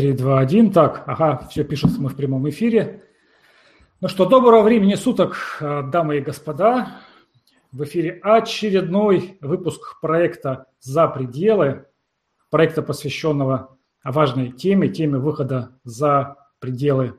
3, 0.00 0.14
2, 0.14 0.40
1. 0.40 0.72
Так, 0.72 1.04
ага, 1.06 1.46
все 1.50 1.62
пишется, 1.62 2.00
мы 2.00 2.08
в 2.08 2.16
прямом 2.16 2.48
эфире. 2.48 3.02
Ну 4.00 4.08
что, 4.08 4.24
доброго 4.24 4.62
времени 4.62 4.94
суток, 4.94 5.58
э, 5.60 5.82
дамы 5.92 6.16
и 6.16 6.20
господа. 6.22 7.02
В 7.70 7.84
эфире 7.84 8.18
очередной 8.22 9.36
выпуск 9.42 10.00
проекта 10.00 10.64
«За 10.80 11.06
пределы», 11.06 11.84
проекта, 12.48 12.80
посвященного 12.80 13.76
важной 14.02 14.52
теме, 14.52 14.88
теме 14.88 15.18
выхода 15.18 15.78
за 15.84 16.36
пределы 16.60 17.16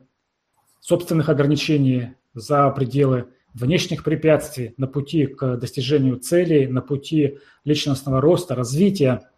собственных 0.80 1.30
ограничений, 1.30 2.16
за 2.34 2.68
пределы 2.72 3.28
внешних 3.54 4.04
препятствий 4.04 4.74
на 4.78 4.88
пути 4.88 5.28
к 5.28 5.58
достижению 5.58 6.18
целей, 6.18 6.66
на 6.66 6.82
пути 6.82 7.38
личностного 7.64 8.22
роста, 8.22 8.56
развития. 8.56 9.30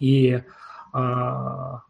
И 0.00 0.42
а, 0.92 1.82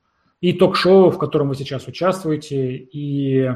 и 0.43 0.53
ток-шоу, 0.53 1.11
в 1.11 1.19
котором 1.19 1.49
вы 1.49 1.55
сейчас 1.55 1.87
участвуете, 1.87 2.77
и 2.77 3.49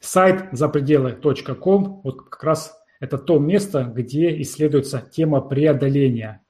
сайт 0.00 0.48
запределы.ком, 0.52 2.00
вот 2.02 2.22
как 2.30 2.42
раз 2.42 2.74
это 2.98 3.18
то 3.18 3.38
место, 3.38 3.84
где 3.84 4.40
исследуется 4.40 5.00
тема 5.00 5.42
преодоления. 5.42 6.42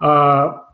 А, 0.00 0.66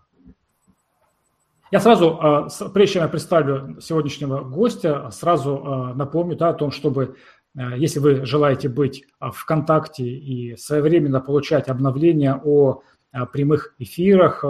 я 1.70 1.78
сразу, 1.78 2.18
а, 2.20 2.48
прежде 2.72 2.94
чем 2.94 3.02
я 3.02 3.08
представлю 3.08 3.78
сегодняшнего 3.80 4.40
гостя, 4.40 5.10
сразу 5.10 5.62
а, 5.62 5.94
напомню 5.94 6.36
да, 6.36 6.48
о 6.48 6.54
том, 6.54 6.70
чтобы, 6.70 7.16
если 7.54 7.98
вы 7.98 8.24
желаете 8.24 8.70
быть 8.70 9.04
в 9.20 9.44
контакте 9.44 10.04
и 10.04 10.56
своевременно 10.56 11.20
получать 11.20 11.68
обновления 11.68 12.34
о 12.34 12.80
прямых 13.30 13.74
эфирах, 13.78 14.42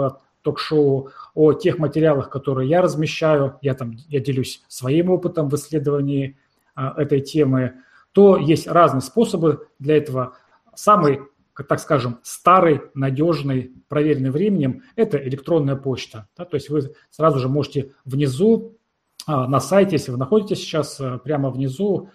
ток-шоу, 0.43 1.09
о 1.33 1.53
тех 1.53 1.79
материалах, 1.79 2.29
которые 2.29 2.69
я 2.69 2.81
размещаю, 2.81 3.57
я 3.61 3.73
там 3.73 3.93
я 4.07 4.19
делюсь 4.19 4.63
своим 4.67 5.09
опытом 5.09 5.49
в 5.49 5.55
исследовании 5.55 6.37
а, 6.75 6.93
этой 7.01 7.21
темы, 7.21 7.73
то 8.11 8.37
есть 8.37 8.67
разные 8.67 9.01
способы 9.01 9.67
для 9.79 9.97
этого. 9.97 10.35
Самый, 10.75 11.21
так 11.67 11.79
скажем, 11.79 12.19
старый, 12.23 12.81
надежный, 12.93 13.73
проверенный 13.87 14.29
временем– 14.29 14.83
это 14.95 15.17
электронная 15.17 15.75
почта. 15.75 16.27
Да, 16.37 16.45
то 16.45 16.55
есть 16.55 16.69
вы 16.69 16.93
сразу 17.09 17.39
же 17.39 17.49
можете 17.49 17.93
внизу 18.05 18.77
а, 19.25 19.47
на 19.47 19.59
сайте, 19.59 19.93
если 19.93 20.11
вы 20.11 20.17
находитесь 20.17 20.59
сейчас 20.59 20.99
а, 20.99 21.17
прямо 21.17 21.49
внизу, 21.49 22.09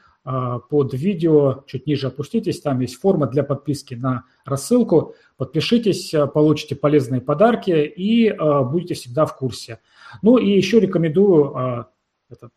под 0.68 0.92
видео, 0.92 1.64
чуть 1.66 1.86
ниже 1.86 2.08
опуститесь, 2.08 2.60
там 2.60 2.80
есть 2.80 3.00
форма 3.00 3.26
для 3.26 3.42
подписки 3.42 3.94
на 3.94 4.24
рассылку. 4.44 5.14
Подпишитесь, 5.38 6.12
а, 6.12 6.26
получите 6.26 6.76
полезные 6.76 7.22
подарки 7.22 7.70
и 7.70 8.28
а, 8.28 8.62
будете 8.62 8.92
всегда 8.92 9.24
в 9.24 9.34
курсе. 9.34 9.80
Ну 10.20 10.36
и 10.36 10.50
еще 10.50 10.80
рекомендую, 10.80 11.86
это, 12.28 12.50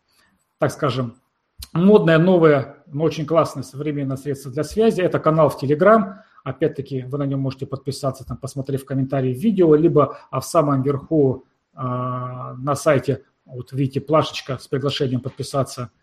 так 0.58 0.70
скажем, 0.70 1.14
модное, 1.72 2.18
новое, 2.18 2.84
но 2.86 3.04
очень 3.04 3.24
классное 3.24 3.62
современное 3.62 4.18
средство 4.18 4.50
для 4.50 4.64
связи. 4.64 5.00
Это 5.00 5.18
канал 5.18 5.48
в 5.48 5.62
Telegram. 5.62 6.16
Опять-таки, 6.44 7.04
вы 7.04 7.16
на 7.16 7.24
нем 7.24 7.40
можете 7.40 7.64
подписаться, 7.64 8.26
там, 8.26 8.36
посмотрев 8.36 8.84
комментарии 8.84 9.32
видео, 9.32 9.74
либо 9.74 10.18
а 10.30 10.40
в 10.40 10.44
самом 10.44 10.82
верху 10.82 11.46
на 11.74 12.74
сайте, 12.74 13.24
вот 13.46 13.72
видите, 13.72 14.02
плашечка 14.02 14.58
с 14.58 14.68
приглашением 14.68 15.20
подписаться– 15.20 15.90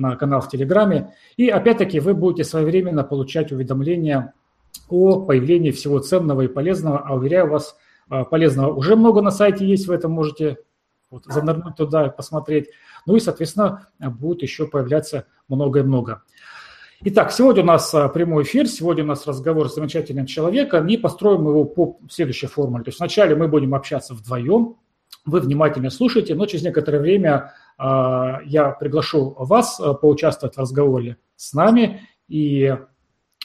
на 0.00 0.16
канал 0.16 0.40
в 0.40 0.48
Телеграме. 0.48 1.14
И 1.36 1.48
опять-таки 1.48 2.00
вы 2.00 2.14
будете 2.14 2.44
своевременно 2.44 3.04
получать 3.04 3.52
уведомления 3.52 4.32
о 4.88 5.20
появлении 5.20 5.70
всего 5.70 5.98
ценного 5.98 6.42
и 6.42 6.48
полезного. 6.48 6.98
А 6.98 7.14
уверяю 7.14 7.48
вас, 7.48 7.76
а, 8.08 8.24
полезного 8.24 8.72
уже 8.72 8.96
много 8.96 9.20
на 9.20 9.30
сайте 9.30 9.66
есть, 9.66 9.86
вы 9.86 9.94
это 9.94 10.08
можете 10.08 10.58
вот, 11.10 11.24
занырнуть 11.26 11.76
туда 11.76 12.06
и 12.06 12.16
посмотреть. 12.16 12.70
Ну 13.06 13.16
и, 13.16 13.20
соответственно, 13.20 13.88
будет 13.98 14.42
еще 14.42 14.66
появляться 14.66 15.26
много 15.48 15.80
и 15.80 15.82
много. 15.82 16.22
Итак, 17.02 17.32
сегодня 17.32 17.62
у 17.62 17.66
нас 17.66 17.94
а, 17.94 18.08
прямой 18.08 18.44
эфир, 18.44 18.66
сегодня 18.66 19.04
у 19.04 19.06
нас 19.06 19.26
разговор 19.26 19.68
с 19.68 19.74
замечательным 19.74 20.26
человеком, 20.26 20.86
и 20.88 20.96
построим 20.96 21.46
его 21.46 21.64
по 21.64 21.98
следующей 22.10 22.46
формуле. 22.46 22.84
То 22.84 22.88
есть 22.88 22.98
вначале 22.98 23.34
мы 23.34 23.48
будем 23.48 23.74
общаться 23.74 24.14
вдвоем, 24.14 24.76
вы 25.26 25.40
внимательно 25.40 25.90
слушаете, 25.90 26.34
но 26.34 26.46
через 26.46 26.64
некоторое 26.64 27.00
время 27.00 27.52
я 27.80 28.76
приглашу 28.78 29.34
вас 29.38 29.80
а, 29.80 29.94
поучаствовать 29.94 30.56
в 30.56 30.58
разговоре 30.58 31.16
с 31.36 31.54
нами, 31.54 32.02
и 32.28 32.76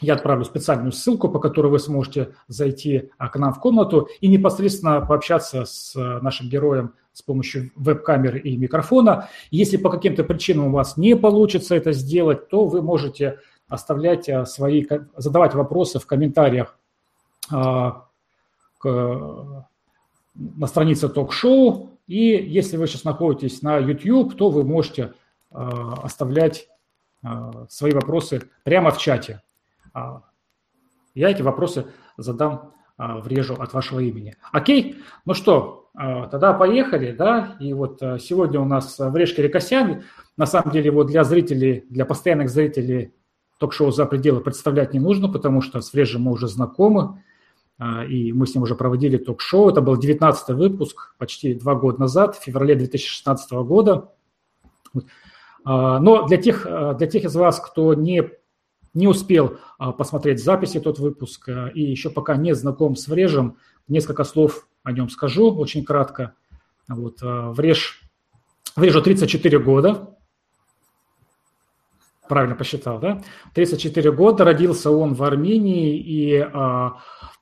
я 0.01 0.13
отправлю 0.13 0.43
специальную 0.43 0.91
ссылку, 0.91 1.29
по 1.29 1.39
которой 1.39 1.67
вы 1.67 1.79
сможете 1.79 2.35
зайти 2.49 3.11
а, 3.17 3.29
к 3.29 3.37
нам 3.37 3.53
в 3.53 3.61
комнату 3.61 4.09
и 4.19 4.27
непосредственно 4.27 4.99
пообщаться 4.99 5.63
с 5.63 5.95
нашим 5.95 6.49
героем 6.49 6.95
с 7.13 7.21
помощью 7.21 7.71
веб-камеры 7.77 8.39
и 8.39 8.57
микрофона. 8.57 9.29
Если 9.51 9.77
по 9.77 9.89
каким-то 9.89 10.25
причинам 10.25 10.67
у 10.67 10.71
вас 10.71 10.97
не 10.97 11.15
получится 11.15 11.75
это 11.75 11.93
сделать, 11.93 12.49
то 12.49 12.65
вы 12.65 12.81
можете 12.81 13.39
оставлять 13.69 14.29
свои, 14.49 14.85
задавать 15.15 15.53
вопросы 15.53 15.99
в 15.99 16.05
комментариях 16.05 16.77
на 17.49 18.03
странице 20.67 21.07
ток-шоу, 21.07 21.94
и 22.07 22.17
если 22.17 22.77
вы 22.77 22.87
сейчас 22.87 23.03
находитесь 23.03 23.61
на 23.61 23.77
YouTube, 23.77 24.35
то 24.35 24.49
вы 24.49 24.63
можете 24.63 25.13
э, 25.51 25.57
оставлять 26.03 26.67
э, 27.23 27.27
свои 27.67 27.93
вопросы 27.93 28.43
прямо 28.63 28.91
в 28.91 28.99
чате. 28.99 29.41
А, 29.93 30.21
я 31.15 31.31
эти 31.31 31.41
вопросы 31.41 31.87
задам, 32.17 32.73
э, 32.97 33.19
врежу 33.21 33.55
от 33.55 33.73
вашего 33.73 33.99
имени. 33.99 34.35
Окей? 34.51 34.97
Ну 35.25 35.33
что, 35.33 35.89
тогда 35.93 36.53
поехали, 36.53 37.11
да? 37.13 37.55
И 37.59 37.73
вот 37.73 37.99
сегодня 38.19 38.59
у 38.59 38.65
нас 38.65 38.99
Врежки 38.99 39.39
Рекосян. 39.41 40.03
На 40.35 40.45
самом 40.45 40.71
деле 40.71 40.91
вот 40.91 41.07
для 41.07 41.23
зрителей, 41.23 41.85
для 41.89 42.05
постоянных 42.05 42.49
зрителей 42.49 43.13
ток-шоу 43.59 43.91
«За 43.91 44.05
пределы» 44.05 44.41
представлять 44.41 44.93
не 44.93 44.99
нужно, 44.99 45.29
потому 45.31 45.61
что 45.61 45.79
с 45.79 45.93
Врежем 45.93 46.23
мы 46.23 46.33
уже 46.33 46.49
знакомы. 46.49 47.23
А, 47.77 48.05
и 48.05 48.31
мы 48.31 48.47
с 48.47 48.55
ним 48.55 48.63
уже 48.63 48.75
проводили 48.75 49.17
ток-шоу. 49.17 49.69
Это 49.69 49.81
был 49.81 49.97
19 49.97 50.49
выпуск, 50.55 51.15
почти 51.17 51.53
два 51.53 51.75
года 51.75 51.99
назад, 51.99 52.35
в 52.35 52.43
феврале 52.43 52.75
2016 52.75 53.51
года. 53.51 54.11
А, 55.65 55.99
но 55.99 56.25
для 56.25 56.37
тех, 56.37 56.65
а, 56.65 56.93
для 56.93 57.07
тех 57.07 57.25
из 57.25 57.35
вас, 57.35 57.59
кто 57.59 57.93
не, 57.93 58.29
не 58.93 59.07
успел 59.07 59.57
посмотреть 59.97 60.41
записи 60.41 60.79
тот 60.79 60.99
выпуск 60.99 61.49
и 61.73 61.81
еще 61.81 62.09
пока 62.09 62.37
не 62.37 62.55
знаком 62.55 62.95
с 62.95 63.07
Врежем, 63.07 63.57
несколько 63.87 64.23
слов 64.23 64.67
о 64.83 64.91
нем 64.91 65.09
скажу, 65.09 65.53
очень 65.53 65.83
кратко. 65.83 66.33
Вот, 66.87 67.17
Вреж, 67.21 68.03
Врежу 68.75 69.01
34 69.01 69.59
года, 69.59 70.15
правильно 72.29 72.55
посчитал, 72.55 72.99
да? 72.99 73.21
34 73.53 74.11
года, 74.11 74.45
родился 74.45 74.91
он 74.91 75.13
в 75.13 75.23
Армении, 75.23 75.97
и 75.97 76.47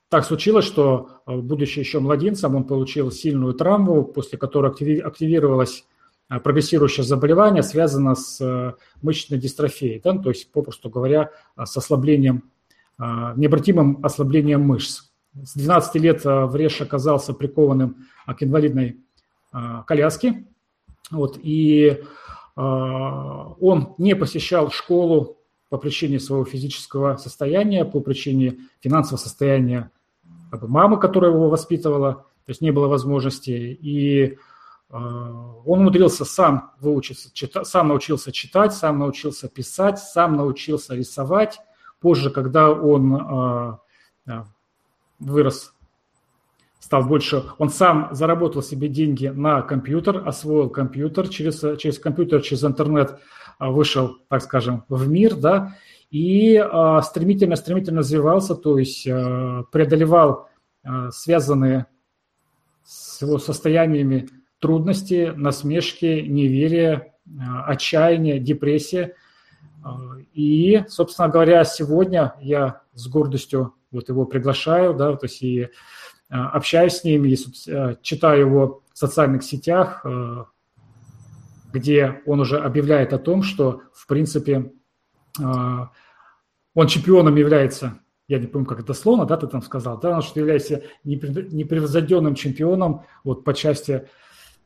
так 0.08 0.24
случилось, 0.24 0.64
что, 0.64 1.22
э, 1.26 1.36
будучи 1.36 1.78
еще 1.78 2.00
младенцем, 2.00 2.54
он 2.54 2.64
получил 2.64 3.10
сильную 3.10 3.54
травму, 3.54 4.04
после 4.04 4.38
которой 4.38 4.70
активировалось 5.00 5.84
э, 6.28 6.38
прогрессирующее 6.38 7.04
заболевание, 7.04 7.62
связанное 7.62 8.14
с 8.14 8.40
э, 8.40 8.74
мышечной 9.02 9.38
дистрофией, 9.38 10.00
да, 10.02 10.16
то 10.16 10.28
есть, 10.30 10.52
попросту 10.52 10.90
говоря, 10.90 11.30
с 11.56 11.76
ослаблением, 11.76 12.50
необратимым 12.96 13.98
ослаблением 14.04 14.60
мышц. 14.60 15.10
С 15.34 15.54
12 15.54 15.96
лет 15.96 16.20
Вреш 16.24 16.80
оказался 16.80 17.32
прикованным 17.32 18.06
к 18.24 18.40
инвалидной 18.40 19.00
коляске, 19.84 20.46
вот, 21.10 21.36
и 21.42 22.04
он 22.54 23.94
не 23.98 24.14
посещал 24.14 24.70
школу 24.70 25.38
по 25.68 25.78
причине 25.78 26.20
своего 26.20 26.44
физического 26.44 27.16
состояния, 27.16 27.84
по 27.84 28.00
причине 28.00 28.58
финансового 28.80 29.20
состояния 29.20 29.90
как 30.54 30.60
бы 30.60 30.68
мамы, 30.68 31.00
которая 31.00 31.32
его 31.32 31.48
воспитывала, 31.50 32.14
то 32.14 32.50
есть 32.50 32.60
не 32.60 32.70
было 32.70 32.86
возможности. 32.86 33.50
И 33.50 34.24
э, 34.24 34.36
он 34.88 35.80
умудрился 35.80 36.24
сам 36.24 36.70
выучиться, 36.78 37.30
читать, 37.32 37.66
сам 37.66 37.88
научился 37.88 38.30
читать, 38.30 38.72
сам 38.72 39.00
научился 39.00 39.48
писать, 39.48 39.98
сам 39.98 40.36
научился 40.36 40.94
рисовать. 40.94 41.58
Позже, 41.98 42.30
когда 42.30 42.70
он 42.70 43.80
э, 44.26 44.44
вырос, 45.18 45.73
стал 46.84 47.02
больше, 47.04 47.42
он 47.56 47.70
сам 47.70 48.08
заработал 48.12 48.62
себе 48.62 48.88
деньги 48.88 49.28
на 49.28 49.62
компьютер, 49.62 50.22
освоил 50.28 50.68
компьютер, 50.68 51.28
через, 51.28 51.60
через 51.78 51.98
компьютер, 51.98 52.42
через 52.42 52.62
интернет 52.62 53.18
вышел, 53.58 54.18
так 54.28 54.42
скажем, 54.42 54.84
в 54.90 55.08
мир, 55.08 55.34
да, 55.34 55.76
и 56.10 56.62
стремительно-стремительно 57.02 58.00
развивался, 58.00 58.54
то 58.54 58.78
есть 58.78 59.04
преодолевал 59.04 60.50
связанные 61.10 61.86
с 62.84 63.22
его 63.22 63.38
состояниями 63.38 64.28
трудности, 64.58 65.32
насмешки, 65.34 66.20
неверие, 66.20 67.14
отчаяние, 67.64 68.40
депрессия. 68.40 69.14
И, 70.34 70.84
собственно 70.88 71.28
говоря, 71.28 71.64
сегодня 71.64 72.34
я 72.42 72.82
с 72.92 73.08
гордостью 73.08 73.72
вот 73.90 74.10
его 74.10 74.26
приглашаю, 74.26 74.92
да, 74.92 75.16
то 75.16 75.24
есть 75.24 75.40
и 75.42 75.70
общаюсь 76.28 76.94
с 76.94 77.04
ним, 77.04 77.24
если 77.24 77.98
читаю 78.02 78.40
его 78.40 78.82
в 78.92 78.98
социальных 78.98 79.42
сетях, 79.42 80.04
где 81.72 82.22
он 82.26 82.40
уже 82.40 82.58
объявляет 82.58 83.12
о 83.12 83.18
том, 83.18 83.42
что, 83.42 83.82
в 83.92 84.06
принципе, 84.06 84.72
он 85.38 86.86
чемпионом 86.88 87.36
является, 87.36 87.98
я 88.28 88.38
не 88.38 88.46
помню, 88.46 88.66
как 88.66 88.78
это 88.78 88.88
дословно, 88.88 89.26
да, 89.26 89.36
ты 89.36 89.46
там 89.46 89.62
сказал, 89.62 89.98
да, 89.98 90.22
что 90.22 90.40
является 90.40 90.82
непревзойденным 91.04 92.34
чемпионом 92.34 93.04
вот 93.22 93.44
по 93.44 93.54
части, 93.54 94.08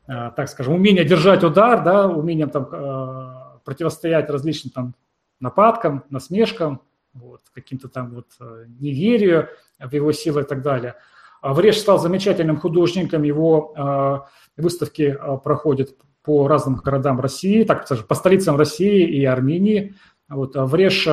так 0.05 0.49
скажем, 0.49 0.73
умения 0.73 1.03
держать 1.03 1.43
удар, 1.43 1.83
да, 1.83 2.07
умением 2.07 2.49
там 2.49 3.61
противостоять 3.63 4.29
различным 4.29 4.71
там 4.71 4.95
нападкам, 5.39 6.03
насмешкам, 6.09 6.81
вот, 7.13 7.41
каким-то 7.53 7.87
там 7.87 8.11
вот 8.11 8.27
э, 8.39 8.65
неверию 8.79 9.49
в 9.79 9.91
его 9.93 10.11
силы 10.11 10.41
и 10.41 10.43
так 10.43 10.61
далее. 10.61 10.95
А 11.41 11.53
Вреж 11.53 11.77
стал 11.77 11.99
замечательным 11.99 12.57
художником, 12.57 13.23
его 13.23 13.73
э, 13.75 14.61
выставки 14.61 15.17
э, 15.17 15.37
проходят 15.43 15.95
по 16.23 16.47
разным 16.47 16.75
городам 16.75 17.19
России, 17.19 17.63
так 17.63 17.85
скажем, 17.85 18.05
по 18.05 18.15
столицам 18.15 18.57
России 18.57 19.07
и 19.07 19.23
Армении. 19.25 19.95
Вот, 20.27 20.55
а 20.55 20.65
Вреж 20.65 21.07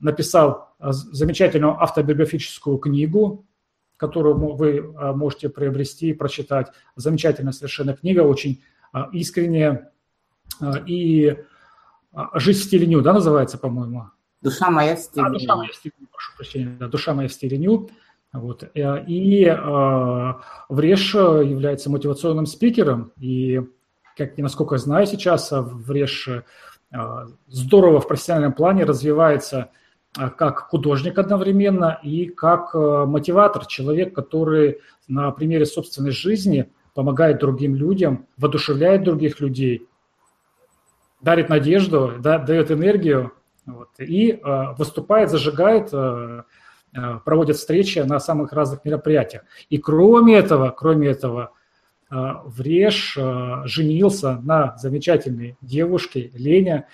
написал 0.00 0.74
замечательную 0.80 1.80
автобиографическую 1.82 2.78
книгу, 2.78 3.44
которую 3.98 4.54
вы 4.54 4.94
можете 5.14 5.48
приобрести 5.50 6.10
и 6.10 6.14
прочитать. 6.14 6.72
Замечательная 6.96 7.52
совершенно 7.52 7.94
книга, 7.94 8.20
очень 8.20 8.62
искренняя. 9.12 9.92
И 10.86 11.36
«Жить 12.34 12.56
в 12.58 12.62
стиле 12.64 12.86
ню», 12.86 13.02
да, 13.02 13.12
называется, 13.12 13.58
по-моему? 13.58 14.06
Душа 14.42 14.70
моя 14.70 14.96
в 14.96 14.98
стиле. 14.98 15.26
А, 15.26 15.30
душа 15.30 15.56
моя 15.56 15.70
в 15.70 15.74
стиле, 15.74 15.94
прошу 16.10 16.36
прощения, 16.36 16.76
да, 16.78 16.88
душа 16.88 17.14
моя 17.14 17.28
в 17.28 17.32
стиле 17.32 17.56
ню. 17.56 17.90
Вот. 18.32 18.64
Э, 18.74 19.04
и 19.06 19.44
э, 19.44 20.34
Вреш 20.68 21.14
является 21.14 21.90
мотивационным 21.90 22.46
спикером, 22.46 23.12
и, 23.20 23.60
как 24.16 24.36
насколько 24.38 24.78
знаю 24.78 25.06
сейчас, 25.06 25.52
Вреш 25.52 26.28
э, 26.28 26.42
здорово 27.48 28.00
в 28.00 28.08
профессиональном 28.08 28.54
плане 28.54 28.84
развивается 28.84 29.70
э, 30.18 30.30
как 30.30 30.70
художник 30.70 31.18
одновременно 31.18 31.98
и 32.02 32.26
как 32.26 32.74
мотиватор, 32.74 33.66
человек, 33.66 34.14
который 34.14 34.80
на 35.08 35.30
примере 35.30 35.66
собственной 35.66 36.12
жизни 36.12 36.70
помогает 36.94 37.38
другим 37.38 37.74
людям, 37.74 38.26
воодушевляет 38.38 39.04
других 39.04 39.40
людей, 39.40 39.86
дарит 41.20 41.48
надежду, 41.48 42.14
да, 42.18 42.38
дает 42.38 42.70
энергию, 42.70 43.32
вот, 43.64 43.90
и 43.98 44.32
э, 44.32 44.74
выступает, 44.76 45.30
зажигает, 45.30 45.90
э, 45.92 46.42
э, 46.94 47.18
проводит 47.24 47.56
встречи 47.56 47.98
на 48.00 48.20
самых 48.20 48.52
разных 48.52 48.84
мероприятиях. 48.84 49.42
И 49.70 49.78
кроме 49.78 50.36
этого, 50.36 50.70
кроме 50.70 51.08
этого, 51.08 51.52
э, 52.10 52.14
Вреш 52.44 53.16
э, 53.16 53.62
женился 53.64 54.40
на 54.42 54.76
замечательной 54.76 55.56
девушке 55.60 56.30
Лене. 56.34 56.86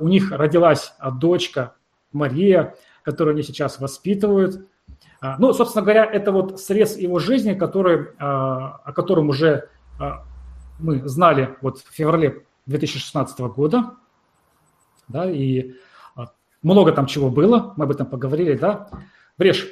У 0.00 0.08
них 0.08 0.32
родилась 0.32 0.92
дочка 1.20 1.74
Мария, 2.10 2.74
которую 3.04 3.34
они 3.34 3.44
сейчас 3.44 3.78
воспитывают. 3.78 4.66
Ну, 5.38 5.52
собственно 5.52 5.82
говоря, 5.84 6.04
это 6.04 6.32
вот 6.32 6.60
срез 6.60 6.96
его 6.96 7.20
жизни, 7.20 7.54
который, 7.54 8.08
о 8.18 8.92
котором 8.92 9.28
уже 9.28 9.68
мы 10.80 11.08
знали 11.08 11.56
вот 11.60 11.78
в 11.78 11.92
феврале 11.92 12.44
2016 12.66 13.38
года. 13.38 13.94
Да, 15.06 15.30
и 15.30 15.74
много 16.62 16.92
там 16.92 17.06
чего 17.06 17.30
было, 17.30 17.72
мы 17.76 17.84
об 17.84 17.90
этом 17.90 18.06
поговорили, 18.06 18.54
да. 18.54 18.88
Брешь, 19.38 19.68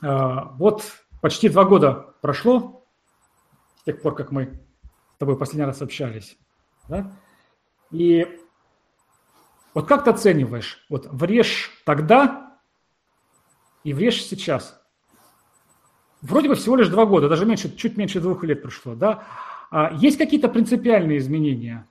а, 0.00 0.52
вот 0.58 0.84
почти 1.20 1.48
два 1.48 1.64
года 1.64 2.14
прошло 2.22 2.86
с 3.80 3.82
тех 3.82 4.00
пор, 4.00 4.14
как 4.14 4.30
мы 4.30 4.60
с 5.14 5.18
тобой 5.18 5.36
последний 5.36 5.66
раз 5.66 5.82
общались, 5.82 6.38
да. 6.88 7.12
И 7.90 8.26
вот 9.74 9.88
как 9.88 10.04
ты 10.04 10.10
оцениваешь, 10.10 10.86
вот 10.88 11.06
врежь 11.10 11.70
тогда 11.84 12.58
и 13.82 13.92
врежь 13.92 14.22
сейчас? 14.22 14.80
Вроде 16.22 16.48
бы 16.48 16.54
всего 16.54 16.76
лишь 16.76 16.88
два 16.88 17.06
года, 17.06 17.28
даже 17.28 17.44
меньше, 17.44 17.74
чуть 17.76 17.96
меньше 17.96 18.20
двух 18.20 18.44
лет 18.44 18.62
прошло, 18.62 18.94
да? 18.94 19.24
А 19.70 19.92
есть 19.94 20.16
какие-то 20.16 20.48
принципиальные 20.48 21.18
изменения? 21.18 21.88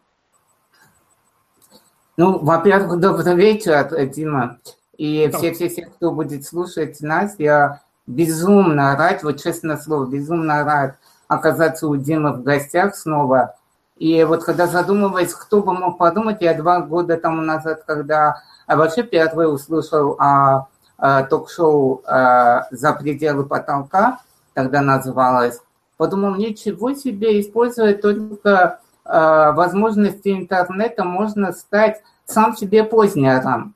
Ну, 2.16 2.40
во-первых, 2.40 3.02
добрый 3.02 3.36
вечер, 3.36 3.90
Дима. 4.08 4.60
И 4.98 5.30
все-все-все, 5.34 5.86
кто 5.86 6.12
будет 6.12 6.46
слушать 6.46 7.02
нас, 7.02 7.36
я 7.38 7.82
безумно 8.08 8.96
рад, 8.96 9.24
вот 9.24 9.42
честное 9.42 9.78
слово, 9.78 10.06
безумно 10.06 10.64
рад 10.64 10.96
оказаться 11.28 11.88
у 11.88 11.96
Димы 11.96 12.34
в 12.34 12.44
гостях 12.44 12.96
снова. 12.96 13.56
И 13.98 14.24
вот 14.24 14.44
когда 14.44 14.68
задумываясь, 14.68 15.34
кто 15.34 15.62
бы 15.62 15.74
мог 15.74 15.98
подумать, 15.98 16.42
я 16.42 16.54
два 16.54 16.82
года 16.82 17.18
тому 17.18 17.42
назад, 17.42 17.84
когда 17.86 18.42
вообще 18.68 19.04
впервые 19.04 19.50
услышал 19.50 20.16
о, 20.20 20.68
о 20.98 21.24
ток-шоу 21.24 22.04
«За 22.06 22.94
пределы 23.00 23.46
потолка», 23.46 24.20
тогда 24.54 24.82
называлось, 24.82 25.60
подумал, 25.98 26.36
ничего 26.36 26.94
себе, 26.94 27.42
используя 27.42 27.96
только 27.96 28.80
Э, 29.06 29.52
возможности 29.52 30.30
интернета 30.30 31.04
можно 31.04 31.54
стать 31.54 32.02
сам 32.26 32.58
себе 32.58 32.84
познером, 32.84 33.70
э, 33.70 33.75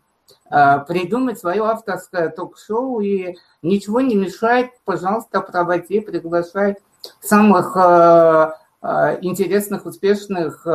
придумать 0.49 1.39
свое 1.39 1.63
авторское 1.63 2.29
ток-шоу, 2.29 2.99
и 3.01 3.35
ничего 3.61 4.01
не 4.01 4.15
мешает, 4.15 4.71
пожалуйста, 4.83 5.41
проводи, 5.41 5.99
приглашай 5.99 6.77
самых 7.21 7.77
э, 7.77 9.19
интересных, 9.21 9.85
успешных 9.85 10.65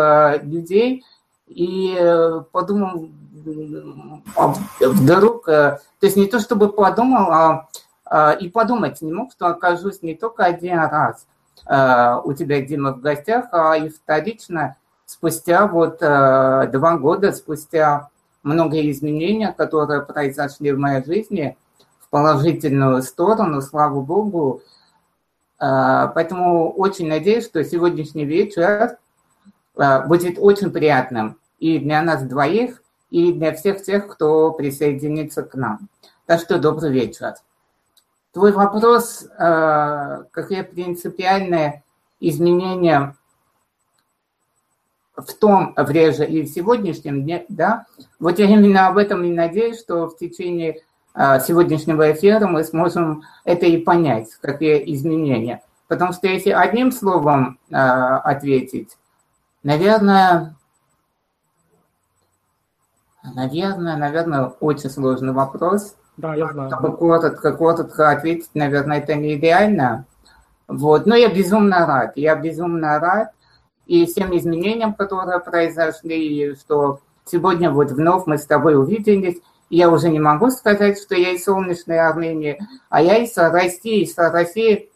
людей. 0.43 1.05
И 1.47 1.95
подумал, 2.53 3.11
вдруг, 4.81 5.45
то 5.45 5.81
есть 6.01 6.17
не 6.17 6.27
то 6.27 6.41
чтобы 6.41 6.73
подумал, 6.73 7.69
а 8.07 8.33
и 8.33 8.49
подумать 8.49 9.03
не 9.03 9.13
мог, 9.13 9.33
что 9.33 9.49
окажусь 9.49 10.03
не 10.03 10.15
только 10.15 10.45
один 10.45 10.79
раз– 10.79 11.27
Э, 11.67 12.21
у 12.25 12.33
тебя, 12.35 12.61
Дима, 12.61 12.93
в 12.93 13.01
гостях, 13.01 13.47
а 13.53 13.77
и 13.77 13.89
вторично, 13.89 14.77
спустя 15.07 15.67
вот 15.67 15.99
э, 16.01 16.69
два 16.73 16.97
года, 16.99 17.33
спустя 17.33 18.11
многие 18.45 18.91
изменения, 18.91 19.53
которые 19.53 20.03
произошли 20.03 20.73
в 20.73 20.79
моей 20.79 21.05
жизни 21.05 21.57
в 21.99 22.09
положительную 22.11 23.03
сторону, 23.03 23.61
слава 23.61 24.01
богу. 24.01 24.63
Э, 25.61 26.09
поэтому 26.15 26.71
очень 26.73 27.09
надеюсь, 27.09 27.47
что 27.47 27.65
сегодняшний 27.65 28.25
вечер 28.25 28.99
будет 30.07 30.39
очень 30.39 30.71
приятным 30.71 31.37
и 31.59 31.81
для 31.81 32.01
нас 32.03 32.23
двоих, 32.23 32.81
и 33.11 33.33
для 33.33 33.55
всех 33.55 33.83
тех, 33.83 34.07
кто 34.09 34.53
присоединится 34.53 35.43
к 35.43 35.55
нам. 35.55 35.89
Так 36.27 36.41
что 36.41 36.59
добрый 36.59 36.91
вечер. 36.91 37.35
Твой 38.33 38.51
вопрос, 38.51 39.25
э, 39.39 40.25
какие 40.33 40.63
принципиальные 40.63 41.85
изменения 42.19 43.15
в 45.17 45.33
том 45.35 45.75
вреже 45.77 46.27
и 46.27 46.43
в 46.43 46.49
сегодняшнем 46.49 47.23
дне, 47.23 47.47
да, 47.49 47.87
вот 48.25 48.39
я 48.39 48.47
именно 48.47 48.89
об 48.89 48.97
этом 48.97 49.23
и 49.25 49.31
надеюсь, 49.31 49.79
что 49.79 50.09
в 50.09 50.17
течение 50.17 50.81
э, 51.15 51.41
сегодняшнего 51.41 52.11
эфира 52.11 52.47
мы 52.47 52.65
сможем 52.65 53.23
это 53.45 53.67
и 53.67 53.77
понять, 53.77 54.29
какие 54.41 54.95
изменения. 54.95 55.63
Потому 55.89 56.15
что 56.15 56.27
если 56.27 56.51
одним 56.51 56.91
словом 56.91 57.59
э, 57.71 57.75
ответить, 57.77 58.97
наверное, 59.63 60.57
наверное, 63.23 63.97
наверное, 63.97 64.47
очень 64.61 64.89
сложный 64.89 65.33
вопрос– 65.33 65.95
да, 66.17 66.35
я 66.35 66.49
знаю. 66.49 66.71
Чтобы 66.71 66.97
коротко, 66.97 67.53
коротко 67.53 68.11
ответить, 68.11 68.51
наверное, 68.55 68.99
это 68.99 69.15
нереально. 69.17 70.07
Вот. 70.69 71.07
Но 71.07 71.15
я 71.15 71.29
безумно 71.29 71.87
рад. 71.87 72.13
Я 72.17 72.37
безумно 72.37 72.99
рад. 73.01 73.33
И 73.87 74.07
всем 74.07 74.35
изменениям, 74.35 74.95
которые 74.95 75.41
произошли, 75.41 76.55
что 76.55 77.01
сегодня 77.25 77.71
вот 77.71 77.91
вновь 77.91 78.27
мы 78.27 78.39
с 78.39 78.47
тобой 78.47 78.77
увиделись. 78.77 79.41
Я 79.71 79.91
уже 79.91 80.09
не 80.09 80.21
могу 80.21 80.51
сказать, 80.51 81.01
что 81.01 81.15
я 81.15 81.33
из 81.33 81.45
солнечной 81.45 81.99
Армении, 81.99 82.59
а 82.91 83.03
я 83.03 83.19
из 83.19 83.37
России, 83.37 84.03
из 84.03 84.17
России 84.17 84.91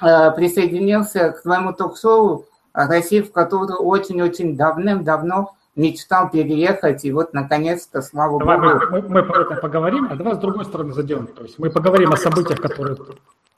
э, 0.00 0.30
присоединился 0.32 1.30
к 1.30 1.42
твоему 1.42 1.72
ток-шоу 1.72 2.46
России, 2.72 3.20
в 3.20 3.32
которую 3.32 3.78
очень-очень 3.78 4.56
давным-давно 4.56 5.54
мечтал 5.74 6.30
переехать, 6.30 7.04
и 7.04 7.12
вот 7.12 7.32
наконец-то, 7.32 8.02
слава 8.02 8.38
давай, 8.38 8.58
богу. 8.58 8.86
Мы, 8.90 9.02
мы, 9.02 9.08
мы 9.08 9.22
про 9.22 9.42
это 9.42 9.54
поговорим, 9.56 10.08
а 10.10 10.16
давай 10.16 10.34
с 10.34 10.38
другой 10.38 10.64
стороны 10.66 10.92
зайдем. 10.92 11.26
То 11.26 11.42
есть 11.44 11.58
мы 11.58 11.70
поговорим 11.70 12.12
о 12.12 12.16
событиях, 12.16 12.60
которые... 12.60 12.96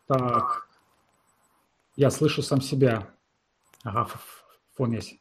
Так, 0.07 0.69
я 1.97 2.11
слышу 2.11 2.43
сам 2.43 2.61
себя. 2.61 3.07
Ага, 3.83 4.07
фон 4.77 4.93
есть. 4.93 5.19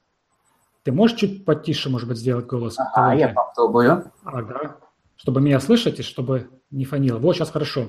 Ты 0.83 0.91
можешь 0.91 1.17
чуть 1.17 1.45
потише, 1.45 1.89
может 1.89 2.07
быть, 2.07 2.17
сделать 2.17 2.45
голос? 2.45 2.77
Ага, 2.77 3.13
я 3.13 3.29
попробую. 3.29 4.11
Ага, 4.23 4.77
чтобы 5.15 5.41
меня 5.41 5.59
слышать 5.59 5.99
и 5.99 6.03
чтобы 6.03 6.49
не 6.71 6.85
фонило. 6.85 7.17
Вот, 7.17 7.35
сейчас 7.35 7.51
хорошо. 7.51 7.87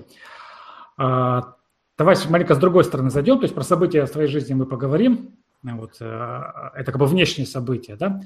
А, 0.96 1.54
давай 1.98 2.16
маленько 2.28 2.54
с 2.54 2.58
другой 2.58 2.84
стороны 2.84 3.10
зайдем, 3.10 3.38
то 3.38 3.44
есть 3.44 3.54
про 3.54 3.62
события 3.62 4.06
в 4.06 4.10
твоей 4.10 4.28
жизни 4.28 4.54
мы 4.54 4.66
поговорим, 4.66 5.36
вот, 5.62 5.94
это 5.96 6.84
как 6.84 6.98
бы 6.98 7.06
внешние 7.06 7.46
события, 7.46 7.96
да, 7.96 8.20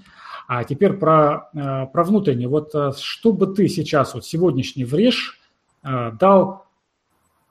а 0.48 0.64
теперь 0.64 0.94
про, 0.94 1.48
про 1.92 2.02
внутренние. 2.02 2.48
Вот 2.48 2.72
что 2.98 3.32
бы 3.32 3.46
ты 3.46 3.68
сейчас, 3.68 4.14
вот 4.14 4.26
сегодняшний 4.26 4.84
врежь, 4.84 5.40
дал, 5.84 6.66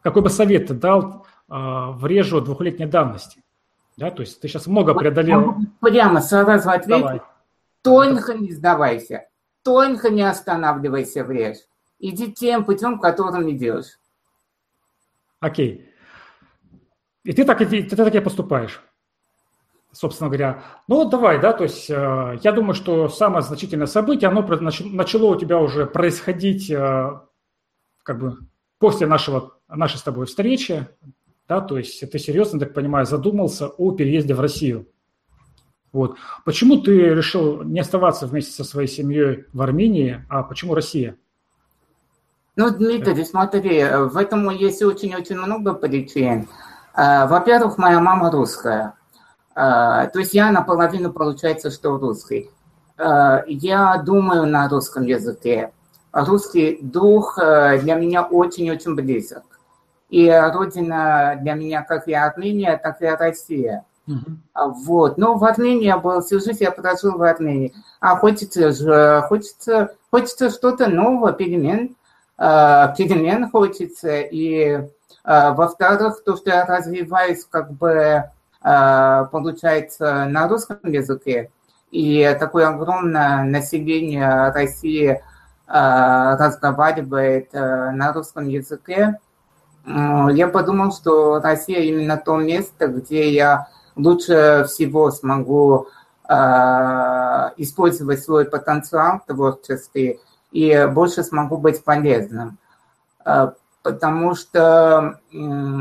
какой 0.02 0.22
бы 0.22 0.30
совет 0.30 0.68
ты 0.68 0.74
дал 0.74 1.26
врежу 1.48 2.42
двухлетней 2.42 2.86
давности? 2.86 3.42
Да, 3.98 4.12
то 4.12 4.22
есть 4.22 4.40
ты 4.40 4.48
сейчас 4.48 4.68
много 4.68 4.94
преодолел. 4.94 5.56
Прямо 5.82 6.22
сразу 6.22 6.70
ответь. 6.70 7.02
Давай. 7.02 7.22
Тонко 7.82 8.34
не 8.36 8.52
сдавайся, 8.52 9.28
тонко 9.64 10.10
не 10.10 10.22
останавливайся 10.22 11.24
в 11.24 11.32
режь. 11.32 11.58
Иди 12.00 12.32
тем 12.32 12.64
путем, 12.64 13.00
которым 13.00 13.50
идешь. 13.50 14.00
Окей. 15.40 15.92
И 17.24 17.34
ты 17.34 17.44
так, 17.44 17.58
ты, 17.58 17.84
ты 17.84 17.96
так 17.96 18.14
и 18.14 18.20
поступаешь, 18.20 18.82
собственно 19.92 20.30
говоря. 20.30 20.64
Ну 20.88 20.98
вот 20.98 21.10
давай, 21.10 21.42
да, 21.42 21.54
то 21.54 21.64
есть 21.64 21.90
э, 21.90 22.40
я 22.42 22.52
думаю, 22.52 22.74
что 22.74 23.10
самое 23.10 23.42
значительное 23.42 23.88
событие, 23.88 24.30
оно 24.30 24.42
начало 24.44 25.36
у 25.36 25.40
тебя 25.40 25.58
уже 25.60 25.86
происходить 25.86 26.70
э, 26.70 27.20
как 28.04 28.20
бы 28.20 28.38
после 28.80 29.08
нашего, 29.08 29.58
нашей 29.68 29.98
с 29.98 30.04
тобой 30.04 30.26
встречи, 30.26 30.88
да, 31.48 31.62
то 31.62 31.78
есть 31.78 32.10
ты 32.10 32.20
серьезно, 32.20 32.60
так 32.60 32.74
понимаю, 32.74 33.06
задумался 33.06 33.68
о 33.68 33.92
переезде 33.92 34.34
в 34.34 34.40
Россию. 34.40 34.88
Вот. 35.94 36.18
Почему 36.46 36.78
ты 36.82 36.92
решил 36.92 37.64
не 37.64 37.80
оставаться 37.80 38.28
вместе 38.28 38.52
со 38.52 38.64
своей 38.64 38.88
семьей 38.88 39.46
в 39.54 39.62
Армении, 39.62 40.26
а 40.30 40.44
почему 40.44 40.76
Россия? 40.76 41.16
Ну, 42.58 42.70
Дмитрий, 42.72 43.24
смотри, 43.24 43.86
в 43.86 44.18
этом 44.18 44.50
есть 44.50 44.82
очень-очень 44.82 45.38
много 45.38 45.74
причин. 45.74 46.48
А, 46.94 47.28
во-первых, 47.28 47.78
моя 47.78 48.00
мама 48.00 48.32
русская. 48.32 48.96
А, 49.56 50.08
то 50.08 50.20
есть 50.20 50.34
я 50.34 50.52
наполовину, 50.52 51.14
получается, 51.14 51.70
что 51.70 51.98
русский. 51.98 52.50
А, 52.98 53.44
я 53.48 53.98
думаю 53.98 54.48
на 54.48 54.68
русском 54.68 55.04
языке. 55.04 55.72
Русский 56.12 56.80
дух 56.82 57.38
для 57.38 57.96
меня 57.96 58.24
очень-очень 58.24 58.96
близок. 58.96 59.44
И 60.10 60.30
родина 60.32 61.38
для 61.42 61.54
меня 61.54 61.82
как 61.82 62.08
и 62.08 62.14
Армения, 62.14 62.78
так 62.78 63.02
и 63.02 63.08
Россия. 63.08 63.84
Uh-huh. 64.08 64.74
Вот. 64.86 65.18
Но 65.18 65.36
в 65.36 65.44
Армении 65.44 65.86
я 65.86 65.98
был 65.98 66.22
всю 66.22 66.40
жизнь, 66.40 66.64
я 66.64 66.72
прожил 66.72 67.18
в 67.18 67.24
Армении. 67.24 67.74
А 68.00 68.16
хочется 68.16 68.72
же, 68.72 69.24
хочется, 69.28 69.96
хочется 70.10 70.50
что-то 70.50 70.88
нового, 70.88 71.34
перемен, 71.34 71.96
э, 72.38 72.88
перемен 72.98 73.50
хочется. 73.52 74.22
И, 74.22 74.62
э, 74.64 74.88
во-вторых, 75.24 76.24
то, 76.24 76.38
что 76.38 76.52
я 76.52 76.66
развиваюсь, 76.66 77.46
как 77.50 77.74
бы, 77.74 78.24
э, 78.64 79.26
получается, 79.30 80.26
на 80.26 80.48
русском 80.48 80.80
языке, 80.84 81.52
и 81.92 82.36
такое 82.40 82.68
огромное 82.68 83.44
население 83.44 84.52
России 84.52 85.22
разговаривает 85.70 87.52
на 87.52 88.14
русском 88.14 88.48
языке, 88.48 89.20
я 89.88 90.48
подумал, 90.48 90.92
что 90.92 91.40
Россия 91.40 91.80
именно 91.80 92.18
то 92.18 92.36
место, 92.38 92.88
где 92.88 93.32
я 93.32 93.70
лучше 93.96 94.66
всего 94.68 95.12
смогу 95.12 95.88
э, 96.28 96.34
использовать 97.58 98.22
свой 98.22 98.46
потенциал 98.46 99.22
творческий 99.26 100.20
и 100.52 100.88
больше 100.92 101.24
смогу 101.24 101.58
быть 101.58 101.84
полезным. 101.84 102.58
Э, 103.26 103.52
потому 103.82 104.36
что 104.36 105.20
э, 105.32 105.38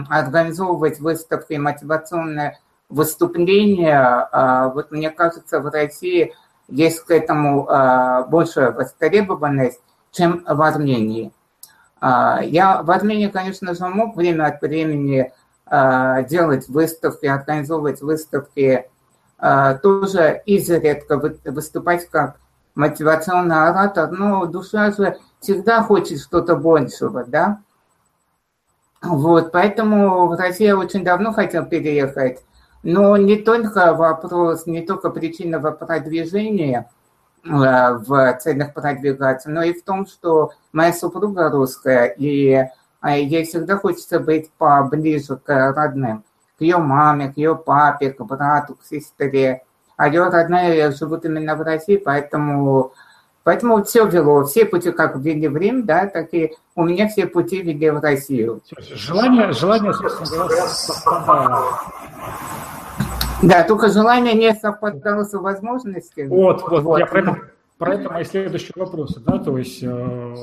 организовывать 0.09 1.01
выставки, 1.01 1.55
мотивационные 1.55 2.61
выступления, 2.89 4.29
э, 4.31 4.71
вот 4.73 4.93
мне 4.93 5.11
кажется, 5.11 5.59
в 5.59 5.67
России 5.67 6.33
есть 6.69 7.01
к 7.01 7.11
этому 7.11 7.67
э, 7.69 8.25
больше 8.29 8.71
востребованность, 8.71 9.81
чем 10.13 10.45
в 10.47 10.63
Армении. 10.63 11.33
Э, 12.01 12.39
я 12.43 12.83
в 12.83 12.91
Армении, 12.91 13.29
конечно 13.29 13.75
же, 13.75 13.87
мог 13.87 14.17
время 14.17 14.47
от 14.47 14.61
времени 14.63 15.33
Э, 15.69 16.25
делать 16.29 16.69
выставки, 16.69 17.27
организовывать 17.27 18.01
выставки, 18.01 18.89
э, 19.41 19.79
тоже 19.83 20.41
изредка 20.47 21.21
выступать 21.45 22.09
как 22.09 22.37
мотивационный 22.77 23.69
оратор, 23.69 24.13
но 24.13 24.47
душа 24.47 24.93
же 24.93 25.19
всегда 25.41 25.83
хочет 25.83 26.21
что-то 26.21 26.55
большего, 26.55 27.25
да? 27.25 27.59
Вот, 29.03 29.51
поэтому 29.51 30.29
в 30.29 30.39
Россию 30.39 30.69
я 30.69 30.79
очень 30.79 31.03
давно 31.03 31.33
хотел 31.33 31.67
переехать, 31.67 32.45
но 32.85 33.17
не 33.17 33.35
только 33.37 33.93
вопрос, 33.93 34.67
не 34.67 34.83
только 34.83 35.11
причина 35.11 35.59
продвижения 35.59 36.89
в 37.49 38.39
целях 38.41 38.75
продвигаться, 38.75 39.51
но 39.51 39.63
и 39.63 39.73
в 39.73 39.83
том, 39.85 40.07
что 40.07 40.53
моя 40.73 40.93
супруга 40.93 41.51
русская, 41.51 42.07
и 42.07 42.67
а 43.01 43.17
ей 43.17 43.45
всегда 43.45 43.77
хочется 43.77 44.19
быть 44.19 44.51
поближе 44.59 45.37
к 45.37 45.73
родным, 45.73 46.25
к 46.59 46.61
ее 46.61 46.79
маме, 46.79 47.33
к 47.33 47.37
ее 47.37 47.55
папе, 47.55 48.11
к 48.11 48.21
брату, 48.25 48.75
к 48.75 48.85
сестре. 48.85 49.63
А 49.97 50.09
ее 50.09 50.25
родные 50.29 50.91
живут 50.91 51.25
именно 51.25 51.55
в 51.55 51.63
России, 51.63 51.97
поэтому, 51.97 52.93
поэтому 53.45 53.85
все 53.85 54.07
вело, 54.07 54.45
все 54.45 54.65
пути 54.65 54.91
как 54.91 55.17
ввели 55.17 55.47
в 55.49 55.57
Рим, 55.57 55.87
да, 55.87 56.07
так 56.07 56.35
и 56.35 56.55
у 56.75 56.83
меня 56.85 57.09
все 57.09 57.27
пути 57.27 57.63
вели 57.63 57.91
в 57.91 58.01
Россию. 58.01 58.61
Желание, 58.77 59.53
желание, 59.53 59.95
собственно 59.95 60.47
говоря. 60.49 60.67
Да, 63.47 63.63
только 63.63 63.89
желание 63.89 64.35
не 64.35 64.53
совпадало 64.55 65.23
с 65.23 65.33
возможностями. 65.33 66.29
Вот, 66.29 66.63
вот, 66.63 66.83
вот. 66.83 66.99
я 66.99 67.07
про 67.07 67.21
это, 67.21 67.41
про 67.79 67.95
это 67.95 68.13
мои 68.13 68.25
следующие 68.25 68.73
вопросы, 68.75 69.21
да, 69.21 69.39
то 69.39 69.57
есть 69.57 69.83
э, 69.83 70.35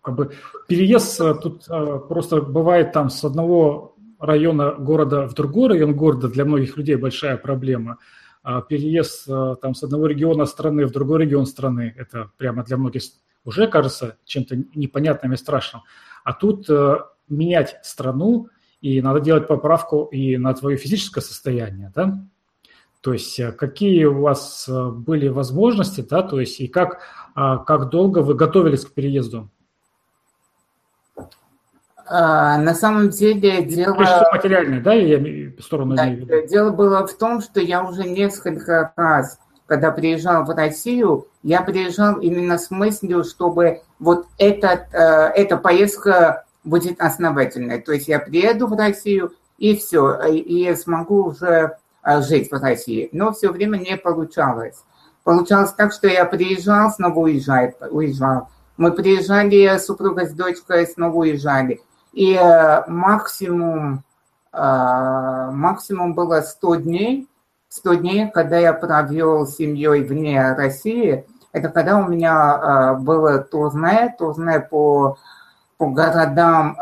как 0.00 0.14
бы 0.14 0.32
переезд 0.66 1.20
э, 1.20 1.34
тут 1.34 1.64
э, 1.68 1.98
просто 2.08 2.40
бывает 2.40 2.92
там 2.92 3.10
с 3.10 3.22
одного 3.24 3.94
района 4.18 4.72
города 4.72 5.26
в 5.28 5.34
другой 5.34 5.68
район 5.68 5.94
города 5.94 6.28
для 6.28 6.44
многих 6.44 6.76
людей 6.76 6.96
большая 6.96 7.36
проблема. 7.36 7.98
А 8.42 8.62
переезд 8.62 9.26
там 9.60 9.74
с 9.74 9.82
одного 9.82 10.06
региона 10.06 10.46
страны 10.46 10.86
в 10.86 10.92
другой 10.92 11.24
регион 11.24 11.44
страны, 11.44 11.94
это 11.98 12.30
прямо 12.38 12.64
для 12.64 12.78
многих 12.78 13.02
уже 13.44 13.66
кажется 13.66 14.16
чем-то 14.24 14.56
непонятным 14.74 15.34
и 15.34 15.36
страшным. 15.36 15.82
А 16.24 16.32
тут 16.32 16.66
менять 17.28 17.78
страну, 17.82 18.48
и 18.80 19.00
надо 19.02 19.20
делать 19.20 19.46
поправку 19.46 20.04
и 20.04 20.36
на 20.36 20.54
твое 20.54 20.76
физическое 20.76 21.20
состояние, 21.20 21.92
да? 21.94 22.18
То 23.00 23.14
есть 23.14 23.40
какие 23.56 24.04
у 24.04 24.20
вас 24.20 24.68
были 24.68 25.28
возможности, 25.28 26.02
да, 26.02 26.22
то 26.22 26.38
есть 26.38 26.60
и 26.60 26.68
как, 26.68 27.00
а, 27.34 27.58
как 27.58 27.88
долго 27.88 28.18
вы 28.18 28.34
готовились 28.34 28.84
к 28.84 28.92
переезду? 28.92 29.48
А, 32.12 32.58
на 32.58 32.74
самом 32.74 33.10
деле 33.10 33.62
дело... 33.62 33.94
материальное, 33.94 34.80
да, 34.80 34.94
я 34.94 35.52
сторону 35.60 35.94
да, 35.94 36.10
Дело 36.48 36.70
было 36.70 37.06
в 37.06 37.16
том, 37.16 37.40
что 37.40 37.60
я 37.60 37.84
уже 37.84 38.02
несколько 38.02 38.92
раз, 38.96 39.38
когда 39.66 39.92
приезжал 39.92 40.44
в 40.44 40.50
Россию, 40.50 41.28
я 41.44 41.62
приезжал 41.62 42.18
именно 42.18 42.58
с 42.58 42.72
мыслью, 42.72 43.22
чтобы 43.22 43.82
вот 44.00 44.26
этот, 44.38 44.92
э, 44.92 45.32
эта 45.36 45.56
поездка 45.56 46.46
будет 46.64 47.00
основательной. 47.00 47.80
То 47.80 47.92
есть 47.92 48.08
я 48.08 48.18
приеду 48.18 48.66
в 48.66 48.72
Россию 48.72 49.32
и 49.58 49.76
все, 49.76 50.22
и 50.26 50.74
смогу 50.74 51.24
уже 51.24 51.76
э, 52.02 52.22
жить 52.22 52.50
в 52.50 52.54
России. 52.54 53.08
Но 53.12 53.32
все 53.32 53.50
время 53.50 53.78
не 53.78 53.96
получалось. 53.96 54.76
Получалось 55.24 55.72
так, 55.72 55.92
что 55.92 56.08
я 56.08 56.24
приезжал, 56.24 56.90
снова 56.90 57.18
уезжал, 57.20 57.70
уезжал. 57.90 58.48
Мы 58.76 58.92
приезжали, 58.92 59.78
супруга 59.78 60.26
с 60.26 60.32
дочкой 60.32 60.86
снова 60.86 61.14
уезжали. 61.16 61.80
И 62.12 62.34
э, 62.34 62.84
максимум, 62.88 64.02
э, 64.52 65.50
максимум 65.52 66.14
было 66.14 66.40
100 66.40 66.74
дней. 66.76 67.28
100 67.68 67.94
дней, 67.94 68.30
когда 68.30 68.58
я 68.58 68.72
провел 68.72 69.46
семьей 69.46 70.02
вне 70.02 70.54
России, 70.54 71.24
это 71.52 71.68
когда 71.68 71.98
у 71.98 72.08
меня 72.08 72.96
э, 72.96 73.00
было 73.00 73.38
турне, 73.38 74.14
турне 74.18 74.60
по, 74.60 75.18
по 75.80 75.88
городам 75.88 76.76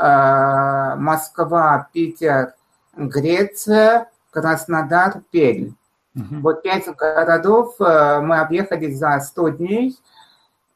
Москва, 1.00 1.88
Питер, 1.92 2.54
Греция, 2.96 4.08
Краснодар, 4.30 5.22
Пермь. 5.30 5.74
Угу. 6.16 6.40
Вот 6.40 6.62
пять 6.62 6.86
городов 6.96 7.76
мы 7.78 8.40
объехали 8.40 8.92
за 8.92 9.20
100 9.20 9.48
дней– 9.50 9.96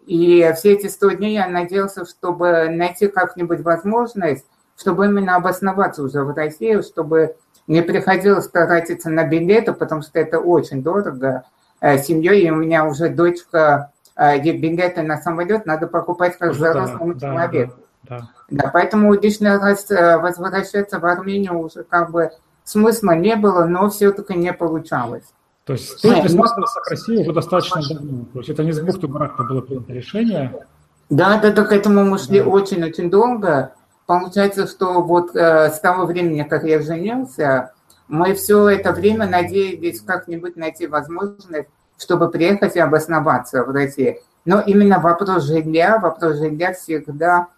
и 0.06 0.52
все 0.56 0.72
эти 0.72 0.88
100 0.88 1.10
дней 1.12 1.34
я 1.34 1.46
надеялся, 1.46 2.04
чтобы 2.04 2.68
найти 2.68 3.08
как-нибудь 3.08 3.60
возможность, 3.60 4.44
чтобы 4.76 5.06
именно 5.06 5.36
обосноваться 5.36 6.02
уже 6.02 6.22
в 6.22 6.34
России, 6.34 6.80
чтобы 6.80 7.36
не 7.68 7.82
приходилось 7.82 8.48
тратиться 8.48 9.10
на 9.10 9.24
билеты, 9.24 9.72
потому 9.72 10.02
что 10.02 10.18
это 10.18 10.40
очень 10.40 10.82
дорого 10.82 11.44
э, 11.80 11.98
семьей, 11.98 12.46
и 12.46 12.50
у 12.50 12.56
меня 12.56 12.84
уже 12.84 13.10
дочка, 13.10 13.92
э, 14.16 14.40
билеты 14.40 15.02
на 15.02 15.18
самолет 15.18 15.66
надо 15.66 15.86
покупать 15.86 16.36
как 16.36 16.52
взрослому 16.52 17.14
да, 17.14 17.20
человеку. 17.20 17.72
Да. 17.72 17.76
да, 17.76 17.81
поэтому 18.72 19.14
лишний 19.14 19.48
раз 19.48 19.90
э, 19.90 20.18
возвращаться 20.18 20.98
в 20.98 21.06
Армению 21.06 21.58
уже 21.58 21.84
как 21.84 22.10
бы 22.10 22.30
смысла 22.64 23.12
не 23.12 23.36
было, 23.36 23.64
но 23.64 23.90
все-таки 23.90 24.34
не 24.34 24.52
получалось. 24.52 25.24
То 25.64 25.74
есть 25.74 26.02
ты 26.02 26.20
присматривался 26.20 26.80
к 26.80 26.90
России 26.90 27.22
уже 27.22 27.32
достаточно 27.32 27.80
давно. 27.88 28.24
То 28.32 28.38
есть 28.40 28.50
это 28.50 28.64
не 28.64 28.72
с 28.72 28.80
бухты 28.80 29.06
барахта 29.06 29.44
было 29.44 29.60
принято 29.60 29.92
решение. 29.92 30.66
Да, 31.08 31.38
да, 31.38 31.52
да, 31.52 31.64
к 31.64 31.72
этому 31.72 32.04
мы 32.04 32.18
шли 32.18 32.40
очень-очень 32.40 33.10
да. 33.10 33.16
долго. 33.18 33.74
Получается, 34.06 34.66
что 34.66 35.02
вот 35.02 35.36
э, 35.36 35.70
с 35.70 35.78
того 35.78 36.06
времени, 36.06 36.42
как 36.42 36.64
я 36.64 36.82
женился, 36.82 37.72
мы 38.08 38.34
все 38.34 38.68
это 38.68 38.92
время 38.92 39.28
надеялись 39.28 40.00
как-нибудь 40.00 40.56
найти 40.56 40.86
возможность, 40.86 41.68
чтобы 41.96 42.28
приехать 42.30 42.74
и 42.74 42.80
обосноваться 42.80 43.62
в 43.62 43.70
России. 43.70 44.20
Но 44.44 44.60
именно 44.60 44.98
вопрос 44.98 45.44
жилья, 45.44 45.98
вопрос 45.98 46.38
жилья 46.38 46.72
всегда 46.72 47.48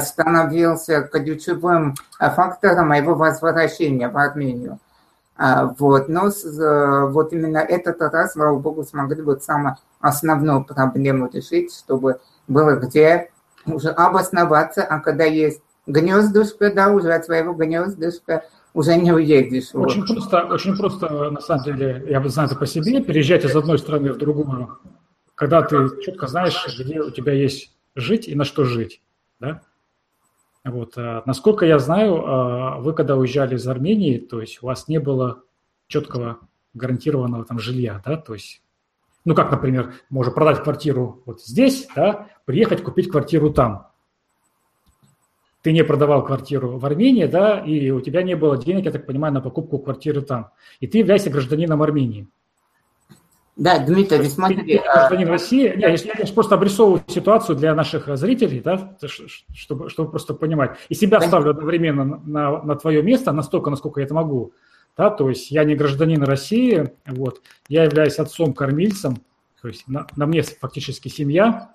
становился 0.00 1.02
ключевым 1.02 1.94
э, 2.18 2.30
фактором 2.30 2.88
моего 2.88 3.14
возвращения 3.14 4.08
в 4.08 4.16
Армению. 4.16 4.78
А, 5.36 5.74
вот, 5.78 6.08
но 6.08 6.28
э, 6.28 7.06
вот 7.10 7.32
именно 7.32 7.58
этот 7.58 8.00
раз, 8.00 8.32
слава 8.32 8.58
богу, 8.58 8.84
смогли 8.84 9.22
вот 9.22 9.42
самую 9.42 9.76
основную 10.00 10.64
проблему 10.64 11.30
решить, 11.32 11.72
чтобы 11.74 12.20
было 12.46 12.76
где 12.76 13.30
уже 13.64 13.90
обосноваться, 13.90 14.82
а 14.82 15.00
когда 15.00 15.24
есть 15.24 15.62
гнездышко, 15.86 16.72
да, 16.72 16.90
уже 16.90 17.12
от 17.12 17.24
своего 17.24 17.54
гнездышка 17.54 18.44
уже 18.74 18.96
не 18.96 19.12
уедешь. 19.12 19.70
Очень 19.72 20.04
просто, 20.06 20.44
очень 20.44 20.76
просто, 20.76 21.30
на 21.30 21.40
самом 21.40 21.64
деле, 21.64 22.04
я 22.08 22.22
знаю 22.28 22.48
это 22.48 22.58
по 22.58 22.66
себе, 22.66 23.02
переезжать 23.02 23.44
из 23.44 23.54
одной 23.56 23.78
страны 23.78 24.12
в 24.12 24.18
другую, 24.18 24.78
когда 25.34 25.62
ты 25.62 25.88
четко 26.02 26.26
знаешь, 26.26 26.66
где 26.78 27.00
у 27.00 27.10
тебя 27.10 27.32
есть 27.32 27.74
жить 27.94 28.28
и 28.28 28.34
на 28.34 28.44
что 28.44 28.64
жить, 28.64 29.00
да? 29.40 29.62
Вот, 30.64 30.94
а, 30.96 31.22
насколько 31.26 31.64
я 31.64 31.78
знаю, 31.78 32.24
а, 32.24 32.78
вы 32.78 32.92
когда 32.92 33.16
уезжали 33.16 33.56
из 33.56 33.66
Армении, 33.66 34.18
то 34.18 34.40
есть 34.40 34.62
у 34.62 34.66
вас 34.66 34.88
не 34.88 35.00
было 35.00 35.42
четкого 35.86 36.38
гарантированного 36.74 37.44
там 37.44 37.58
жилья, 37.58 38.00
да, 38.04 38.16
то 38.16 38.34
есть, 38.34 38.62
ну 39.24 39.34
как, 39.34 39.50
например, 39.50 39.94
можно 40.08 40.32
продать 40.32 40.62
квартиру 40.62 41.22
вот 41.26 41.42
здесь, 41.42 41.88
да, 41.96 42.28
приехать 42.44 42.82
купить 42.84 43.10
квартиру 43.10 43.50
там, 43.50 43.90
ты 45.62 45.72
не 45.72 45.84
продавал 45.84 46.24
квартиру 46.24 46.78
в 46.78 46.86
Армении, 46.86 47.26
да, 47.26 47.60
и 47.60 47.90
у 47.90 48.00
тебя 48.00 48.22
не 48.22 48.34
было 48.34 48.56
денег, 48.56 48.86
я 48.86 48.92
так 48.92 49.06
понимаю, 49.06 49.34
на 49.34 49.40
покупку 49.40 49.78
квартиры 49.78 50.22
там. 50.22 50.50
И 50.80 50.86
ты 50.86 50.98
являешься 50.98 51.30
гражданином 51.30 51.82
Армении. 51.82 52.28
Да, 53.60 53.78
Дмитрий, 53.78 54.16
ты 54.16 54.30
смотри. 54.30 54.78
Гражданин 54.78 55.28
а... 55.28 55.32
России. 55.32 55.78
Я, 55.78 55.90
я, 55.90 55.96
я 56.18 56.32
просто 56.32 56.54
обрисовываю 56.54 57.04
ситуацию 57.06 57.56
для 57.56 57.74
наших 57.74 58.16
зрителей, 58.16 58.60
да, 58.60 58.96
чтобы, 59.52 59.90
чтобы 59.90 60.10
просто 60.10 60.32
понимать. 60.32 60.78
И 60.88 60.94
себя 60.94 61.18
Конечно. 61.18 61.28
ставлю 61.28 61.50
одновременно 61.50 62.04
на, 62.04 62.16
на, 62.24 62.62
на 62.62 62.74
твое 62.76 63.02
место, 63.02 63.32
настолько, 63.32 63.68
насколько 63.68 64.00
я 64.00 64.06
это 64.06 64.14
могу. 64.14 64.54
Да, 64.96 65.10
то 65.10 65.28
есть 65.28 65.50
я 65.50 65.64
не 65.64 65.74
гражданин 65.74 66.22
России, 66.22 66.90
вот, 67.06 67.42
я 67.68 67.84
являюсь 67.84 68.18
отцом-кормильцем, 68.18 69.18
то 69.60 69.68
есть 69.68 69.86
на, 69.86 70.06
на 70.16 70.24
мне 70.24 70.40
фактически 70.40 71.08
семья, 71.08 71.72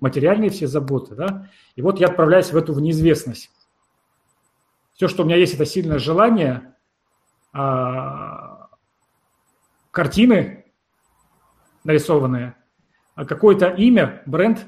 материальные 0.00 0.48
все 0.48 0.66
заботы, 0.66 1.14
да, 1.14 1.50
и 1.74 1.82
вот 1.82 2.00
я 2.00 2.06
отправляюсь 2.06 2.50
в 2.50 2.56
эту 2.56 2.72
в 2.72 2.80
неизвестность. 2.80 3.50
Все, 4.94 5.06
что 5.06 5.22
у 5.22 5.26
меня 5.26 5.36
есть, 5.36 5.54
это 5.54 5.66
сильное 5.66 5.98
желание, 5.98 6.74
а, 7.52 8.68
картины 9.90 10.65
нарисованные, 11.86 12.54
а 13.14 13.24
какое-то 13.24 13.68
имя, 13.68 14.22
бренд 14.26 14.66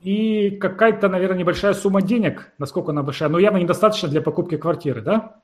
и 0.00 0.50
какая-то, 0.50 1.08
наверное, 1.08 1.38
небольшая 1.38 1.74
сумма 1.74 2.02
денег, 2.02 2.52
насколько 2.58 2.92
она 2.92 3.02
большая, 3.02 3.28
но 3.28 3.38
явно 3.38 3.58
недостаточно 3.58 4.08
для 4.08 4.20
покупки 4.20 4.56
квартиры, 4.56 5.00
да? 5.00 5.40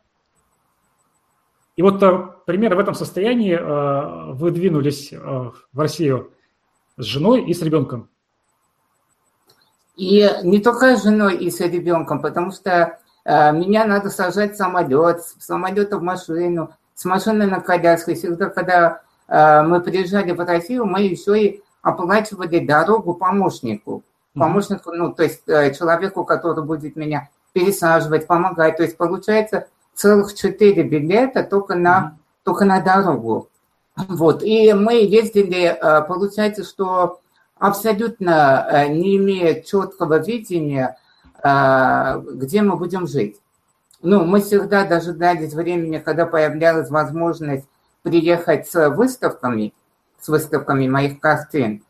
И 1.75 1.83
вот 1.83 2.02
э, 2.02 2.28
примерно 2.45 2.76
в 2.76 2.81
этом 2.81 2.95
состоянии 2.95 3.54
э, 3.54 4.33
вы 4.35 4.50
двинулись 4.50 5.12
э, 5.12 5.16
в 5.19 5.81
Россию 5.81 6.33
с 6.98 7.05
женой 7.05 7.44
и 7.44 7.55
с 7.55 7.62
ребенком. 7.62 8.11
И 9.96 10.31
не 10.42 10.61
только 10.61 10.96
с 10.96 11.03
женой 11.03 11.37
и 11.37 11.51
с 11.51 11.61
ребенком, 11.61 12.20
потому 12.20 12.53
что 12.53 12.98
э, 13.25 13.53
меня 13.53 13.87
надо 13.87 14.11
сажать 14.11 14.53
в 14.53 14.57
самолет, 14.57 15.22
с 15.22 15.44
самолета 15.44 15.98
в 15.98 16.03
машину, 16.03 16.75
с 16.94 17.05
машины 17.07 17.46
на 17.46 17.61
коляску. 17.61 18.14
Всегда, 18.14 18.51
когда 18.51 19.03
мы 19.33 19.81
приезжали 19.81 20.33
в 20.33 20.40
Россию, 20.40 20.85
мы 20.85 21.03
еще 21.03 21.40
и 21.40 21.62
оплачивали 21.81 22.64
дорогу 22.64 23.14
помощнику. 23.14 24.03
Помощнику, 24.35 24.92
ну, 24.92 25.12
то 25.12 25.25
есть 25.25 25.42
э, 25.47 25.75
человеку, 25.75 26.25
который 26.25 26.64
будет 26.64 26.97
меня 26.97 27.29
пересаживать, 27.53 28.27
помогать. 28.27 28.77
То 28.77 28.83
есть 28.83 28.97
получается 28.97 29.68
целых 29.95 30.35
четыре 30.35 30.85
билета 30.85 31.45
только 31.45 31.75
на, 31.75 32.16
только 32.42 32.64
на 32.64 32.81
дорогу. 32.81 33.49
Вот. 33.97 34.42
И 34.42 34.73
мы 34.73 34.95
ездили, 34.95 35.64
э, 35.64 36.03
получается, 36.03 36.64
что 36.64 37.21
абсолютно 37.59 38.66
э, 38.71 38.88
не 38.88 39.16
имея 39.18 39.61
четкого 39.61 40.18
видения, 40.18 40.97
э, 41.42 42.23
где 42.33 42.62
мы 42.62 42.77
будем 42.77 43.07
жить. 43.07 43.37
Ну, 44.01 44.25
мы 44.25 44.40
всегда 44.40 44.85
дожидались 44.85 45.53
времени, 45.53 45.99
когда 45.99 46.27
появлялась 46.27 46.90
возможность 46.90 47.66
приехать 48.02 48.68
с 48.68 48.88
выставками, 48.90 49.72
с 50.20 50.28
выставками 50.28 50.88
моих 50.88 51.20
картин. 51.20 51.82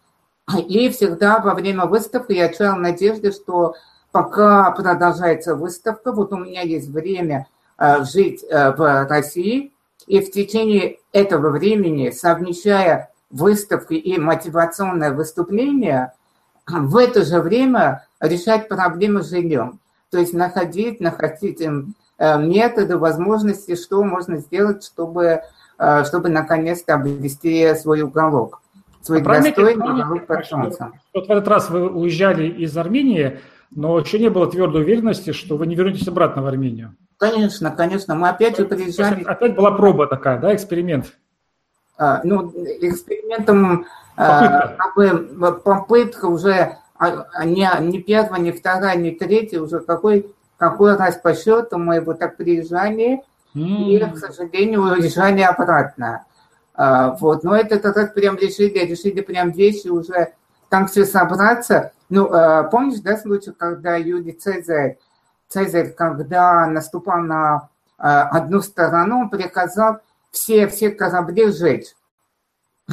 И 0.68 0.88
всегда 0.90 1.38
во 1.38 1.55
время 1.55 1.87
выставки 1.87 2.33
я 2.33 2.48
чаял 2.48 2.77
надежды, 2.77 3.33
что 3.33 3.75
пока 4.11 4.70
продолжается 4.72 5.55
выставка, 5.55 6.12
вот 6.12 6.33
у 6.33 6.37
меня 6.37 6.62
есть 6.62 6.88
время 6.88 7.46
э, 7.79 8.05
жить 8.05 8.42
в 8.42 9.07
России, 9.09 9.72
и 10.07 10.20
в 10.20 10.31
течение 10.33 10.98
этого 11.12 11.51
времени, 11.51 12.11
совмещая 12.11 13.11
выставки 13.31 13.94
и 13.94 14.18
мотивационное 14.18 15.12
выступление, 15.12 16.12
в 16.66 16.96
это 16.96 17.25
же 17.25 17.40
время 17.40 18.07
решать 18.20 18.68
проблемы 18.68 19.22
с 19.22 19.31
жильем. 19.31 19.81
То 20.11 20.18
есть 20.18 20.35
находить, 20.35 21.01
находить 21.01 21.61
э, 21.61 22.38
методы, 22.38 22.98
возможности, 22.98 23.75
что 23.75 24.05
можно 24.05 24.37
сделать, 24.37 24.85
чтобы, 24.85 25.25
э, 25.25 25.42
чтобы 26.05 26.29
наконец-то 26.29 26.95
обрести 26.95 27.75
свой 27.75 28.03
уголок. 28.03 28.61
Свой 29.03 29.21
а 29.21 29.25
достойный 29.25 29.75
уголок 29.75 30.47
солнцем. 30.47 30.95
Вот 31.12 31.27
в 31.27 31.31
этот 31.31 31.49
раз 31.49 31.71
вы 31.71 31.90
уезжали 31.90 32.47
из 32.47 32.77
Армении, 32.77 33.40
но 33.71 33.99
еще 33.99 34.18
не 34.18 34.31
было 34.31 34.51
твердой 34.51 34.83
уверенности, 34.83 35.33
что 35.33 35.57
вы 35.57 35.66
не 35.66 35.75
вернетесь 35.75 36.07
обратно 36.07 36.42
в 36.42 36.47
Армению. 36.47 36.95
Конечно, 37.18 37.71
конечно. 37.71 38.14
Мы 38.14 38.29
опять 38.29 38.57
же 38.57 38.64
приезжали... 38.64 39.23
Опять 39.23 39.55
была 39.55 39.71
проба 39.73 40.07
такая, 40.07 40.38
да, 40.40 40.55
эксперимент? 40.55 41.16
А, 41.97 42.21
ну, 42.25 42.51
экспериментом 42.81 43.87
а, 44.16 44.40
попытка, 44.40 44.77
как 44.77 44.97
бы, 44.97 45.53
попытка 45.53 46.27
уже 46.27 46.79
а, 46.99 47.45
не, 47.45 47.68
не 47.81 48.03
первая, 48.03 48.40
не 48.40 48.53
вторая, 48.53 48.97
не 48.97 49.12
третья, 49.12 49.61
уже 49.61 49.81
какой, 49.81 50.35
какой 50.57 50.97
раз 50.97 51.16
по 51.16 51.35
счету 51.35 51.79
мы 51.79 52.01
вот 52.01 52.18
так 52.18 52.37
приезжали, 52.37 53.23
mm. 53.55 53.85
и, 53.85 53.99
к 53.99 54.17
сожалению, 54.19 54.83
уезжали 54.83 55.43
обратно. 55.43 56.25
Вот, 56.75 57.45
но 57.45 57.55
этот 57.55 57.85
раз 57.85 58.11
прям 58.11 58.37
решили, 58.37 58.79
решили 58.79 59.21
прям 59.21 59.51
вещи 59.51 59.88
уже 59.88 60.33
там 60.71 60.87
все 60.87 61.05
собраться. 61.05 61.93
Ну, 62.09 62.29
помнишь, 62.71 63.01
да, 63.01 63.19
случай, 63.19 63.53
когда 63.53 63.97
Юлий 63.97 64.33
Цезарь, 64.33 64.99
Цезарь, 65.49 65.91
когда 65.93 66.67
наступал 66.67 67.21
на 67.21 67.69
одну 67.99 68.62
сторону, 68.62 69.21
он 69.21 69.31
приказал 69.31 69.99
все, 70.31 70.67
все 70.67 70.91
корабли 70.91 71.53
сжечь. 71.53 71.95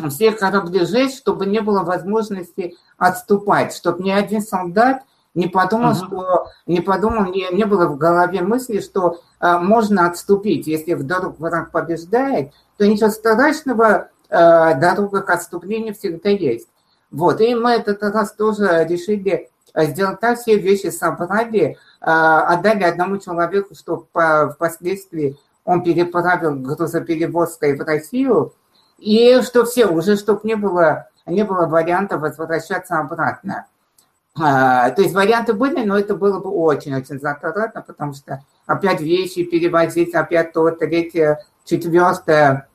Все 0.10 0.34
корабли 0.34 0.86
сжечь, 0.86 1.17
чтобы 1.17 1.45
не 1.45 1.62
было 1.62 1.84
возможности 1.84 2.76
отступать, 2.98 3.74
чтобы 3.74 4.04
ни 4.04 4.12
один 4.12 4.41
солдат 4.41 5.04
не 5.36 5.48
подумал, 5.48 5.92
uh-huh. 5.92 6.08
что 6.08 6.48
не 6.65 6.82
подумал, 6.82 7.32
не, 7.32 7.48
не 7.54 7.65
было 7.65 7.88
в 7.88 7.98
голове 7.98 8.42
мысли, 8.42 8.80
что 8.80 9.22
э, 9.39 9.58
можно 9.60 10.08
отступить. 10.08 10.68
Если 10.68 10.94
вдруг 10.94 11.39
враг 11.39 11.72
побеждает, 11.72 12.52
то 12.78 12.88
ничего 12.88 13.10
страшного, 13.10 14.10
э, 14.30 14.80
дорога 14.80 15.22
к 15.22 15.30
отступлению 15.30 15.94
всегда 15.94 16.30
есть. 16.30 16.68
Вот, 17.12 17.42
и 17.42 17.56
мы 17.56 17.72
этот 17.72 18.02
раз 18.04 18.34
тоже 18.34 18.86
решили 18.89 19.50
сделать 19.76 20.20
так, 20.20 20.39
все 20.39 20.58
вещи 20.58 20.88
собрали, 20.88 21.62
э, 21.62 21.76
отдали 22.02 22.84
одному 22.84 23.18
человеку, 23.18 23.76
чтобы 23.76 24.06
впоследствии 24.54 25.38
он 25.63 25.84
переправил 25.84 26.56
грузоперевозкой 26.56 27.76
в 27.76 27.82
Россию, 27.82 28.54
и 28.98 29.42
что 29.42 29.65
все, 29.65 29.86
уже 29.86 30.18
чтобы 30.18 30.42
не 30.44 30.56
было, 30.56 31.10
не 31.26 31.44
было 31.44 31.68
варианта 31.68 32.18
возвращаться 32.18 32.98
обратно. 32.98 33.68
А, 34.41 34.91
то 34.91 35.02
есть 35.02 35.13
варианты 35.13 35.54
были, 35.54 35.84
но 35.84 35.97
это 35.97 36.15
было 36.15 36.39
бы 36.39 36.49
очень-очень 36.49 37.19
затратно, 37.19 37.84
потому 37.86 38.13
что 38.13 38.43
опять 38.65 39.02
вещи 39.02 39.43
перевозить, 39.43 40.13
опять 40.13 40.54
то, 40.54 40.69
третье, 40.71 41.45
четвертое. 41.65 42.67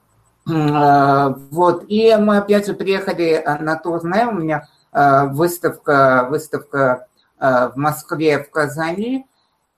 А, 0.46 1.36
вот. 1.50 1.84
И 1.88 2.14
мы 2.16 2.38
опять 2.38 2.66
же 2.66 2.74
приехали 2.74 3.42
на 3.60 3.76
турне, 3.76 4.26
у 4.26 4.32
меня 4.32 4.68
выставка, 4.92 6.28
выставка 6.30 7.08
в 7.38 7.72
Москве, 7.74 8.38
в 8.44 8.50
Казани. 8.50 9.26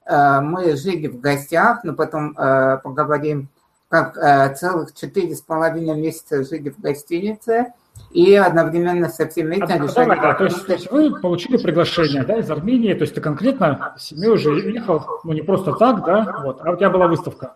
Мы 0.07 0.77
жили 0.77 1.07
в 1.07 1.19
гостях, 1.19 1.83
но 1.83 1.93
потом 1.93 2.35
поговорим, 2.35 3.49
как 3.89 4.57
целых 4.59 4.93
четыре 4.93 5.35
с 5.35 5.41
половиной 5.41 5.99
месяца 5.99 6.43
жили 6.43 6.69
в 6.69 6.79
гостинице– 6.79 7.73
и 8.11 8.33
одновременно 8.35 9.09
всеми 9.09 9.55
этим 9.55 9.83
решали... 9.83 10.19
Да, 10.19 10.33
то, 10.33 10.45
есть, 10.45 10.65
то 10.65 10.73
есть 10.73 10.91
вы 10.91 11.19
получили 11.19 11.57
приглашение 11.57 12.23
да, 12.23 12.37
из 12.37 12.49
Армении, 12.49 12.93
то 12.93 13.01
есть 13.01 13.15
ты 13.15 13.21
конкретно 13.21 13.93
с 13.97 14.05
семьей 14.05 14.29
уже 14.29 14.51
ехал, 14.71 15.03
ну 15.23 15.33
не 15.33 15.41
просто 15.41 15.73
так, 15.73 16.03
да, 16.05 16.41
вот, 16.43 16.61
а 16.63 16.71
у 16.71 16.75
тебя 16.75 16.89
была 16.89 17.07
выставка. 17.07 17.55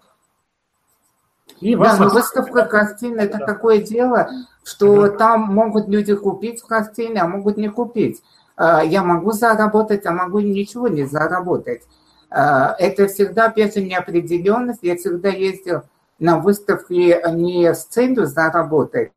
И 1.61 1.75
да, 1.75 1.95
но 1.97 2.09
выставка 2.09 2.65
картин– 2.65 3.19
это 3.19 3.37
да. 3.37 3.45
такое 3.45 3.81
дело, 3.81 4.29
что 4.63 5.03
ага. 5.03 5.17
там 5.17 5.41
могут 5.41 5.87
люди 5.87 6.15
купить 6.15 6.61
картины, 6.63 7.19
а 7.19 7.27
могут 7.27 7.57
не 7.57 7.69
купить. 7.69 8.21
А, 8.55 8.83
я 8.83 9.03
могу 9.03 9.31
заработать, 9.31 10.05
а 10.05 10.11
могу 10.11 10.39
ничего 10.39 10.87
не 10.87 11.05
заработать. 11.05 11.83
А, 12.31 12.75
это 12.79 13.07
всегда, 13.07 13.53
же, 13.55 13.81
неопределенность. 13.81 14.79
Я 14.81 14.95
всегда 14.95 15.29
ездил 15.29 15.83
на 16.17 16.39
выставки 16.39 17.19
не 17.31 17.73
с 17.73 17.85
целью 17.85 18.25
заработать, 18.25 19.11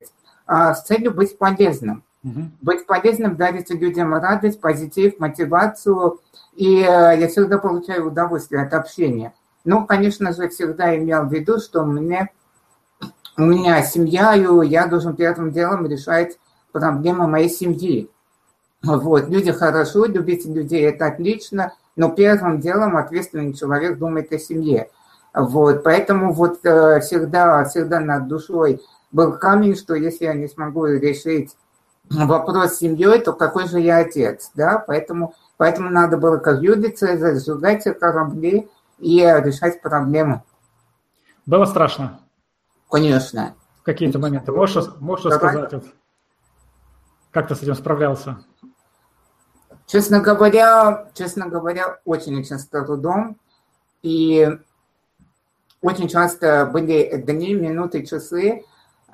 с 0.47 0.83
целью 0.83 1.13
быть 1.13 1.39
полезным. 1.39 2.03
Угу. 2.25 2.41
Быть 2.63 2.87
полезным, 2.87 3.37
дарить 3.37 3.71
людям 3.71 4.15
радость, 4.15 4.61
позитив, 4.61 5.19
мотивацию. 5.19 6.21
И 6.55 6.79
э, 6.79 7.19
я 7.19 7.29
всегда 7.29 7.59
получаю 7.59 8.09
удовольствие 8.09 8.63
от 8.63 8.73
общения. 8.73 9.35
Ну, 9.65 9.87
конечно 9.87 10.33
же, 10.33 10.49
всегда 10.49 10.97
имел 10.97 11.25
в 11.25 11.33
виду, 11.33 11.59
что 11.59 11.85
мне, 11.85 12.31
у 13.37 13.43
меня 13.43 13.83
семья, 13.83 14.35
и 14.35 14.69
я 14.69 14.87
должен 14.87 15.17
первым 15.17 15.53
делом 15.53 15.87
решать 15.87 16.39
проблемы 16.73 17.27
моей 17.27 17.49
семьи. 17.49 18.11
Вот, 18.83 19.29
люди 19.29 19.51
хорошо, 19.53 20.05
любить 20.05 20.45
людей– 20.45 20.83
это 20.83 21.07
отлично, 21.07 21.73
но 21.97 22.11
первым 22.11 22.61
делом 22.61 22.97
ответственный 22.97 23.55
человек 23.55 23.99
думает 23.99 24.33
о 24.33 24.39
семье. 24.39 24.91
Вот, 25.33 25.83
поэтому 25.83 26.33
вот 26.33 26.61
э, 26.65 27.01
всегда, 27.01 27.65
всегда 27.65 28.01
над 28.01 28.29
душой 28.29 28.83
был 29.15 29.39
камень, 29.39 29.77
что 29.77 29.95
если 29.95 30.25
я 30.25 30.35
не 30.35 30.49
смогу 30.49 30.87
решить 30.87 31.57
вопрос 32.11 32.73
с 32.73 32.79
семьей, 32.79 33.21
то 33.21 33.33
какой 33.33 33.69
же 33.69 33.81
я 33.81 33.99
отец, 33.99 34.51
да, 34.55 34.83
поэтому, 34.85 35.35
поэтому 35.57 35.89
надо 35.89 36.19
было 36.19 36.39
как 36.39 36.61
Юлий 36.61 36.91
Цезарь 36.91 37.37
сжигать 37.37 37.85
корабли 37.99 38.69
и 38.99 39.21
решать 39.21 39.81
проблемы. 39.81 40.43
Было 41.47 41.65
страшно? 41.65 42.21
Конечно. 42.91 43.55
Какие-то 43.85 44.19
моменты. 44.19 44.51
Можешь, 44.51 44.87
можешь 44.99 45.27
рассказать, 45.27 45.73
вот, 45.73 45.85
как 47.31 47.49
ты 47.49 47.55
с 47.55 47.63
этим 47.63 47.75
справлялся? 47.75 48.39
Честно 49.87 50.21
говоря, 50.21 51.09
честно 51.15 51.49
говоря, 51.49 52.01
очень-очень 52.05 52.59
с 52.59 52.67
трудом. 52.67 53.37
И 54.03 54.49
очень 55.83 56.09
часто 56.09 56.67
были 56.67 57.17
дни, 57.17 57.55
минуты, 57.55 58.05
часы, 58.07 58.65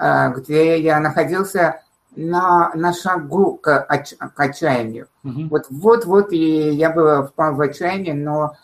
где 0.01 0.81
я 0.81 0.99
находился 0.99 1.83
на, 2.17 2.73
на 2.75 2.93
шагу 2.93 3.57
к, 3.57 3.79
отч, 3.79 4.15
к 4.17 4.41
отчаянию. 4.41 5.07
Mm-hmm. 5.25 5.49
Вот, 5.49 5.67
вот, 5.71 6.05
вот, 6.05 6.33
и 6.33 6.71
я 6.71 6.91
бы 6.91 7.27
впал 7.27 7.55
в 7.55 7.61
отчаяние, 7.61 8.15
но 8.15 8.55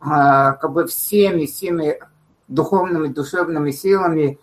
а, 0.00 0.52
как 0.52 0.72
бы 0.72 0.86
всеми, 0.86 1.46
всеми 1.46 1.98
духовными, 2.48 3.08
душевными 3.08 3.70
силами 3.70 4.38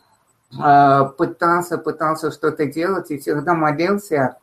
а, 0.60 1.06
пытался, 1.06 1.78
пытался 1.78 2.32
что-то 2.32 2.66
делать 2.66 3.12
и 3.12 3.18
всегда 3.18 3.54
молился. 3.54 4.38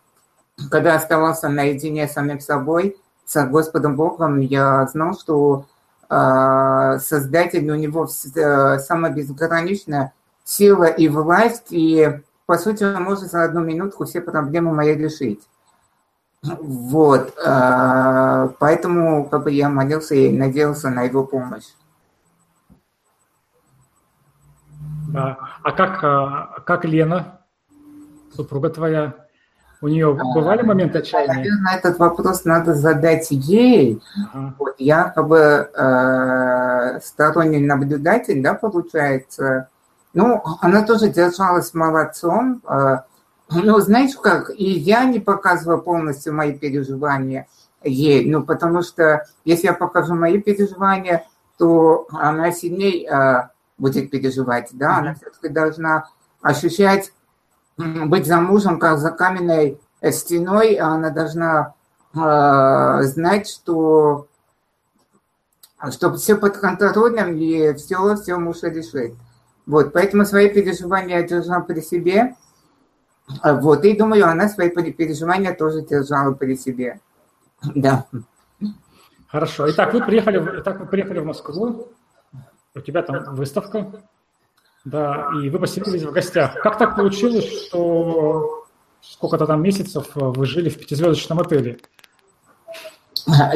Когда 0.70 0.96
оставался 0.96 1.48
наедине 1.48 2.08
с 2.08 2.14
самим 2.14 2.40
собой, 2.40 2.96
с 3.24 3.44
Господом 3.46 3.94
Богом, 3.94 4.40
я 4.40 4.86
знал, 4.88 5.16
что 5.16 5.66
а, 6.08 6.98
Создатель 6.98 7.70
у 7.70 7.76
него 7.76 8.06
самое 8.08 9.14
безграничное 9.14 10.12
сила 10.48 10.84
и 10.84 11.08
власть, 11.08 11.66
и, 11.70 12.22
по 12.46 12.56
сути, 12.56 12.82
он 12.82 13.02
может 13.02 13.30
за 13.30 13.44
одну 13.44 13.60
минутку 13.60 14.06
все 14.06 14.22
проблемы 14.22 14.72
мои 14.72 14.94
решить. 14.94 15.42
Вот, 16.42 17.34
а, 17.44 18.48
поэтому 18.58 19.28
как 19.28 19.42
бы 19.44 19.50
я 19.50 19.68
молился 19.68 20.14
и 20.14 20.34
надеялся 20.34 20.88
на 20.88 21.02
его 21.02 21.24
помощь. 21.24 21.66
Да. 25.08 25.36
А 25.62 25.72
как, 25.72 26.02
а, 26.02 26.60
как 26.64 26.86
Лена, 26.86 27.40
супруга 28.34 28.70
твоя, 28.70 29.14
у 29.82 29.88
нее 29.88 30.16
а, 30.18 30.34
бывали 30.34 30.62
моменты 30.62 31.00
отчаяния? 31.00 31.34
Наверное, 31.34 31.76
этот 31.76 31.98
вопрос 31.98 32.46
надо 32.46 32.72
задать 32.72 33.26
ей. 33.30 34.00
Ага. 34.32 34.54
Вот 34.58 34.76
я 34.78 35.10
как 35.10 35.28
бы 35.28 35.38
э, 35.38 37.00
сторонний 37.00 37.60
наблюдатель, 37.60 38.42
да, 38.42 38.54
получается, 38.54 39.68
ну, 40.18 40.42
она 40.60 40.82
тоже 40.82 41.10
держалась 41.10 41.74
молодцом. 41.74 42.60
А, 42.66 43.04
ну, 43.50 43.78
знаешь 43.78 44.16
как, 44.20 44.50
и 44.50 44.64
я 44.64 45.04
не 45.04 45.20
показываю 45.20 45.80
полностью 45.80 46.34
мои 46.34 46.58
переживания 46.58 47.46
ей, 47.84 48.28
ну, 48.28 48.42
потому 48.42 48.82
что 48.82 49.24
если 49.44 49.68
я 49.68 49.74
покажу 49.74 50.16
мои 50.16 50.42
переживания, 50.42 51.24
то 51.56 52.08
она 52.10 52.50
сильнее 52.50 53.08
а, 53.08 53.50
будет 53.78 54.10
переживать, 54.10 54.70
да, 54.72 54.86
mm-hmm. 54.86 54.98
она 54.98 55.14
все-таки 55.14 55.48
должна 55.50 56.08
ощущать, 56.42 57.12
быть 57.76 58.26
замужем, 58.26 58.80
как 58.80 58.98
за 58.98 59.12
каменной 59.12 59.80
стеной, 60.10 60.74
она 60.74 61.10
должна 61.10 61.74
э, 62.12 63.02
знать, 63.04 63.48
что, 63.48 64.26
что 65.92 66.12
все 66.14 66.34
под 66.34 66.58
контролем 66.58 67.36
и 67.36 67.72
все, 67.74 68.16
все 68.16 68.36
муж 68.36 68.64
решит. 68.64 69.14
Вот, 69.68 69.92
поэтому 69.92 70.24
свои 70.24 70.48
переживания 70.48 71.18
я 71.18 71.22
держала 71.22 71.60
при 71.60 71.80
себе. 71.82 72.34
А 73.42 73.52
вот, 73.52 73.84
и 73.84 73.94
думаю, 73.94 74.26
она 74.26 74.48
свои 74.48 74.70
переживания 74.70 75.54
тоже 75.54 75.82
держала 75.82 76.32
при 76.32 76.56
себе. 76.56 77.00
Да. 77.74 78.06
Хорошо. 79.26 79.70
Итак, 79.70 79.92
вы 79.92 80.02
приехали, 80.02 80.60
итак, 80.60 80.80
вы 80.80 80.86
приехали 80.86 81.18
в 81.18 81.26
Москву, 81.26 81.88
у 82.74 82.80
тебя 82.80 83.02
там 83.02 83.34
выставка, 83.34 83.92
да, 84.86 85.28
и 85.42 85.50
вы 85.50 85.58
поселились 85.58 86.02
в 86.02 86.12
гостях. 86.12 86.54
Как 86.62 86.78
так 86.78 86.96
получилось, 86.96 87.66
что 87.66 88.64
сколько-то 89.02 89.44
там 89.44 89.62
месяцев 89.62 90.06
вы 90.14 90.46
жили 90.46 90.70
в 90.70 90.78
пятизвездочном 90.78 91.40
отеле? 91.40 91.78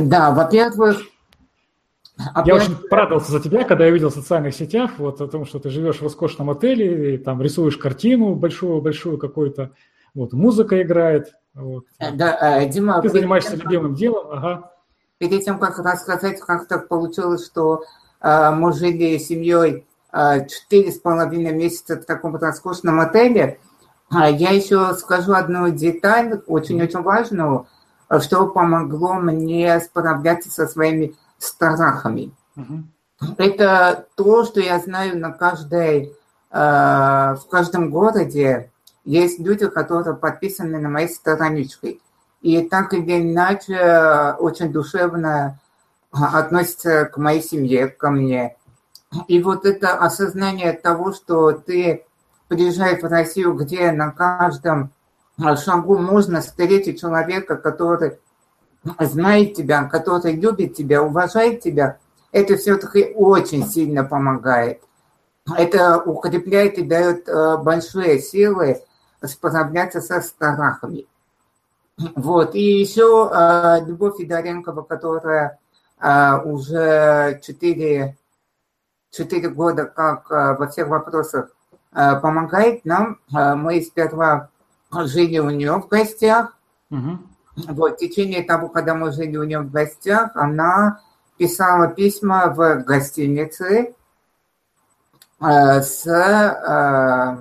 Да, 0.01 0.33
во-первых, 0.33 0.99
Опять... 2.17 2.47
Я 2.47 2.55
очень 2.55 2.77
порадовался 2.77 3.33
за 3.33 3.41
тебя, 3.41 3.65
когда 3.65 3.87
я 3.87 3.91
видел 3.91 4.11
в 4.11 4.15
социальных 4.15 4.55
сетях 4.55 4.93
вот 4.99 5.21
о 5.21 5.29
том, 5.29 5.47
что 5.47 5.59
ты 5.59 5.71
живешь 5.71 5.99
в 5.99 6.03
роскошном 6.03 6.51
отеле, 6.51 7.15
и 7.15 7.19
там 7.19 7.41
рисуешь 7.41 7.77
картину 7.77 8.35
большую-большую 8.35 9.19
какую-то, 9.19 9.73
вот, 10.15 10.33
музыка 10.33 10.83
играет. 10.83 11.35
Вот. 11.55 11.85
Э, 11.99 12.13
да, 12.13 12.61
э, 12.61 12.69
Дима, 12.69 13.01
ты 13.01 13.09
занимаешься 13.09 13.57
тем, 13.57 13.61
любимым 13.61 13.95
делом, 13.95 14.27
ага. 14.31 14.73
Перед 15.19 15.45
тем, 15.45 15.59
как 15.59 15.79
рассказать, 15.79 16.41
как 16.41 16.67
так 16.67 16.89
получилось, 16.89 17.47
что 17.47 17.85
э, 18.21 18.51
мы 18.51 18.73
жили 18.73 19.19
семьей 19.19 19.87
э, 20.13 20.47
четыре 20.47 20.93
с 20.93 20.99
половиной 20.99 21.53
месяца 21.53 21.97
в 21.97 22.05
таком 22.05 22.37
роскошном 22.37 23.01
отеле, 23.01 23.59
э, 24.11 24.33
я 24.33 24.51
еще 24.51 24.93
скажу 24.95 25.33
одну 25.33 25.71
деталь, 25.71 26.43
очень-очень 26.47 27.03
важную, 27.03 27.67
что 28.21 28.47
помогло 28.49 29.15
мне 29.15 29.81
справляться 29.81 30.51
со 30.51 30.67
своими 30.67 31.15
страхами. 31.45 32.33
Угу. 32.57 33.35
Это 33.39 34.07
то, 34.15 34.45
что 34.45 34.61
я 34.61 34.79
знаю 34.79 35.19
на 35.19 35.33
каждой, 35.33 36.13
э, 36.51 36.55
в 36.55 37.43
каждом 37.51 37.91
городе 37.91 38.71
есть 39.05 39.39
люди, 39.39 39.69
которые 39.69 40.17
подписаны 40.17 40.79
на 40.79 40.89
моей 40.89 41.09
страничке. 41.09 41.99
И 42.41 42.61
так 42.69 42.93
или 42.93 43.23
иначе 43.23 44.35
очень 44.39 44.73
душевно 44.73 45.61
относятся 46.11 47.07
к 47.07 47.17
моей 47.17 47.43
семье, 47.43 47.89
ко 47.89 48.11
мне. 48.11 48.57
И 49.29 49.43
вот 49.43 49.65
это 49.65 49.95
осознание 49.95 50.73
того, 50.73 51.13
что 51.13 51.53
ты 51.53 52.05
приезжаешь 52.49 53.03
в 53.03 53.07
Россию, 53.07 53.55
где 53.55 53.93
на 53.93 54.11
каждом 54.11 54.91
шагу 55.57 55.99
можно 55.99 56.41
встретить 56.41 57.01
человека, 57.01 57.57
который 57.57 58.19
знает 58.99 59.55
тебя, 59.55 59.85
который 59.85 60.35
любит 60.35 60.75
тебя, 60.75 61.03
уважает 61.03 61.61
тебя, 61.61 61.99
это 62.33 62.57
все-таки 62.57 63.13
очень 63.15 63.67
сильно 63.67 64.05
помогает. 64.05 64.83
Это 65.57 65.99
укрепляет 65.99 66.79
и 66.79 66.83
дает 66.83 67.29
э, 67.29 67.57
большие 67.59 68.21
силы 68.21 68.81
справляться 69.23 70.01
со 70.01 70.21
страхами. 70.21 71.07
Вот. 72.17 72.55
И 72.55 72.81
еще 72.81 73.31
э, 73.33 73.85
Любовь 73.85 74.19
Федоренкова, 74.19 74.83
которая 74.83 75.59
э, 76.01 76.39
уже 76.45 77.41
4, 77.43 78.17
4 79.11 79.49
года 79.51 79.85
как 79.85 80.31
во 80.31 80.67
всех 80.69 80.89
вопросах 80.89 81.51
помогает 81.91 82.87
нам. 82.87 83.19
Мы 83.29 83.83
сперва 83.83 84.49
жили 84.91 85.39
у 85.41 85.51
нее 85.51 85.75
в 85.75 85.89
гостях, 85.89 86.57
угу. 86.91 87.19
Вот, 87.57 87.95
в 87.95 87.97
течение 87.99 88.43
того, 88.43 88.69
когда 88.69 88.95
мы 88.95 89.13
жили 89.13 89.37
у 89.37 89.45
нее 89.45 89.61
в 89.61 89.71
гостях, 89.71 90.31
она 90.35 91.01
писала 91.37 91.89
письма 91.89 92.49
в 92.49 92.83
гостинице 92.85 93.95
э, 95.41 95.81
с, 95.81 96.07
э, 96.07 97.37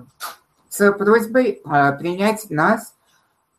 с 0.69 0.91
просьбой 0.93 1.61
э, 1.63 1.97
принять 1.97 2.49
нас 2.49 2.93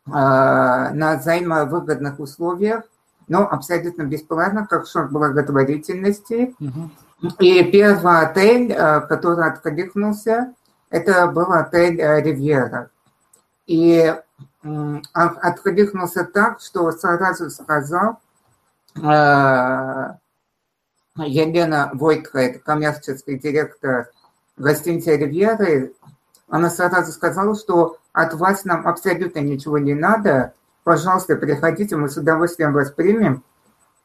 э, 0.05 0.11
на 0.11 1.17
взаимовыгодных 1.19 2.19
условиях, 2.19 2.83
но 3.27 3.47
абсолютно 3.49 4.03
бесплатно, 4.03 4.67
как 4.69 4.85
шаг 4.87 5.11
благотворительности. 5.11 6.55
Угу. 6.59 6.91
И 7.39 7.63
первый 7.71 8.19
отель, 8.19 8.71
э, 8.71 9.01
который 9.01 9.47
откликнулся, 9.47 10.53
это 10.89 11.27
был 11.27 11.51
отель 11.51 11.99
э, 11.99 12.21
«Ривьера». 12.21 12.89
И 13.65 14.13
откликнулся 15.13 16.23
так, 16.23 16.61
что 16.61 16.91
сразу 16.91 17.49
сказал 17.49 18.19
э, 18.95 20.13
Елена 21.17 21.91
Войтко, 21.93 22.39
это 22.39 22.59
коммерческий 22.59 23.37
директор 23.37 24.09
гостиницы 24.57 25.17
«Ривьеры», 25.17 25.93
она 26.47 26.69
сразу 26.69 27.11
сказала, 27.11 27.55
что 27.55 27.97
от 28.13 28.33
вас 28.35 28.63
нам 28.63 28.87
абсолютно 28.87 29.39
ничего 29.39 29.79
не 29.79 29.95
надо, 29.95 30.53
пожалуйста, 30.83 31.35
приходите, 31.35 31.95
мы 31.95 32.09
с 32.09 32.17
удовольствием 32.17 32.73
вас 32.73 32.91
примем, 32.91 33.43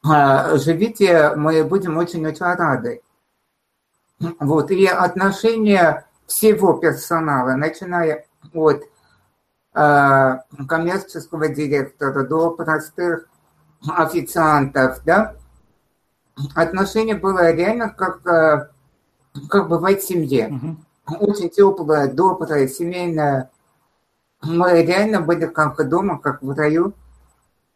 э, 0.03 0.57
живите, 0.57 1.35
мы 1.35 1.63
будем 1.63 1.97
очень-очень 1.97 2.45
рады. 2.45 3.01
Вот, 4.39 4.71
и 4.71 4.85
отношения 4.85 6.05
всего 6.25 6.73
персонала, 6.73 7.53
начиная 7.53 8.25
от 8.53 8.83
коммерческого 9.71 11.47
директора 11.49 12.23
до 12.23 12.51
простых 12.51 13.27
официантов, 13.87 15.01
да, 15.05 15.35
отношение 16.55 17.15
было 17.15 17.51
реально 17.51 17.89
как, 17.89 18.25
э, 18.25 18.69
как 19.49 19.67
бывает 19.67 20.01
в 20.01 20.07
семье. 20.07 20.77
Очень 21.07 21.49
теплое, 21.49 22.11
доброе, 22.11 22.67
семейное. 22.67 23.49
Мы 24.41 24.83
реально 24.83 25.21
были 25.21 25.45
как 25.45 25.87
дома, 25.87 26.19
как 26.19 26.41
в 26.41 26.51
раю. 26.51 26.93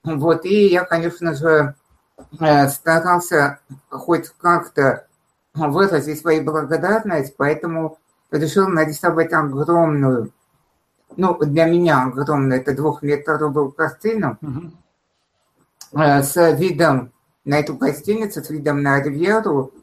Вот, 0.03 0.45
и 0.45 0.67
я, 0.67 0.84
конечно 0.84 1.34
же, 1.34 1.75
э, 2.39 2.67
старался 2.69 3.60
хоть 3.89 4.29
как-то 4.38 5.08
выразить 5.53 6.19
свою 6.19 6.43
благодарность, 6.43 7.36
поэтому 7.38 7.97
решил 8.32 8.67
нарисовать 8.67 9.32
огромную 9.34 10.32
ну, 11.17 11.38
для 11.39 11.65
меня 11.65 12.04
огромная, 12.04 12.60
это 12.60 12.76
двухметровую 12.76 13.71
картину 13.71 14.38
угу. 14.41 14.71
с 15.91 16.52
видом 16.54 17.12
на 17.45 17.60
эту 17.60 17.76
гостиницу, 17.76 18.43
с 18.43 18.49
видом 18.49 18.82
на 18.82 19.02
Ривьеру, 19.02 19.73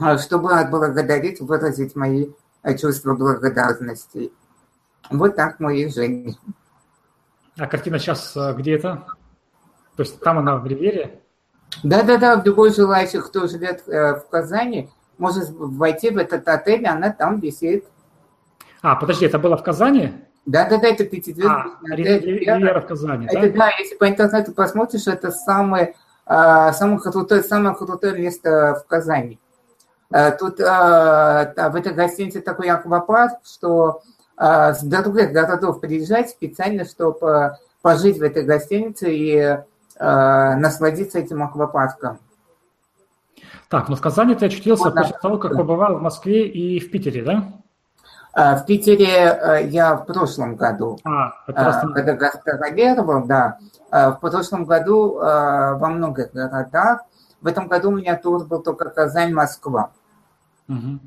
э, 0.00 0.18
чтобы 0.18 0.52
отблагодарить, 0.52 1.40
выразить 1.40 1.96
мои 1.96 2.28
э, 2.62 2.76
чувства 2.76 3.14
благодарности. 3.14 4.32
Вот 5.10 5.36
так 5.36 5.60
мы 5.60 5.80
и 5.80 5.88
жили. 5.88 6.36
А 7.56 7.66
картина 7.66 7.98
сейчас 7.98 8.36
где 8.56 8.76
это? 8.76 9.06
То 9.96 10.02
есть 10.02 10.20
там 10.20 10.38
она 10.38 10.56
в 10.56 10.66
Ривьере? 10.66 11.22
Да-да-да, 11.82 12.42
любой 12.44 12.72
желающий, 12.72 13.20
кто 13.20 13.46
живет 13.46 13.86
в 13.86 14.24
Казани, 14.30 14.90
может 15.18 15.50
войти 15.50 16.10
в 16.10 16.16
этот 16.16 16.46
отель, 16.48 16.86
она 16.86 17.10
там 17.10 17.40
висит. 17.40 17.84
А, 18.80 18.94
подожди, 18.96 19.26
это 19.26 19.38
было 19.38 19.56
в 19.56 19.62
Казани? 19.62 20.12
Да, 20.48 20.66
да, 20.66 20.78
да, 20.78 20.88
это 20.88 21.04
пятизвездочный 21.04 21.90
а, 21.90 21.92
отель. 21.92 22.24
Ривьера 22.24 22.80
в 22.80 22.86
Казани, 22.86 23.26
это, 23.26 23.50
да? 23.50 23.58
да, 23.58 23.70
если 23.78 23.96
по 23.96 24.08
интернету 24.08 24.52
посмотришь, 24.52 25.06
это 25.06 25.30
самое, 25.30 25.94
а, 26.24 26.72
самое, 26.72 27.00
крутое, 27.00 27.42
самое 27.42 27.76
крутое 27.76 28.18
место 28.18 28.82
в 28.82 28.88
Казани. 28.88 29.38
А, 30.10 30.30
тут 30.30 30.58
а, 30.58 31.52
в 31.70 31.76
этой 31.76 31.92
гостинице 31.92 32.40
такой 32.40 32.70
аквапарк, 32.70 33.40
что 33.44 34.00
с 34.38 34.82
других 34.82 35.32
городов 35.32 35.80
приезжать 35.80 36.30
специально, 36.30 36.86
чтобы 36.86 37.56
пожить 37.82 38.18
в 38.18 38.22
этой 38.22 38.44
гостинице 38.44 39.12
и 39.12 39.58
насладиться 39.98 41.18
этим 41.18 41.42
аквапарком. 41.42 42.20
Так, 43.68 43.88
но 43.88 43.96
в 43.96 44.00
Казани 44.00 44.36
ты 44.36 44.46
очутился 44.46 44.84
вот, 44.84 44.94
после 44.94 45.12
да. 45.12 45.18
того, 45.18 45.38
как 45.38 45.56
побывал 45.56 45.98
в 45.98 46.02
Москве 46.02 46.46
и 46.46 46.78
в 46.78 46.90
Питере, 46.92 47.22
да? 47.22 47.52
А, 48.32 48.56
в 48.56 48.66
Питере 48.66 49.06
э, 49.06 49.68
я 49.68 49.96
в 49.96 50.06
прошлом 50.06 50.56
году, 50.56 50.98
а, 51.04 51.30
просто... 51.46 51.88
когда 51.88 52.14
гастролировал, 52.14 53.26
да, 53.26 53.58
а, 53.90 54.12
в 54.12 54.20
прошлом 54.20 54.64
году 54.64 55.18
э, 55.18 55.74
во 55.74 55.88
многих 55.88 56.32
городах. 56.32 57.00
В 57.40 57.46
этом 57.46 57.68
году 57.68 57.90
у 57.90 57.96
меня 57.96 58.16
тур 58.16 58.44
был 58.44 58.62
только 58.62 58.90
Казань-Москва. 58.90 59.90
Угу. 60.68 60.98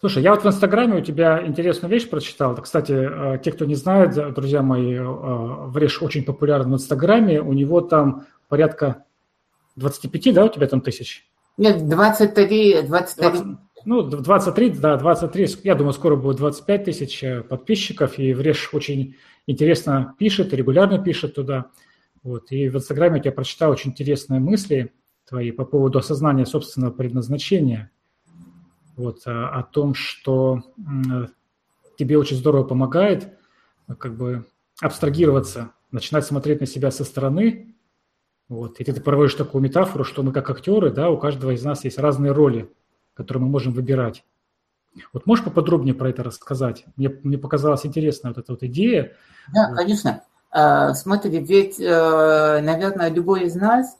Слушай, 0.00 0.22
я 0.22 0.30
вот 0.30 0.44
в 0.44 0.46
Инстаграме 0.46 0.98
у 0.98 1.00
тебя 1.00 1.44
интересную 1.44 1.90
вещь 1.90 2.08
прочитал. 2.08 2.54
Кстати, 2.56 2.92
э, 2.92 3.38
те, 3.38 3.52
кто 3.52 3.64
не 3.64 3.74
знает, 3.74 4.14
друзья 4.34 4.62
мои, 4.62 4.98
Вреш 4.98 6.00
очень 6.02 6.24
популярен 6.24 6.70
в 6.70 6.74
Инстаграме. 6.74 7.40
У 7.40 7.52
него 7.52 7.80
там 7.82 8.26
порядка 8.48 9.04
25, 9.76 10.34
да, 10.34 10.44
у 10.44 10.48
тебя 10.48 10.66
там 10.66 10.80
тысяч? 10.80 11.28
Нет, 11.56 11.88
23, 11.88 12.82
23. 12.82 13.30
20, 13.30 13.58
ну, 13.84 14.02
23, 14.02 14.70
да, 14.70 14.96
23, 14.96 15.46
я 15.64 15.74
думаю, 15.74 15.92
скоро 15.92 16.16
будет 16.16 16.36
25 16.36 16.84
тысяч 16.84 17.22
э, 17.22 17.42
подписчиков, 17.42 18.18
и 18.18 18.34
Вреш 18.34 18.70
очень 18.72 19.16
интересно 19.46 20.14
пишет, 20.18 20.52
регулярно 20.52 20.98
пишет 20.98 21.34
туда. 21.34 21.70
Вот, 22.22 22.50
и 22.50 22.68
в 22.68 22.76
Инстаграме 22.76 23.20
я 23.24 23.32
прочитал 23.32 23.70
очень 23.70 23.90
интересные 23.90 24.40
мысли 24.40 24.92
твои 25.26 25.50
по 25.50 25.64
поводу 25.64 25.98
осознания 25.98 26.46
собственного 26.46 26.90
предназначения, 26.90 27.90
вот, 28.96 29.26
э, 29.26 29.30
о 29.30 29.62
том, 29.62 29.94
что 29.94 30.62
тебе 31.98 32.18
очень 32.18 32.36
здорово 32.36 32.64
помогает 32.64 33.32
э, 33.86 33.94
как 33.94 34.16
бы 34.16 34.46
абстрагироваться, 34.80 35.72
начинать 35.90 36.24
смотреть 36.24 36.60
на 36.60 36.66
себя 36.66 36.90
со 36.90 37.04
стороны, 37.04 37.74
вот, 38.48 38.80
и 38.80 38.84
ты 38.84 38.98
проводишь 39.00 39.34
такую 39.34 39.62
метафору, 39.62 40.04
что 40.04 40.22
мы 40.22 40.32
как 40.32 40.48
актеры, 40.48 40.90
да, 40.90 41.10
у 41.10 41.18
каждого 41.18 41.50
из 41.50 41.62
нас 41.62 41.84
есть 41.84 41.98
разные 41.98 42.32
роли, 42.32 42.70
которые 43.18 43.42
мы 43.42 43.48
можем 43.48 43.72
выбирать. 43.72 44.24
Вот 45.12 45.26
можешь 45.26 45.44
поподробнее 45.44 45.94
про 45.94 46.08
это 46.08 46.22
рассказать? 46.22 46.84
Мне, 46.96 47.10
мне 47.22 47.36
показалась 47.36 47.84
интересная 47.84 48.30
вот 48.30 48.38
эта 48.38 48.52
вот 48.52 48.62
идея. 48.62 49.12
Да, 49.52 49.74
конечно. 49.74 50.22
А, 50.50 50.94
смотри, 50.94 51.38
ведь, 51.40 51.78
э, 51.80 52.60
наверное, 52.62 53.10
любой 53.10 53.44
из 53.44 53.56
нас 53.56 53.96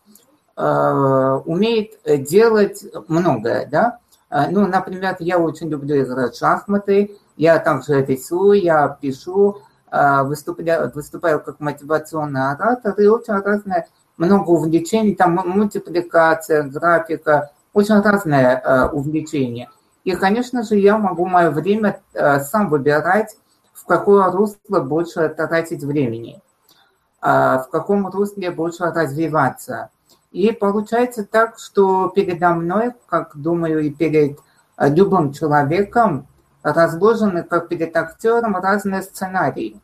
э, 0.56 1.40
умеет 1.44 1.98
делать 2.28 2.84
многое, 3.08 3.68
да? 3.68 3.98
А, 4.30 4.48
ну, 4.50 4.66
например, 4.66 5.16
я 5.18 5.38
очень 5.38 5.68
люблю 5.68 6.00
играть 6.00 6.34
в 6.34 6.38
шахматы, 6.38 7.16
я 7.36 7.58
также 7.58 8.04
рисую, 8.04 8.62
я 8.62 8.88
пишу, 8.88 9.62
а, 9.90 10.22
выступаю, 10.22 10.92
выступаю 10.94 11.40
как 11.40 11.60
мотивационный 11.60 12.52
оратор, 12.52 12.94
и 13.00 13.06
очень 13.06 13.34
разное, 13.34 13.88
много 14.16 14.50
увлечений, 14.50 15.14
там 15.14 15.34
мультипликация, 15.34 16.64
графика, 16.64 17.50
очень 17.78 18.00
разное 18.00 18.60
э, 18.60 18.88
увлечение. 18.88 19.70
И, 20.02 20.12
конечно 20.14 20.64
же, 20.64 20.76
я 20.76 20.98
могу 20.98 21.26
мое 21.26 21.50
время 21.50 22.00
э, 22.12 22.40
сам 22.40 22.68
выбирать, 22.68 23.36
в 23.72 23.86
какое 23.86 24.30
русло 24.32 24.80
больше 24.80 25.28
тратить 25.28 25.84
времени, 25.84 26.42
э, 27.22 27.28
в 27.28 27.68
каком 27.70 28.08
русле 28.08 28.50
больше 28.50 28.84
развиваться. 28.86 29.90
И 30.32 30.50
получается 30.50 31.24
так, 31.24 31.58
что 31.58 32.08
передо 32.08 32.50
мной, 32.50 32.94
как 33.06 33.36
думаю, 33.36 33.80
и 33.80 33.90
перед 33.90 34.38
любым 34.78 35.32
человеком, 35.32 36.26
разложены, 36.62 37.44
как 37.44 37.68
перед 37.68 37.96
актером, 37.96 38.56
разные 38.56 39.02
сценарии. 39.02 39.80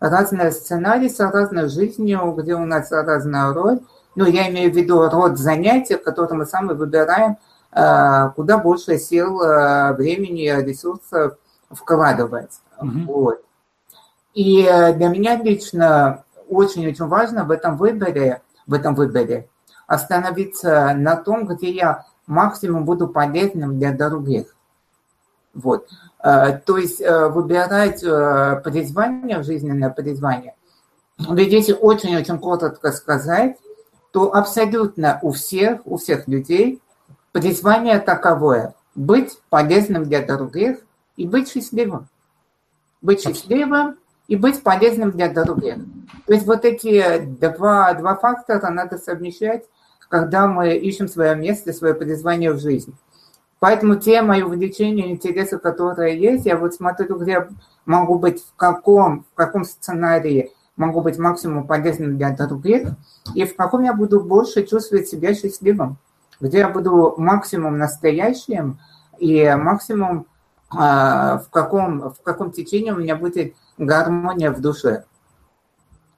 Разные 0.00 0.52
сценарии 0.52 1.08
с 1.08 1.20
разной 1.20 1.68
жизнью, 1.68 2.34
где 2.36 2.54
у 2.54 2.64
нас 2.64 2.90
разная 2.90 3.52
роль– 3.52 3.80
ну, 4.16 4.24
я 4.24 4.48
имею 4.50 4.72
в 4.72 4.74
виду 4.74 5.08
род 5.08 5.38
занятий, 5.38 5.96
которые 5.96 6.38
мы 6.38 6.46
сами 6.46 6.72
выбираем, 6.72 7.36
э, 7.70 8.30
куда 8.34 8.56
больше 8.56 8.98
сил, 8.98 9.42
э, 9.42 9.92
времени, 9.92 10.48
ресурсов 10.64 11.36
вкладывать. 11.70 12.60
Mm-hmm. 12.80 13.04
Вот. 13.04 13.42
И 14.32 14.62
э, 14.62 14.94
для 14.94 15.08
меня 15.08 15.36
лично 15.36 16.24
очень-очень 16.48 17.06
важно 17.06 17.44
в 17.44 17.50
этом 17.50 17.76
выборе, 17.76 18.40
в 18.66 18.72
этом 18.72 18.94
выборе 18.94 19.48
остановиться 19.86 20.94
на 20.96 21.16
том, 21.16 21.46
где 21.46 21.70
я 21.70 22.06
максимум 22.26 22.86
буду 22.86 23.08
полезным 23.08 23.78
для 23.78 23.92
других. 23.92 24.56
Вот. 25.54 25.88
То 26.20 26.76
есть 26.76 26.98
выбирать 27.00 28.00
призвание, 28.00 29.42
жизненное 29.42 29.90
призвание. 29.90 30.54
Ведь 31.18 31.52
если 31.52 31.72
очень-очень 31.72 32.38
коротко 32.38 32.90
сказать, 32.90 33.56
то 34.16 34.34
абсолютно 34.34 35.18
у 35.20 35.30
всех, 35.30 35.82
у 35.84 35.98
всех 35.98 36.26
людей 36.26 36.80
призвание 37.32 37.98
таковое– 37.98 38.74
быть 38.94 39.38
полезным 39.50 40.04
для 40.04 40.24
других 40.24 40.78
и 41.18 41.28
быть 41.28 41.50
счастливым. 41.50 42.08
Быть 43.02 43.20
счастливым 43.20 43.98
и 44.26 44.36
быть 44.36 44.62
полезным 44.62 45.10
для 45.10 45.28
других. 45.28 45.74
То 46.26 46.32
есть 46.32 46.46
вот 46.46 46.64
эти 46.64 47.18
два, 47.18 47.92
два 47.92 48.16
фактора 48.16 48.70
надо 48.70 48.96
совмещать, 48.96 49.66
когда 50.08 50.46
мы 50.46 50.76
ищем 50.76 51.08
свое 51.08 51.36
место, 51.36 51.74
свое 51.74 51.92
призвание 51.92 52.52
в 52.52 52.58
жизни. 52.58 52.94
Поэтому 53.58 53.96
те 53.96 54.22
мои 54.22 54.40
увлечения, 54.40 55.10
интересы, 55.10 55.58
которые 55.58 56.18
есть, 56.18 56.46
я 56.46 56.56
вот 56.56 56.72
смотрю, 56.72 57.18
где 57.18 57.46
могу 57.84 58.18
быть 58.18 58.42
в 58.42 58.56
каком, 58.56 59.26
в 59.30 59.34
каком 59.34 59.66
сценарии 59.66 60.52
могу 60.76 61.00
быть 61.00 61.18
максимум 61.18 61.66
полезным 61.66 62.16
для 62.16 62.30
других, 62.32 62.90
и 63.34 63.44
в 63.44 63.56
каком 63.56 63.82
я 63.82 63.94
буду 63.94 64.20
больше 64.20 64.64
чувствовать 64.64 65.08
себя 65.08 65.34
счастливым, 65.34 65.98
где 66.40 66.58
я 66.58 66.68
буду 66.68 67.14
максимум 67.16 67.78
настоящим 67.78 68.78
и 69.18 69.48
максимум 69.54 70.26
э, 70.72 70.76
в, 70.76 71.46
каком, 71.50 72.10
в 72.10 72.22
каком 72.22 72.52
течении 72.52 72.90
у 72.90 72.96
меня 72.96 73.16
будет 73.16 73.54
гармония 73.78 74.50
в 74.52 74.60
душе. 74.60 75.04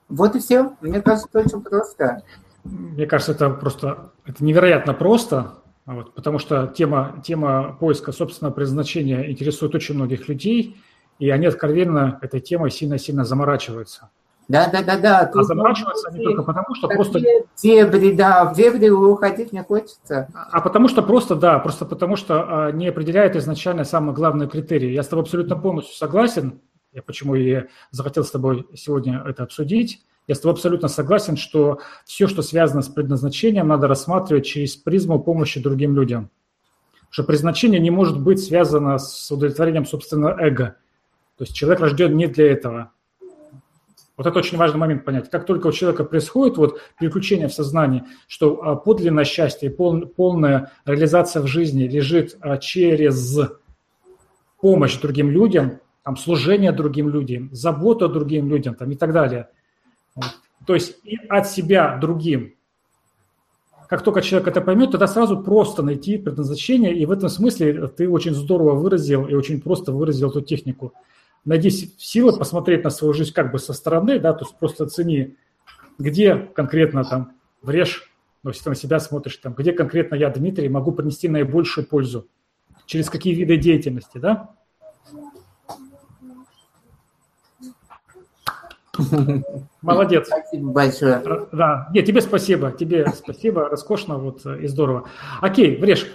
Вот 0.09 0.35
и 0.35 0.39
все. 0.39 0.73
Мне 0.81 1.01
кажется, 1.01 1.29
это 1.31 1.47
очень 1.47 1.61
просто. 1.61 2.23
Мне 2.63 3.05
кажется, 3.05 3.31
это 3.31 3.49
просто 3.51 4.11
это 4.25 4.43
невероятно 4.43 4.93
просто, 4.93 5.55
вот, 5.85 6.13
потому 6.13 6.37
что 6.37 6.67
тема, 6.67 7.21
тема 7.25 7.75
поиска 7.79 8.11
собственного 8.11 8.53
предназначения 8.53 9.31
интересует 9.31 9.73
очень 9.73 9.95
многих 9.95 10.27
людей, 10.27 10.79
и 11.17 11.29
они 11.29 11.47
откровенно 11.47 12.19
этой 12.21 12.39
темой 12.39 12.69
сильно-сильно 12.69 13.25
заморачиваются. 13.25 14.09
Да, 14.49 14.67
да, 14.67 14.81
да, 14.81 14.97
да. 14.97 15.31
А 15.31 15.43
заморачиваться 15.43 16.11
не 16.11 16.23
только 16.23 16.41
потому, 16.41 16.73
что 16.73 16.87
просто... 16.87 17.21
Дебри, 17.61 18.13
да, 18.13 18.45
в 18.45 18.55
дебри 18.55 18.89
уходить 18.89 19.53
не 19.53 19.63
хочется. 19.63 20.27
А 20.33 20.59
потому 20.59 20.87
что 20.87 21.03
просто, 21.03 21.35
да, 21.35 21.59
просто 21.59 21.85
потому 21.85 22.15
что 22.15 22.65
а, 22.67 22.71
не 22.71 22.87
определяет 22.87 23.35
изначально 23.35 23.83
самый 23.83 24.15
главный 24.15 24.47
критерий. 24.47 24.91
Я 24.91 25.03
с 25.03 25.07
тобой 25.07 25.23
абсолютно 25.23 25.55
полностью 25.55 25.95
согласен, 25.95 26.61
я 26.93 27.03
почему 27.03 27.35
и 27.35 27.65
захотел 27.91 28.23
с 28.23 28.31
тобой 28.31 28.67
сегодня 28.73 29.23
это 29.23 29.43
обсудить. 29.43 30.03
Я 30.25 30.33
с 30.33 30.39
тобой 30.39 30.53
абсолютно 30.53 30.87
согласен, 30.87 31.37
что 31.37 31.79
все, 32.05 32.27
что 32.27 32.41
связано 32.41 32.81
с 32.81 32.87
предназначением, 32.87 33.67
надо 33.67 33.87
рассматривать 33.87 34.47
через 34.47 34.75
призму 34.75 35.19
помощи 35.19 35.61
другим 35.61 35.95
людям. 35.95 36.31
Что 37.11 37.23
предназначение 37.23 37.79
не 37.79 37.91
может 37.91 38.19
быть 38.19 38.43
связано 38.43 38.97
с 38.97 39.31
удовлетворением 39.31 39.85
собственного 39.85 40.39
эго. 40.39 40.75
То 41.37 41.43
есть 41.43 41.55
человек 41.55 41.81
рожден 41.81 42.17
не 42.17 42.25
для 42.25 42.51
этого. 42.51 42.91
Вот 44.19 44.27
это 44.27 44.37
очень 44.37 44.57
важный 44.57 44.77
момент 44.77 45.05
понять. 45.05 45.29
Как 45.29 45.45
только 45.45 45.67
у 45.67 45.71
человека 45.71 46.03
происходит 46.03 46.57
вот 46.57 46.81
переключение 46.99 47.47
в 47.47 47.53
сознании, 47.53 48.03
что 48.27 48.61
а, 48.61 48.75
подлинное 48.75 49.23
счастье 49.23 49.69
пол, 49.69 50.07
полная 50.07 50.73
реализация 50.83 51.41
в 51.41 51.47
жизни 51.47 51.83
лежит 51.83 52.35
а, 52.41 52.57
через 52.57 53.39
помощь 54.59 54.97
другим 54.97 55.31
людям, 55.31 55.79
там, 56.03 56.17
служение 56.17 56.73
другим 56.73 57.07
людям, 57.07 57.47
заботу 57.53 58.09
другим 58.09 58.49
людям 58.49 58.75
там, 58.75 58.91
и 58.91 58.95
так 58.95 59.13
далее. 59.13 59.47
Вот. 60.15 60.37
То 60.67 60.73
есть 60.73 60.97
и 61.05 61.15
от 61.29 61.47
себя 61.47 61.97
другим. 61.97 62.55
Как 63.87 64.03
только 64.03 64.21
человек 64.21 64.49
это 64.49 64.59
поймет, 64.59 64.91
тогда 64.91 65.07
сразу 65.07 65.41
просто 65.41 65.81
найти 65.81 66.17
предназначение, 66.17 66.93
и 66.93 67.05
в 67.05 67.11
этом 67.11 67.29
смысле 67.29 67.87
ты 67.87 68.09
очень 68.09 68.33
здорово 68.33 68.73
выразил 68.73 69.27
и 69.27 69.33
очень 69.33 69.61
просто 69.61 69.93
выразил 69.93 70.29
эту 70.29 70.41
технику– 70.41 70.93
найди 71.45 71.69
силы 71.69 72.37
посмотреть 72.37 72.83
на 72.83 72.89
свою 72.89 73.13
жизнь 73.13 73.33
как 73.33 73.51
бы 73.51 73.59
со 73.59 73.73
стороны, 73.73 74.19
да, 74.19 74.33
то 74.33 74.45
есть 74.45 74.57
просто 74.57 74.85
оцени, 74.85 75.37
где 75.97 76.35
конкретно 76.35 77.03
там 77.03 77.33
врежь, 77.61 78.11
но 78.43 78.51
если 78.51 78.63
ты 78.63 78.69
на 78.69 78.75
себя 78.75 78.99
смотришь, 78.99 79.37
там, 79.37 79.53
где 79.53 79.71
конкретно 79.71 80.15
я, 80.15 80.29
Дмитрий, 80.29 80.69
могу 80.69 80.91
принести 80.91 81.27
наибольшую 81.27 81.87
пользу, 81.87 82.27
через 82.85 83.09
какие 83.09 83.33
виды 83.33 83.57
деятельности, 83.57 84.17
да? 84.17 84.55
Молодец. 89.81 90.27
Спасибо 90.27 90.71
большое. 90.71 91.21
Да, 91.51 91.89
нет, 91.93 92.05
тебе 92.05 92.21
спасибо, 92.21 92.71
тебе 92.71 93.07
спасибо, 93.15 93.69
роскошно 93.69 94.17
вот 94.17 94.45
и 94.45 94.67
здорово. 94.67 95.09
Окей, 95.41 95.77
Врежь. 95.77 96.05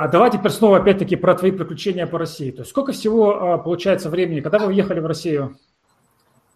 А 0.00 0.08
давай 0.08 0.30
теперь 0.30 0.50
снова 0.50 0.78
опять-таки 0.78 1.14
про 1.14 1.34
твои 1.34 1.50
приключения 1.50 2.06
по 2.06 2.16
России. 2.18 2.50
То 2.50 2.60
есть 2.60 2.70
сколько 2.70 2.92
всего 2.92 3.52
а, 3.52 3.58
получается 3.58 4.08
времени, 4.08 4.40
когда 4.40 4.58
вы 4.58 4.68
уехали 4.68 4.98
в 4.98 5.04
Россию? 5.04 5.58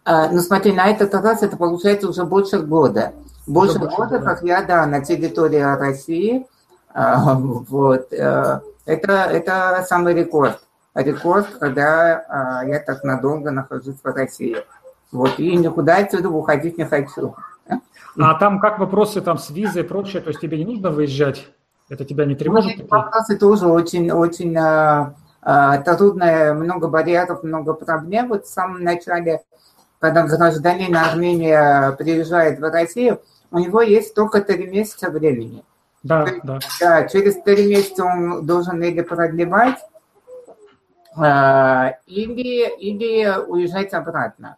А, 0.03 0.29
ну 0.31 0.39
смотри, 0.39 0.71
на 0.71 0.87
этот 0.87 1.13
раз 1.13 1.43
это 1.43 1.55
получается 1.55 2.09
уже 2.09 2.25
больше 2.25 2.57
года. 2.57 3.13
Больше, 3.45 3.77
больше 3.77 3.97
года, 3.97 4.17
как 4.17 4.41
я, 4.41 4.63
да, 4.63 4.87
на 4.87 5.05
территории 5.05 5.59
России. 5.59 6.47
А, 6.91 7.35
вот. 7.35 8.11
Э, 8.13 8.61
это, 8.87 9.11
это 9.11 9.85
самый 9.87 10.15
рекорд. 10.15 10.59
Рекорд, 10.95 11.45
когда 11.59 12.63
я 12.65 12.79
так 12.79 13.03
надолго 13.03 13.51
нахожусь 13.51 13.97
в 14.03 14.07
России. 14.07 14.57
Вот, 15.11 15.37
и 15.37 15.55
никуда 15.55 15.97
отсюда 15.97 16.29
уходить 16.29 16.79
не 16.79 16.85
хочу. 16.85 17.35
А 18.17 18.33
там 18.39 18.59
как 18.59 18.79
вопросы 18.79 19.21
там 19.21 19.37
с 19.37 19.51
визой 19.51 19.83
и 19.83 19.87
прочее? 19.87 20.23
То 20.23 20.29
есть 20.29 20.41
тебе 20.41 20.57
не 20.57 20.65
нужно 20.65 20.89
выезжать? 20.89 21.47
Это 21.89 22.03
тебя 22.03 22.25
не 22.25 22.35
тревожит? 22.35 22.77
Ну, 22.77 22.87
вопросы 22.87 23.37
тоже 23.37 23.67
очень, 23.67 24.11
очень 24.11 24.55
а, 24.57 25.13
а, 25.41 25.77
трудное, 25.77 26.53
много 26.53 26.87
барьеров, 26.87 27.43
много 27.43 27.73
проблем. 27.73 28.29
Вот 28.29 28.45
в 28.45 28.49
самом 28.49 28.83
начале, 28.83 29.43
когда 29.99 30.23
гражданин 30.25 30.95
Армении 30.95 31.95
приезжает 31.97 32.59
в 32.59 32.63
Россию, 32.63 33.21
у 33.51 33.59
него 33.59 33.81
есть 33.81 34.15
только 34.15 34.41
три 34.41 34.67
месяца 34.67 35.11
времени. 35.11 35.63
Да, 36.01 36.25
да. 36.43 36.59
да. 36.79 37.07
Через 37.07 37.41
три 37.43 37.67
месяца 37.67 38.03
он 38.03 38.45
должен 38.45 38.81
или 38.81 39.01
продлевать, 39.01 39.79
а, 41.15 41.93
или, 42.07 42.67
или 42.77 43.31
уезжать 43.47 43.93
обратно. 43.93 44.57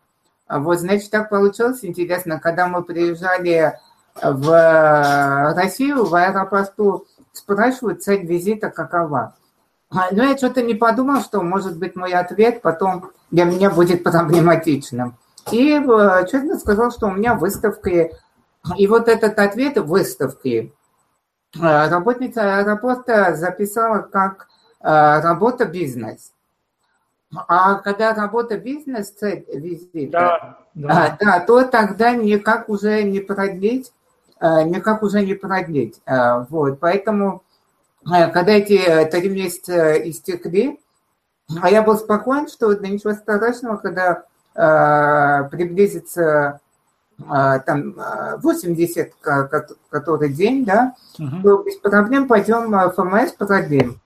Вот, 0.50 0.80
значит, 0.80 1.12
так 1.12 1.30
получилось, 1.30 1.84
интересно, 1.84 2.40
когда 2.40 2.68
мы 2.68 2.82
приезжали 2.82 3.78
в 4.22 5.54
Россию, 5.56 6.06
в 6.06 6.16
аэропорту 6.16 7.06
спрашивают, 7.38 8.04
цель 8.04 8.26
визита 8.26 8.70
какова. 8.70 9.36
А, 9.90 10.08
но 10.12 10.24
я 10.24 10.38
что-то 10.38 10.62
не 10.62 10.74
подумал, 10.74 11.22
что, 11.22 11.42
может 11.42 11.78
быть, 11.78 11.96
мой 11.96 12.12
ответ 12.12 12.62
потом 12.62 13.12
для 13.32 13.46
меня 13.46 13.70
будет 13.70 14.04
проблематичным. 14.04 15.18
И 15.52 15.74
э, 15.74 16.28
честно 16.30 16.58
сказал, 16.60 16.92
что 16.92 17.08
у 17.08 17.12
меня 17.12 17.36
выставки, 17.36 18.12
и 18.78 18.88
вот 18.88 19.08
этот 19.08 19.40
ответ 19.40 19.78
выставки 19.78 20.74
э, 21.56 21.90
работница 21.90 22.60
аэропорта 22.60 23.36
записала 23.36 24.00
как 24.00 24.48
э, 24.82 25.22
работа 25.22 25.66
бизнес. 25.66 26.34
А 27.34 27.76
когда 27.76 28.14
работа 28.14 28.58
бизнес, 28.58 29.12
цель 29.12 29.46
визита, 29.54 30.12
да, 30.12 30.58
да. 30.74 30.90
А, 30.90 31.18
да, 31.20 31.40
то 31.42 31.64
тогда 31.64 32.14
никак 32.14 32.70
уже 32.70 33.04
не 33.04 33.20
продлить 33.20 33.92
никак 34.42 35.04
уже 35.04 35.26
не 35.26 35.34
продлить. 35.34 36.02
Э, 36.06 36.46
вот, 36.50 36.80
поэтому, 36.80 37.44
э, 38.06 38.28
когда 38.32 38.52
эти 38.54 39.06
три 39.10 39.30
месяца 39.30 39.94
истекли, 40.10 40.80
а 41.62 41.70
я 41.70 41.82
был 41.82 41.98
спокоен, 41.98 42.48
что 42.48 42.76
да 42.76 42.88
ничего 42.88 43.14
страшного, 43.14 43.78
когда 43.78 44.24
приблизится 45.50 46.60
там 47.20 47.96
80 48.42 49.14
который 49.90 50.30
день, 50.30 50.66
да, 50.66 50.96
угу. 51.20 51.42
то 51.44 51.64
без 51.64 51.76
проблем 51.78 52.28
пойдем 52.28 52.72
в 52.72 52.92
ФМС 52.92 53.34
продлим. 53.34 54.02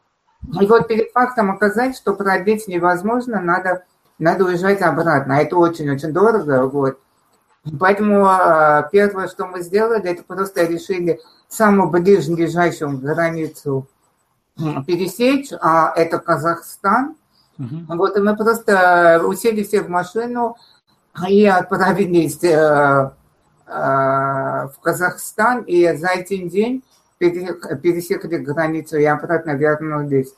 И 0.59 0.65
вот 0.65 0.87
перед 0.87 1.11
фактом 1.11 1.51
оказать, 1.51 1.95
что 1.95 2.13
продлить 2.13 2.67
невозможно, 2.67 3.39
надо, 3.39 3.83
надо 4.19 4.45
уезжать 4.45 4.81
обратно. 4.81 5.37
А 5.37 5.41
это 5.41 5.55
очень-очень 5.57 6.11
дорого, 6.11 6.67
вот. 6.67 6.99
Поэтому 7.79 8.25
а, 8.25 8.83
первое, 8.91 9.27
что 9.27 9.45
мы 9.45 9.61
сделали, 9.61 10.09
это 10.09 10.23
просто 10.23 10.65
решили 10.65 11.19
самую 11.47 11.89
ближайшую 11.89 12.97
границу 12.97 13.87
пересечь, 14.87 15.49
а 15.61 15.93
это 15.95 16.19
Казахстан. 16.19 17.15
Угу. 17.59 17.97
Вот, 17.97 18.17
и 18.17 18.21
мы 18.21 18.35
просто 18.35 19.21
усели 19.25 19.63
все 19.63 19.81
в 19.81 19.89
машину 19.89 20.55
и 21.27 21.45
отправились 21.45 22.43
э, 22.43 22.47
э, 22.47 23.11
в 23.67 24.73
Казахстан, 24.81 25.61
и 25.63 25.95
за 25.95 26.09
один 26.09 26.49
день 26.49 26.83
пересекли 27.19 28.37
границу 28.37 28.97
и 28.97 29.05
обратно 29.05 29.51
вернулись. 29.51 30.33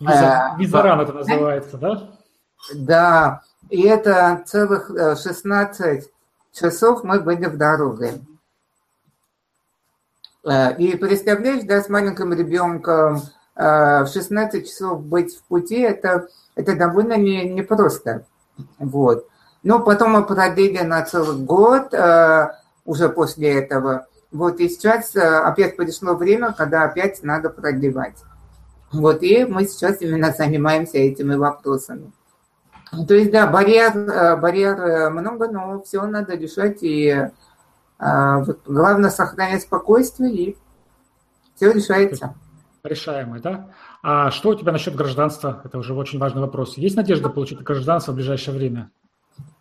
Виза, 0.00 0.54
визаран 0.58 1.00
это 1.00 1.12
называется, 1.12 1.78
да? 1.78 2.10
Да, 2.74 3.42
и 3.70 3.82
это 3.82 4.42
целых 4.46 4.88
16 4.88 5.80
э, 5.80 6.02
часов 6.52 7.04
мы 7.04 7.20
были 7.20 7.46
в 7.46 7.56
дороге. 7.56 8.20
Э, 10.44 10.76
и 10.76 10.96
представляешь, 10.96 11.62
да, 11.64 11.80
с 11.80 11.88
маленьким 11.88 12.32
ребенком 12.32 13.22
э, 13.54 14.04
в 14.04 14.08
16 14.12 14.66
часов 14.68 15.04
быть 15.04 15.36
в 15.36 15.44
пути, 15.44 15.78
это, 15.78 16.26
это 16.56 16.74
довольно 16.74 17.16
не, 17.16 17.48
непросто. 17.48 18.26
Вот. 18.78 19.28
Но 19.62 19.78
потом 19.78 20.12
мы 20.12 20.26
продлили 20.26 20.82
на 20.82 21.02
целый 21.02 21.38
год 21.44 21.92
уже 22.86 23.08
после 23.10 23.58
этого. 23.60 24.06
Вот, 24.32 24.58
и 24.58 24.68
сейчас 24.70 25.14
опять 25.14 25.76
пришло 25.76 26.14
время, 26.14 26.52
когда 26.52 26.84
опять 26.84 27.22
надо 27.22 27.50
продлевать. 27.50 28.16
Вот, 28.90 29.22
и 29.22 29.44
мы 29.44 29.66
сейчас 29.66 30.00
именно 30.00 30.32
занимаемся 30.32 30.96
этими 30.96 31.34
вопросами. 31.34 32.10
То 32.90 33.14
есть, 33.14 33.30
да, 33.30 33.46
барьер, 33.46 34.38
барьер 34.40 35.10
много, 35.10 35.48
но 35.48 35.82
все 35.82 36.04
надо 36.06 36.34
решать. 36.34 36.78
И 36.82 37.28
вот, 37.98 38.60
главное 38.66 39.10
сохранять 39.10 39.62
спокойствие, 39.62 40.32
и 40.32 40.56
все 41.54 41.72
решается. 41.72 42.34
Решаемый, 42.82 43.40
да? 43.40 43.68
А 44.02 44.30
что 44.30 44.48
у 44.48 44.54
тебя 44.54 44.72
насчет 44.72 44.96
гражданства? 44.96 45.60
Это 45.64 45.78
уже 45.78 45.94
очень 45.94 46.18
важный 46.18 46.40
вопрос. 46.40 46.78
Есть 46.78 46.96
надежда 46.96 47.28
получить 47.28 47.62
гражданство 47.62 48.12
в 48.12 48.14
ближайшее 48.14 48.56
время? 48.56 48.90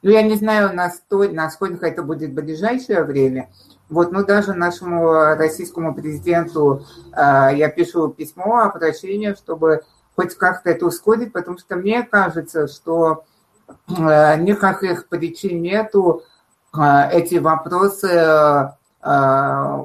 Ну, 0.01 0.09
я 0.09 0.21
не 0.21 0.36
знаю, 0.36 0.73
насколько 0.73 1.86
это 1.86 2.01
будет 2.01 2.32
в 2.32 2.36
ближайшее 2.36 3.03
время. 3.03 3.49
Вот, 3.89 4.11
ну, 4.11 4.25
даже 4.25 4.53
нашему 4.53 5.11
российскому 5.36 5.93
президенту 5.93 6.86
э, 7.11 7.49
я 7.55 7.69
пишу 7.69 8.07
письмо, 8.09 8.59
обращение, 8.59 9.36
чтобы 9.36 9.82
хоть 10.20 10.36
как-то 10.36 10.70
это 10.70 10.86
ускорить, 10.86 11.32
потому 11.32 11.57
что 11.57 11.78
мне 11.78 12.03
кажется, 12.03 12.67
что 12.67 13.24
э, 13.88 14.36
никаких 14.41 15.07
причин 15.07 15.61
нету 15.61 16.24
э, 16.78 17.09
эти 17.13 17.36
вопросы 17.36 18.09
э, 18.09 18.70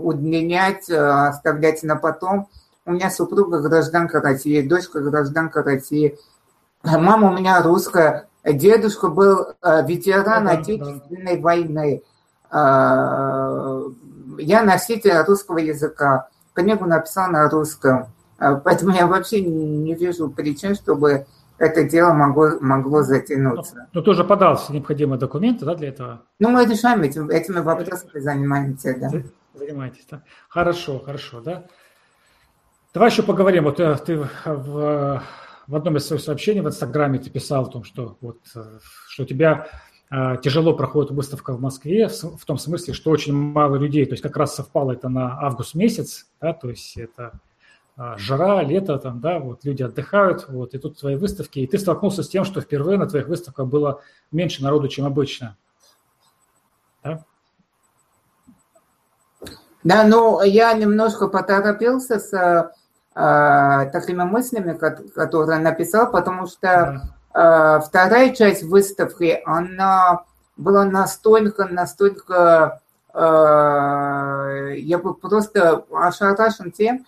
удлинять, 0.02 0.90
оставлять 0.90 1.84
на 1.84 1.94
потом. 1.94 2.48
У 2.84 2.90
меня 2.90 3.10
супруга 3.10 3.60
гражданка 3.60 4.20
России, 4.20 4.60
дочка 4.66 4.98
гражданка 4.98 5.62
России, 5.62 6.18
мама 6.82 7.30
у 7.30 7.36
меня 7.36 7.62
русская, 7.62 8.26
Дедушка 8.44 9.06
был 9.08 9.54
ветеран 9.62 10.48
Отечественной 10.48 11.40
войны. 11.40 12.02
Я 12.50 13.82
носитель 14.64 15.16
русского 15.26 15.58
языка. 15.58 16.28
Книгу 16.54 16.86
написал 16.86 17.30
на 17.30 17.48
русском. 17.48 18.13
Э, 18.38 18.56
поэтому 18.62 18.94
я 18.94 19.06
вообще 19.06 19.40
не 19.42 19.94
вижу 19.94 20.30
причин, 20.30 20.74
чтобы 20.74 21.26
это 21.58 21.84
дело 21.84 22.12
могло, 22.12 22.58
могло 22.60 23.02
затянуться. 23.02 23.74
Но, 23.76 23.86
но 23.92 24.02
ты 24.02 24.10
уже 24.10 24.24
подал 24.24 24.56
все 24.56 24.72
необходимые 24.72 25.18
документы 25.18 25.64
да, 25.64 25.74
для 25.74 25.88
этого? 25.88 26.22
Ну, 26.38 26.50
мы 26.50 26.64
решаем 26.66 27.02
этим, 27.02 27.30
этими 27.30 27.60
вопросами, 27.60 28.20
занимаемся, 28.20 28.96
да. 28.98 29.10
Занимаетесь, 29.54 30.06
да? 30.10 30.22
Хорошо, 30.48 30.98
хорошо, 30.98 31.40
да. 31.40 31.64
Давай 32.92 33.10
еще 33.10 33.22
поговорим. 33.22 33.64
Вот 33.64 33.76
ты 33.76 34.28
в 34.44 35.22
в 35.66 35.76
одном 35.76 35.96
из 35.96 36.06
своих 36.06 36.22
сообщений 36.22 36.60
в 36.60 36.66
Инстаграме 36.66 37.18
ты 37.18 37.30
писал 37.30 37.64
о 37.64 37.70
том, 37.70 37.84
что, 37.84 38.16
вот, 38.20 38.38
э, 38.54 38.78
что 39.08 39.22
у 39.22 39.26
тебя 39.26 39.68
э, 40.10 40.36
тяжело 40.42 40.74
проходит 40.74 41.10
выставка 41.10 41.54
в 41.54 41.60
Москве, 41.60 42.08
в 42.08 42.44
том 42.44 42.58
смысле, 42.58 42.94
что 42.94 43.10
очень 43.10 43.32
мало 43.34 43.76
людей, 43.76 44.04
то 44.04 44.12
есть 44.12 44.22
как 44.22 44.36
раз 44.36 44.54
совпало 44.54 44.92
это 44.92 45.08
на 45.08 45.40
август 45.40 45.74
месяц, 45.74 46.26
да, 46.40 46.52
то 46.52 46.68
есть 46.68 46.96
это 46.96 47.32
э, 47.32 47.38
жара, 47.96 48.62
лето, 48.62 48.98
там, 48.98 49.20
да, 49.20 49.38
вот 49.38 49.64
люди 49.64 49.82
отдыхают, 49.82 50.48
вот, 50.48 50.74
и 50.74 50.78
тут 50.78 50.98
твои 50.98 51.16
выставки, 51.16 51.60
и 51.60 51.66
ты 51.66 51.78
столкнулся 51.78 52.22
с 52.22 52.28
тем, 52.28 52.44
что 52.44 52.60
впервые 52.60 52.98
на 52.98 53.06
твоих 53.06 53.28
выставках 53.28 53.66
было 53.66 54.00
меньше 54.32 54.62
народу, 54.62 54.88
чем 54.88 55.06
обычно. 55.06 55.56
Да? 57.04 57.24
Да, 59.84 60.04
ну, 60.04 60.42
я 60.42 60.72
немножко 60.72 61.28
поторопился 61.28 62.18
с 62.18 62.32
э, 63.14 63.90
такими 63.92 64.24
мыслями, 64.24 64.72
которые 65.14 65.60
написал, 65.60 66.10
потому 66.10 66.46
что 66.46 67.02
э, 67.34 67.80
вторая 67.80 68.34
часть 68.34 68.62
выставки, 68.62 69.42
она 69.44 70.24
была 70.56 70.84
настолько, 70.84 71.66
настолько, 71.66 72.80
э, 73.12 74.74
я 74.78 74.98
был 74.98 75.14
просто 75.14 75.84
ошарашен 75.92 76.72
тем, 76.72 77.06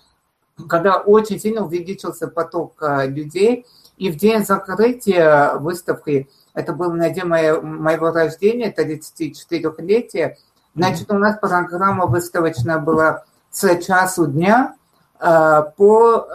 когда 0.69 0.99
очень 0.99 1.39
сильно 1.39 1.65
увеличился 1.65 2.29
поток 2.29 2.75
э, 2.81 3.09
людей, 3.09 3.67
и 3.97 4.11
в 4.11 4.17
день 4.17 4.45
закрытия 4.45 5.55
выставки, 5.55 6.29
это 6.55 6.73
был 6.73 6.93
на 6.93 7.11
день 7.11 7.25
моего, 7.25 7.63
моего 7.63 8.11
рождения, 8.11 8.73
34-летия, 8.73 10.37
значит, 10.75 11.11
у 11.11 11.19
нас 11.19 11.39
программа 11.39 12.07
выставочная 12.07 12.79
была 12.79 13.25
с 13.51 13.79
часу 13.81 14.27
дня 14.27 14.77
Э, 15.19 15.63
по 15.77 16.29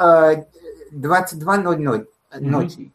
22.00 0.91 2.07
э, 2.32 2.39
ночи. 2.39 2.91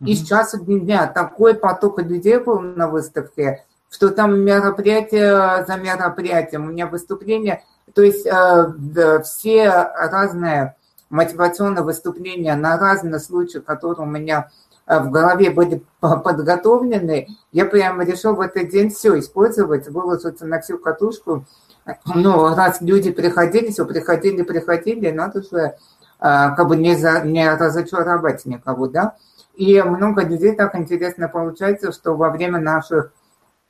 Mm-hmm. 0.00 0.06
И 0.06 0.14
с 0.14 0.26
часа 0.26 0.58
дня 0.58 1.06
такой 1.06 1.54
поток 1.54 2.00
людей 2.00 2.38
был 2.38 2.60
на 2.60 2.88
выставке, 2.88 3.64
что 3.90 4.10
там 4.10 4.40
мероприятие 4.40 5.64
за 5.64 5.76
мероприятием, 5.76 6.66
у 6.66 6.68
меня 6.68 6.86
выступление, 6.86 7.64
то 7.94 8.02
есть 8.02 8.26
э, 8.26 9.22
все 9.22 9.68
разные 9.68 10.76
мотивационные 11.10 11.84
выступления 11.84 12.54
на 12.54 12.78
разные 12.78 13.18
случаи, 13.18 13.58
которые 13.58 14.06
у 14.06 14.10
меня 14.10 14.50
в 14.86 15.10
голове 15.10 15.50
были 15.50 15.82
подготовлены, 16.00 17.28
я 17.52 17.64
прямо 17.64 18.04
решил 18.04 18.34
в 18.34 18.40
этот 18.40 18.68
день 18.68 18.90
все 18.90 19.18
использовать, 19.18 19.88
выложиться 19.88 20.46
на 20.46 20.60
всю 20.60 20.78
катушку, 20.78 21.46
ну, 22.14 22.54
раз 22.54 22.80
люди 22.80 23.10
приходили, 23.10 23.70
все 23.70 23.84
приходили, 23.86 24.42
приходили, 24.42 25.10
надо 25.10 25.42
же 25.42 25.76
а, 26.18 26.50
как 26.50 26.68
бы 26.68 26.76
не, 26.76 26.96
за, 26.96 27.20
не 27.20 27.48
разочаровать 27.50 28.44
никого, 28.44 28.88
да. 28.88 29.16
И 29.54 29.80
много 29.82 30.22
людей 30.22 30.54
так 30.54 30.74
интересно 30.76 31.28
получается, 31.28 31.92
что 31.92 32.14
во 32.14 32.30
время 32.30 32.60
наших 32.60 33.12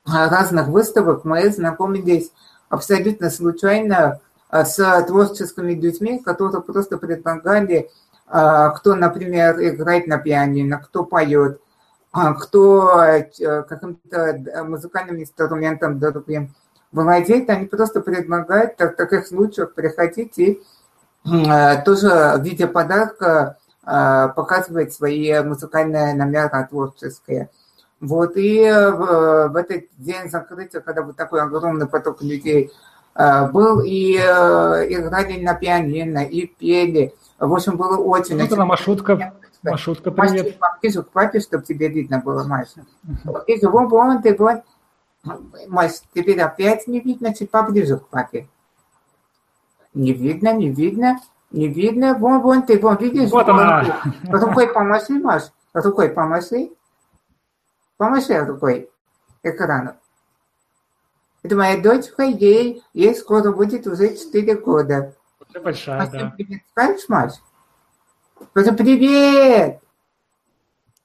разных 0.04 0.68
выставок 0.68 1.24
мы 1.24 1.50
знакомились 1.50 2.32
абсолютно 2.68 3.30
случайно 3.30 4.20
а, 4.50 4.64
с 4.64 5.04
творческими 5.06 5.72
людьми, 5.72 6.18
которые 6.18 6.62
просто 6.62 6.98
предлагали, 6.98 7.90
кто, 8.26 8.94
например, 8.94 9.58
играет 9.58 10.06
на 10.06 10.18
пианино, 10.18 10.78
кто 10.78 11.02
поет, 11.02 11.62
кто 12.12 13.02
э, 13.02 13.62
каким-то 13.68 14.64
музыкальным 14.64 15.20
инструментом 15.20 15.98
другим 15.98 16.54
владеет, 16.90 17.50
они 17.50 17.66
просто 17.66 18.00
предлагают 18.00 18.78
в 18.78 18.90
таких 18.90 19.26
случаях 19.26 19.74
приходить 19.74 20.38
и 20.38 20.62
э, 21.26 21.82
тоже 21.84 22.08
в 22.36 22.42
виде 22.42 22.66
подарка 22.66 23.58
э, 23.84 24.28
показывать 24.34 24.94
свои 24.94 25.40
музыкальные 25.42 26.14
номера 26.14 26.66
творческие. 26.68 27.50
Вот, 28.00 28.36
и 28.36 28.62
в, 28.62 29.48
в 29.48 29.56
этот 29.56 29.84
день 29.96 30.30
закрытия, 30.30 30.80
когда 30.80 31.02
вот 31.02 31.16
такой 31.16 31.40
огромный 31.42 31.86
поток 31.86 32.22
людей 32.22 32.70
э, 33.16 33.50
был, 33.50 33.80
и 33.80 34.14
играли 34.16 35.42
на 35.42 35.54
пианино, 35.54 36.24
и 36.24 36.46
пели. 36.46 37.14
В 37.38 37.52
общем, 37.52 37.76
было 37.76 37.96
очень... 37.96 38.40
Вот 38.40 38.52
она, 38.52 38.64
маршрутка. 38.64 39.34
Маршрутка, 39.62 40.10
привет. 40.10 40.56
Маша, 40.60 41.02
к 41.02 41.10
папе, 41.10 41.40
чтобы 41.40 41.64
тебе 41.64 41.88
видно 41.88 42.18
было, 42.18 42.44
Маша. 42.44 42.84
И 43.46 43.66
вон, 43.66 43.88
вон, 43.88 44.22
ты, 44.22 44.36
вон. 44.36 44.62
Мась, 45.66 46.04
теперь 46.14 46.40
опять 46.40 46.86
не 46.86 47.00
видно, 47.00 47.34
чуть 47.34 47.50
поближе 47.50 47.98
к 47.98 48.06
папе. 48.06 48.46
Не 49.94 50.12
видно, 50.12 50.52
не 50.54 50.70
видно, 50.70 51.18
не 51.50 51.66
видно. 51.66 52.14
Вон, 52.14 52.40
вон, 52.40 52.62
ты 52.62 52.78
вон, 52.78 52.96
видишь? 52.98 53.30
Вот 53.30 53.46
вон, 53.46 53.60
она. 53.60 54.02
Рукой 54.28 54.68
помаши, 54.68 55.14
Маш. 55.14 55.44
Рукой 55.74 56.10
помаши. 56.10 56.70
Помаши 57.98 58.38
рукой 58.44 58.88
экрану. 59.42 59.96
Это 61.42 61.56
моя 61.56 61.82
дочка, 61.82 62.22
ей, 62.22 62.82
ей 62.94 63.14
скоро 63.14 63.52
будет 63.52 63.86
уже 63.86 64.16
4 64.16 64.56
года. 64.56 65.14
Уже 65.40 65.60
большая, 65.60 65.98
Маш, 65.98 66.10
да. 66.10 66.32
Привет, 66.36 66.62
скажешь, 66.70 67.08
Маш? 67.08 67.32
Просто 68.52 68.72
привет! 68.72 69.80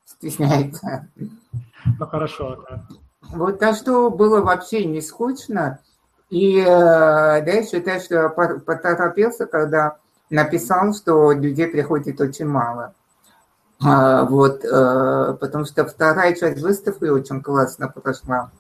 Стесняется. 0.05 1.07
Ну, 1.15 2.07
хорошо, 2.07 2.63
да. 2.69 2.87
Вот 3.21 3.59
так 3.59 3.75
что 3.75 4.11
было 4.11 4.41
вообще 4.41 4.85
не 4.85 5.01
скучно. 5.01 5.79
И 6.29 6.59
э, 6.59 6.65
да, 6.65 7.43
я 7.43 7.63
считаю, 7.65 8.01
что 8.01 8.15
я 8.15 8.29
поторопился, 8.29 9.47
когда 9.47 9.97
написал, 10.29 10.93
что 10.93 11.31
людей 11.31 11.67
приходит 11.67 12.21
очень 12.21 12.47
мало. 12.47 12.93
А, 13.86 14.25
вот, 14.25 14.63
э, 14.63 15.38
потому 15.39 15.65
что 15.65 15.86
вторая 15.86 16.36
часть 16.36 16.61
выставки 16.61 17.05
очень 17.05 17.41
классно 17.41 17.88
прошла. 17.88 18.51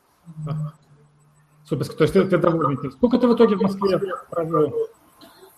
Супер, 1.65 1.87
то 1.87 2.03
есть 2.03 2.13
ты, 2.13 2.25
ты 2.25 2.37
доволен. 2.37 2.91
Сколько 2.91 3.17
ты 3.17 3.27
в 3.27 3.35
итоге 3.35 3.55
в 3.55 3.61
Москве 3.61 3.99
провел 4.29 4.73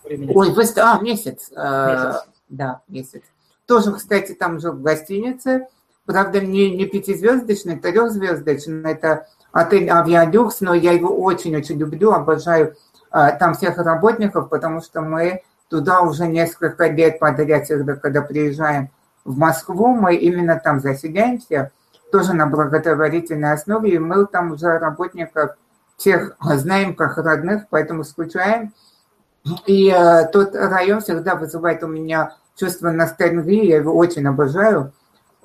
времени? 0.04 0.32
Ой, 0.34 0.52
выст... 0.52 0.78
а, 0.78 1.00
месяц. 1.00 1.50
Э, 1.54 1.88
месяц. 1.88 2.26
Да, 2.48 2.80
месяц. 2.88 3.22
Тоже, 3.66 3.92
кстати, 3.92 4.32
там 4.32 4.60
жил 4.60 4.72
в 4.72 4.82
гостинице. 4.82 5.66
Правда, 6.04 6.40
не, 6.40 6.70
не 6.70 6.86
пятизвездочный, 6.86 7.78
трехзвездочный, 7.78 8.92
это 8.92 9.26
отель 9.50 9.90
Авиалюкс, 9.90 10.60
но 10.60 10.72
я 10.72 10.92
его 10.92 11.08
очень-очень 11.08 11.78
люблю, 11.78 12.12
обожаю 12.12 12.76
а, 13.10 13.32
там 13.32 13.54
всех 13.54 13.78
работников, 13.78 14.48
потому 14.48 14.80
что 14.80 15.00
мы 15.00 15.42
туда 15.68 16.02
уже 16.02 16.28
несколько 16.28 16.86
лет 16.86 17.18
подряд, 17.18 17.64
всегда, 17.64 17.96
когда 17.96 18.22
приезжаем 18.22 18.90
в 19.26 19.36
Москву, 19.38 19.88
мы 19.88 20.14
именно 20.16 20.58
там 20.62 20.80
заселяемся, 20.80 21.72
тоже 22.10 22.32
на 22.32 22.46
благотворительной 22.46 23.52
основе, 23.52 23.90
и 23.94 23.98
мы 23.98 24.26
там 24.26 24.52
уже 24.52 24.78
работников 24.78 25.56
всех 25.96 26.36
знаем 26.40 26.94
как 26.94 27.18
родных, 27.18 27.64
поэтому 27.68 28.04
скучаем. 28.04 28.72
И 29.66 29.90
э, 29.90 30.28
тот 30.32 30.54
район 30.54 31.00
всегда 31.00 31.34
вызывает 31.34 31.82
у 31.82 31.88
меня 31.88 32.36
чувство 32.56 32.90
ностальгии, 32.90 33.66
я 33.66 33.76
его 33.76 33.94
очень 33.94 34.26
обожаю. 34.26 34.92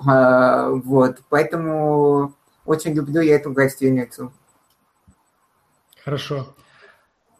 Вот, 0.03 1.19
поэтому 1.29 2.33
очень 2.65 2.93
люблю 2.93 3.21
я 3.21 3.35
эту 3.35 3.51
гостиницу. 3.51 4.33
Хорошо. 6.03 6.55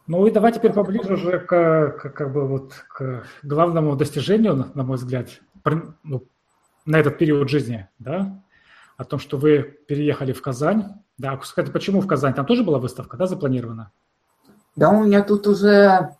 Ну 0.06 0.26
и 0.26 0.30
давай 0.30 0.52
теперь 0.52 0.72
поближе 0.72 1.14
уже 1.14 1.40
к, 1.40 1.48
к, 1.48 2.10
как 2.10 2.32
бы 2.32 2.46
вот 2.46 2.74
к 2.88 3.24
главному 3.42 3.96
достижению, 3.96 4.70
на 4.74 4.82
мой 4.84 4.96
взгляд, 4.96 5.28
ну, 6.02 6.22
на 6.84 6.98
этот 6.98 7.18
период 7.18 7.48
жизни, 7.48 7.88
да, 7.98 8.40
о 8.96 9.04
том, 9.04 9.18
что 9.18 9.38
вы 9.38 9.62
переехали 9.86 10.32
в 10.32 10.42
Казань. 10.42 10.94
Да, 11.18 11.36
кстати, 11.36 11.70
почему 11.70 12.00
в 12.00 12.06
Казань? 12.06 12.34
Там 12.34 12.46
тоже 12.46 12.64
была 12.64 12.78
выставка, 12.78 13.16
да, 13.16 13.26
запланирована? 13.26 13.90
Да, 14.76 14.90
у 14.90 15.04
меня 15.04 15.22
тут 15.22 15.46
уже, 15.46 16.10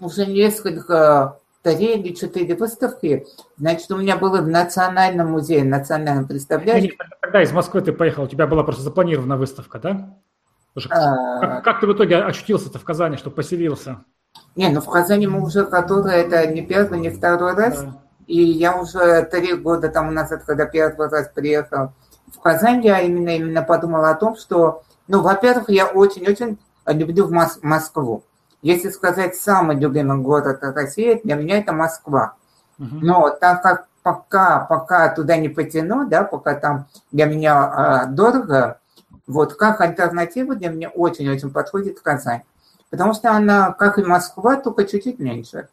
уже 0.00 0.26
несколько, 0.26 1.38
три 1.62 1.98
или 1.98 2.14
четыре 2.14 2.54
выставки. 2.54 3.26
Значит, 3.56 3.90
у 3.90 3.96
меня 3.96 4.16
было 4.16 4.40
в 4.40 4.48
Национальном 4.48 5.32
музее, 5.32 5.64
национальном 5.64 6.28
представляешь? 6.28 6.92
Тогда 7.20 7.42
из 7.42 7.52
Москвы 7.52 7.80
ты 7.80 7.92
поехал, 7.92 8.24
у 8.24 8.28
тебя 8.28 8.46
была 8.46 8.62
просто 8.64 8.82
запланирована 8.82 9.36
выставка, 9.36 9.78
да? 9.78 10.14
А... 10.90 11.40
Как, 11.40 11.64
как 11.64 11.80
ты 11.80 11.86
в 11.86 11.92
итоге 11.94 12.18
очутился-то 12.18 12.78
в 12.78 12.84
Казани, 12.84 13.16
что 13.16 13.30
поселился? 13.30 14.04
Не, 14.54 14.68
ну 14.68 14.80
в 14.80 14.90
Казани 14.90 15.26
мы 15.26 15.42
уже 15.42 15.64
который, 15.64 16.14
это 16.16 16.46
не 16.46 16.60
первый, 16.60 17.00
не 17.00 17.10
второй 17.10 17.54
раз. 17.54 17.82
Да. 17.82 18.02
И 18.26 18.42
я 18.42 18.76
уже 18.76 19.22
три 19.22 19.54
года 19.54 19.88
тому 19.88 20.10
назад, 20.10 20.42
когда 20.44 20.66
первый 20.66 21.08
раз 21.08 21.28
приехал 21.32 21.92
в 22.32 22.40
Казань, 22.40 22.84
я 22.84 23.00
именно, 23.00 23.30
именно 23.30 23.62
подумала 23.62 24.10
о 24.10 24.14
том, 24.14 24.36
что, 24.36 24.82
ну, 25.06 25.22
во-первых, 25.22 25.70
я 25.70 25.86
очень-очень 25.86 26.58
люблю 26.86 27.28
Мос- 27.28 27.60
Москву. 27.62 28.24
Если 28.62 28.90
сказать 28.90 29.36
самый 29.36 29.76
любимый 29.76 30.18
город 30.18 30.58
России, 30.60 31.20
для 31.22 31.36
меня 31.36 31.58
это 31.58 31.72
Москва. 31.72 32.34
Uh-huh. 32.80 32.98
Но 33.00 33.30
так 33.30 33.62
как 33.62 33.86
пока, 34.02 34.60
пока 34.60 35.08
туда 35.08 35.36
не 35.36 35.48
потяну, 35.48 36.06
да, 36.08 36.24
пока 36.24 36.54
там 36.54 36.86
для 37.12 37.26
меня 37.26 38.04
э, 38.06 38.12
дорого, 38.12 38.78
вот 39.26 39.54
как 39.54 39.80
альтернатива 39.80 40.54
для 40.54 40.68
меня 40.68 40.90
очень-очень 40.90 41.50
подходит 41.50 42.00
Казань. 42.00 42.42
Потому 42.90 43.14
что 43.14 43.32
она, 43.32 43.72
как 43.72 43.98
и 43.98 44.04
Москва, 44.04 44.56
только 44.56 44.84
чуть-чуть 44.84 45.18
меньше. 45.18 45.68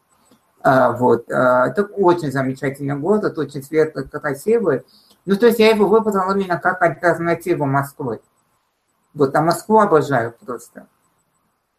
А, 0.64 0.92
вот. 0.92 1.30
А, 1.30 1.68
это 1.68 1.84
очень 1.84 2.32
замечательный 2.32 2.96
город, 2.96 3.36
очень 3.36 3.62
светлый, 3.62 4.08
красивый. 4.08 4.82
Ну, 5.26 5.36
то 5.36 5.46
есть 5.46 5.58
я 5.58 5.68
его 5.70 5.86
выбрал 5.86 6.30
именно 6.32 6.58
как 6.58 6.80
альтернативу 6.80 7.66
Москвы. 7.66 8.20
Вот, 9.12 9.34
а 9.36 9.42
Москву 9.42 9.78
обожаю 9.78 10.34
просто. 10.44 10.86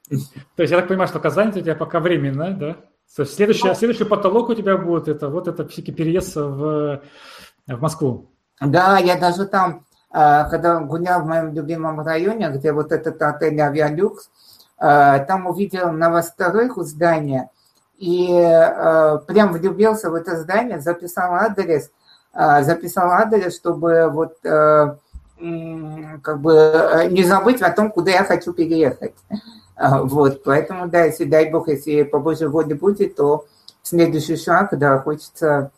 То 0.08 0.62
есть 0.62 0.72
я 0.72 0.78
так 0.78 0.88
понимаю, 0.88 1.08
что 1.08 1.20
Казань 1.20 1.50
у 1.50 1.52
тебя 1.54 1.76
пока 1.76 2.00
временно, 2.00 2.52
да? 2.52 2.74
То 3.16 3.24
есть 3.24 3.34
следующий, 3.34 3.68
ну, 3.68 3.74
следующий 3.74 4.04
потолок 4.04 4.50
у 4.50 4.54
тебя 4.54 4.78
будет 4.78 5.08
это 5.08 5.30
вот 5.30 5.48
это 5.48 5.68
все 5.68 5.82
переезд 5.82 6.36
в, 6.36 7.02
в 7.68 7.82
Москву. 7.82 8.32
Да, 8.62 9.00
я 9.00 9.20
даже 9.20 9.48
там, 9.48 9.86
а, 10.12 10.48
когда 10.50 10.80
гулял 10.80 11.24
в 11.24 11.26
моем 11.26 11.54
любимом 11.54 12.02
районе, 12.02 12.50
где 12.52 12.72
вот 12.72 12.92
этот 12.92 13.20
отель 13.20 13.60
«Авиалюкс», 13.60 14.30
там 14.78 15.48
увидел 15.48 15.94
новостройку 15.94 16.84
здания, 16.84 17.50
и 17.98 18.28
прям 19.28 19.54
влюбился 19.54 20.10
в 20.10 20.14
это 20.16 20.38
здание, 20.38 20.80
записал 20.82 21.34
адрес, 21.34 21.92
записал 22.34 23.10
адрес, 23.12 23.56
чтобы 23.56 24.10
вот 24.12 24.38
как 24.42 26.40
бы 26.40 27.08
не 27.12 27.24
забыть 27.24 27.62
о 27.62 27.72
том, 27.72 27.92
куда 27.92 28.12
я 28.12 28.24
хочу 28.24 28.54
переехать. 28.54 29.14
Вот, 29.78 30.44
поэтому, 30.44 30.88
да, 30.88 31.04
если, 31.04 31.26
дай 31.26 31.50
бог, 31.52 31.68
если 31.68 32.04
по 32.04 32.20
Божьей 32.20 32.48
воле 32.48 32.76
будет, 32.76 33.16
то 33.18 33.46
следующий 33.84 34.38
шаг, 34.38 34.70
да, 34.78 35.00
хочется, 35.00 35.72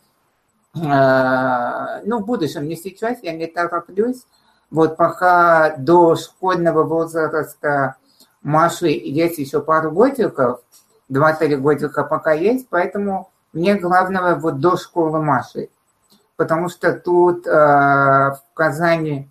ну, 0.74 2.18
в 2.18 2.24
будущем, 2.24 2.68
не 2.68 2.76
сейчас, 2.76 3.18
я 3.22 3.32
не 3.32 3.46
тороплюсь, 3.46 4.24
вот 4.70 4.96
пока 4.96 5.74
до 5.76 6.14
школьного 6.14 6.84
возраста 6.84 7.96
Маши 8.42 8.88
есть 8.88 9.38
еще 9.38 9.60
пару 9.60 9.90
годиков, 9.90 10.60
два-три 11.08 11.56
годика 11.56 12.04
пока 12.04 12.32
есть, 12.32 12.68
поэтому 12.68 13.30
мне 13.52 13.74
главное 13.74 14.34
вот 14.34 14.60
до 14.60 14.76
школы 14.76 15.22
Маши. 15.22 15.68
Потому 16.36 16.68
что 16.68 16.92
тут 16.92 17.46
э, 17.46 17.50
в 17.50 18.40
Казани 18.54 19.28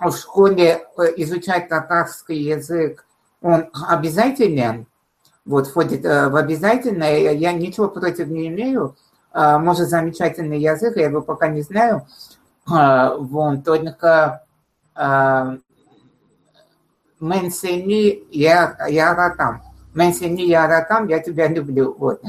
в 0.00 0.12
школе 0.12 0.86
э, 0.96 1.02
изучать 1.16 1.68
татарский 1.68 2.36
язык, 2.36 3.04
он 3.40 3.70
обязателен, 3.88 4.86
вот 5.44 5.68
входит 5.68 6.04
э, 6.04 6.28
в 6.28 6.36
обязательное, 6.36 7.32
я 7.32 7.52
ничего 7.52 7.88
против 7.88 8.28
не 8.28 8.48
имею, 8.48 8.96
э, 9.32 9.58
может 9.58 9.88
замечательный 9.88 10.60
язык, 10.60 10.96
я 10.96 11.06
его 11.06 11.22
пока 11.22 11.48
не 11.48 11.62
знаю, 11.62 12.06
э, 12.70 13.16
вон, 13.18 13.62
только 13.62 14.44
э, 14.94 15.56
Менсени 17.20 18.24
Яратам. 18.30 19.62
Менсени 19.62 19.71
Яратам, 19.94 21.08
я 21.08 21.18
тебя 21.20 21.48
люблю. 21.48 21.94
Вот. 21.98 22.22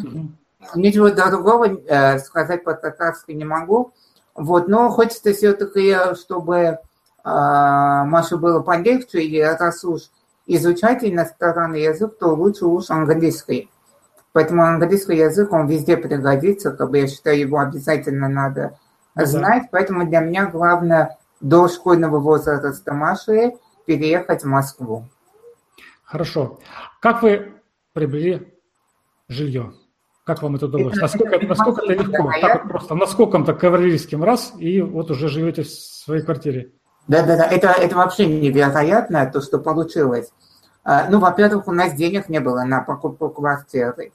Ничего 0.76 1.10
другого 1.10 1.68
э, 1.68 2.20
сказать 2.20 2.64
по-татарски 2.64 3.32
не 3.32 3.46
могу. 3.46 3.92
Вот, 4.36 4.68
но 4.68 4.90
хочется 4.90 5.34
все-таки, 5.34 5.96
чтобы 6.16 6.58
э, 6.58 6.78
Маше 7.24 8.38
было 8.38 8.62
полегче, 8.62 9.22
и 9.22 9.42
раз 9.42 9.84
уж 9.84 10.10
изучать 10.48 11.04
иностранный 11.04 11.84
язык, 11.84 12.18
то 12.18 12.34
лучше 12.34 12.66
уж 12.66 12.90
английский. 12.90 13.70
Поэтому 14.32 14.64
английский 14.64 15.18
язык, 15.18 15.54
он 15.54 15.68
везде 15.68 15.96
пригодится, 15.96 16.72
как 16.72 16.90
бы 16.90 17.00
я 17.00 17.08
считаю, 17.08 17.40
его 17.40 17.60
обязательно 17.60 18.28
надо 18.28 18.80
знать. 19.16 19.66
Поэтому 19.72 20.08
для 20.08 20.22
меня 20.22 20.48
главное 20.48 21.18
до 21.40 21.68
школьного 21.68 22.20
возраста 22.20 22.94
Маши 22.94 23.54
переехать 23.86 24.44
в 24.44 24.48
Москву. 24.48 25.06
Хорошо. 26.04 26.60
Как 27.04 27.22
вы 27.22 27.56
приобрели 27.92 28.56
жилье? 29.28 29.74
Как 30.24 30.42
вам 30.42 30.56
это 30.56 30.68
удалось? 30.68 30.94
Это, 30.94 31.02
насколько 31.02 31.36
это, 31.36 31.48
насколько 31.48 31.82
это 31.82 32.02
легко? 32.02 32.32
Так 32.40 32.64
вот 32.64 32.72
просто 32.72 32.96
наскоком-то 32.96 33.54
кавалерийским 33.54 34.24
раз, 34.24 34.54
и 34.58 34.82
вот 34.82 35.12
уже 35.12 35.28
живете 35.28 35.64
в 35.64 35.70
своей 35.70 36.22
квартире. 36.24 36.72
Да-да-да, 37.10 37.46
это, 37.46 37.72
это 37.72 37.98
вообще 37.98 38.26
невероятно, 38.26 39.30
то, 39.30 39.42
что 39.42 39.60
получилось. 39.60 40.32
А, 40.86 41.10
ну, 41.10 41.20
во-первых, 41.20 41.68
у 41.68 41.74
нас 41.74 41.94
денег 41.94 42.30
не 42.30 42.40
было 42.40 42.64
на 42.64 42.80
покупку 42.80 43.28
квартиры. 43.30 44.14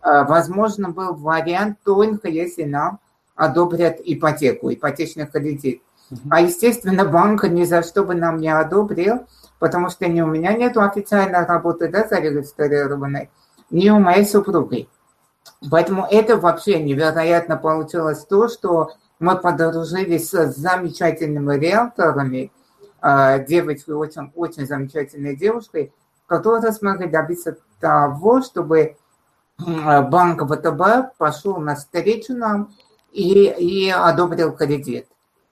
А, 0.00 0.22
возможно, 0.22 0.90
был 0.90 1.14
вариант 1.16 1.78
только 1.84 2.28
если 2.28 2.62
нам 2.62 3.00
одобрят 3.34 3.96
ипотеку, 4.04 4.72
ипотечный 4.72 5.26
кредит. 5.26 5.82
А, 6.30 6.40
естественно, 6.40 7.04
банк 7.04 7.44
ни 7.44 7.64
за 7.64 7.82
что 7.82 8.04
бы 8.04 8.14
нам 8.14 8.38
не 8.38 8.48
одобрил, 8.48 9.26
потому 9.58 9.90
что 9.90 10.08
ни 10.08 10.20
у 10.20 10.26
меня 10.26 10.52
нет 10.54 10.76
официальной 10.76 11.44
работы, 11.44 11.88
да, 11.88 12.06
зарегистрированной, 12.06 13.30
ни 13.70 13.90
у 13.90 13.98
моей 13.98 14.24
супруги. 14.24 14.88
Поэтому 15.70 16.06
это 16.10 16.36
вообще 16.36 16.82
невероятно 16.82 17.56
получилось 17.56 18.24
то, 18.24 18.48
что 18.48 18.92
мы 19.18 19.36
подружились 19.36 20.30
с 20.30 20.54
замечательными 20.56 21.56
риэлторами, 21.56 22.52
а, 23.00 23.38
девочкой, 23.38 23.94
очень, 23.94 24.32
очень 24.34 24.66
замечательной 24.66 25.36
девушкой, 25.36 25.92
которая 26.26 26.72
смогли 26.72 27.08
добиться 27.08 27.56
того, 27.80 28.42
чтобы 28.42 28.96
банк 29.58 30.42
ВТБ 30.42 31.16
пошел 31.18 31.56
навстречу 31.58 32.34
нам 32.34 32.72
и, 33.12 33.44
и 33.58 33.90
одобрил 33.90 34.52
кредит. 34.52 35.08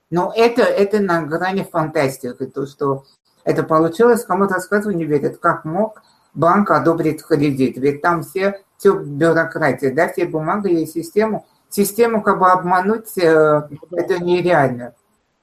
Но 0.09 0.31
это, 0.35 0.61
это 0.61 0.99
на 0.99 1.23
грани 1.23 1.63
фантастики, 1.69 2.45
то, 2.45 2.65
что 2.65 3.03
это 3.43 3.63
получилось, 3.63 4.25
кому-то 4.25 4.55
рассказываю, 4.55 4.97
не 4.97 5.05
верят, 5.05 5.37
как 5.37 5.65
мог 5.65 6.01
банк 6.33 6.71
одобрить 6.71 7.23
кредит, 7.23 7.77
ведь 7.77 8.01
там 8.01 8.21
все, 8.21 8.61
все 8.77 8.97
бюрократия, 8.97 9.93
да, 9.93 10.07
все 10.07 10.25
бумаги 10.25 10.81
и 10.81 10.85
систему, 10.85 11.45
систему 11.69 12.21
как 12.21 12.39
бы 12.39 12.49
обмануть, 12.49 13.17
э, 13.17 13.67
это 13.91 14.23
нереально. 14.23 14.93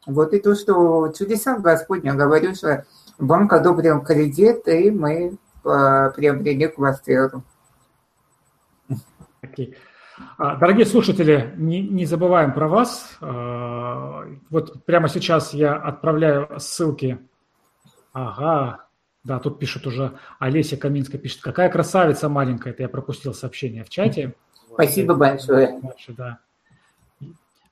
Вот 0.07 0.33
и 0.35 0.39
то, 0.39 0.55
что 0.55 1.13
чудеса 1.17 1.59
Господня, 1.59 2.15
говорю, 2.15 2.55
что 2.55 2.85
банк 3.19 3.53
одобрил 3.53 4.03
кредит, 4.03 4.69
и 4.69 4.91
мы 4.91 5.37
э, 5.65 6.11
приобрели 6.15 6.69
квартиру. 6.69 7.43
Okay. 9.43 9.75
А, 10.39 10.57
дорогие 10.57 10.87
слушатели, 10.87 11.55
не, 11.57 11.81
не 11.81 12.07
забываем 12.07 12.53
про 12.53 12.69
вас. 12.69 13.17
А, 13.21 14.25
вот 14.51 14.85
прямо 14.85 15.09
сейчас 15.09 15.55
я 15.55 15.75
отправляю 15.75 16.49
ссылки. 16.59 17.19
Ага, 18.13 18.87
да, 19.25 19.39
тут 19.39 19.59
пишет 19.59 19.87
уже 19.87 20.19
Олеся 20.39 20.77
Каминская, 20.77 21.21
пишет, 21.21 21.41
какая 21.41 21.71
красавица 21.71 22.29
маленькая. 22.29 22.71
Это 22.71 22.83
я 22.83 22.89
пропустил 22.89 23.35
сообщение 23.35 23.83
в 23.83 23.89
чате. 23.89 24.35
Спасибо 24.73 25.15
большое. 25.15 25.81
Да. 26.09 26.39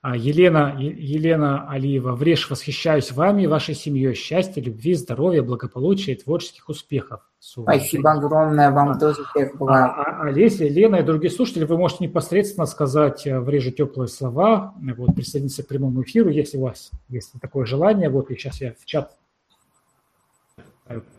А, 0.02 0.16
Елена, 0.16 0.76
Елена 0.80 1.70
Алиева, 1.70 2.16
Вреш, 2.16 2.50
восхищаюсь 2.50 3.12
вами 3.12 3.42
и 3.42 3.46
вашей 3.46 3.76
семьей. 3.76 4.14
Счастья, 4.14 4.60
любви, 4.60 4.94
здоровья, 4.94 5.44
благополучия 5.44 6.12
и 6.12 6.16
творческих 6.16 6.68
успехов. 6.68 7.20
Спасибо 7.38 8.10
огромное, 8.10 8.72
вам 8.72 8.90
а, 8.90 8.98
тоже 8.98 9.24
всех 9.26 9.52
а, 9.60 9.86
а, 9.86 10.22
а 10.24 10.30
если 10.30 10.68
Лена 10.68 10.96
и 10.96 11.02
другие 11.04 11.30
слушатели, 11.30 11.64
вы 11.64 11.78
можете 11.78 12.02
непосредственно 12.04 12.66
сказать 12.66 13.28
э, 13.28 13.38
в 13.38 13.48
реже 13.48 13.70
теплые 13.70 14.08
слова, 14.08 14.74
вот, 14.96 15.14
присоединиться 15.14 15.62
к 15.62 15.68
прямому 15.68 16.02
эфиру, 16.02 16.30
если 16.30 16.58
у 16.58 16.62
вас 16.62 16.90
есть 17.08 17.32
такое 17.40 17.64
желание. 17.64 18.08
Вот 18.08 18.32
и 18.32 18.34
сейчас 18.34 18.60
я 18.60 18.74
в 18.74 18.84
чат 18.84 19.16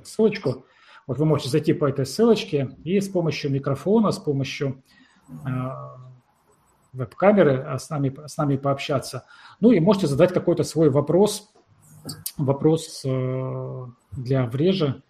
ссылочку. 0.04 0.66
Вот 1.08 1.18
вы 1.20 1.26
можете 1.26 1.50
зайти 1.50 1.72
по 1.72 1.86
этой 1.86 2.06
ссылочке 2.06 2.76
и 2.84 3.00
с 3.00 3.08
помощью 3.08 3.50
микрофона, 3.50 4.12
с 4.12 4.20
помощью 4.20 4.84
э, 5.30 5.50
веб-камеры 6.94 7.62
а 7.68 7.78
с 7.78 7.90
нами, 7.90 8.16
с 8.26 8.38
нами 8.38 8.56
пообщаться. 8.58 9.26
Ну 9.60 9.72
и 9.72 9.80
можете 9.80 10.08
задать 10.08 10.34
какой-то 10.34 10.64
свой 10.64 10.90
вопрос, 10.90 11.52
вопрос 12.38 13.02
э, 13.06 13.86
для 14.12 14.46
Врежа, 14.46 15.02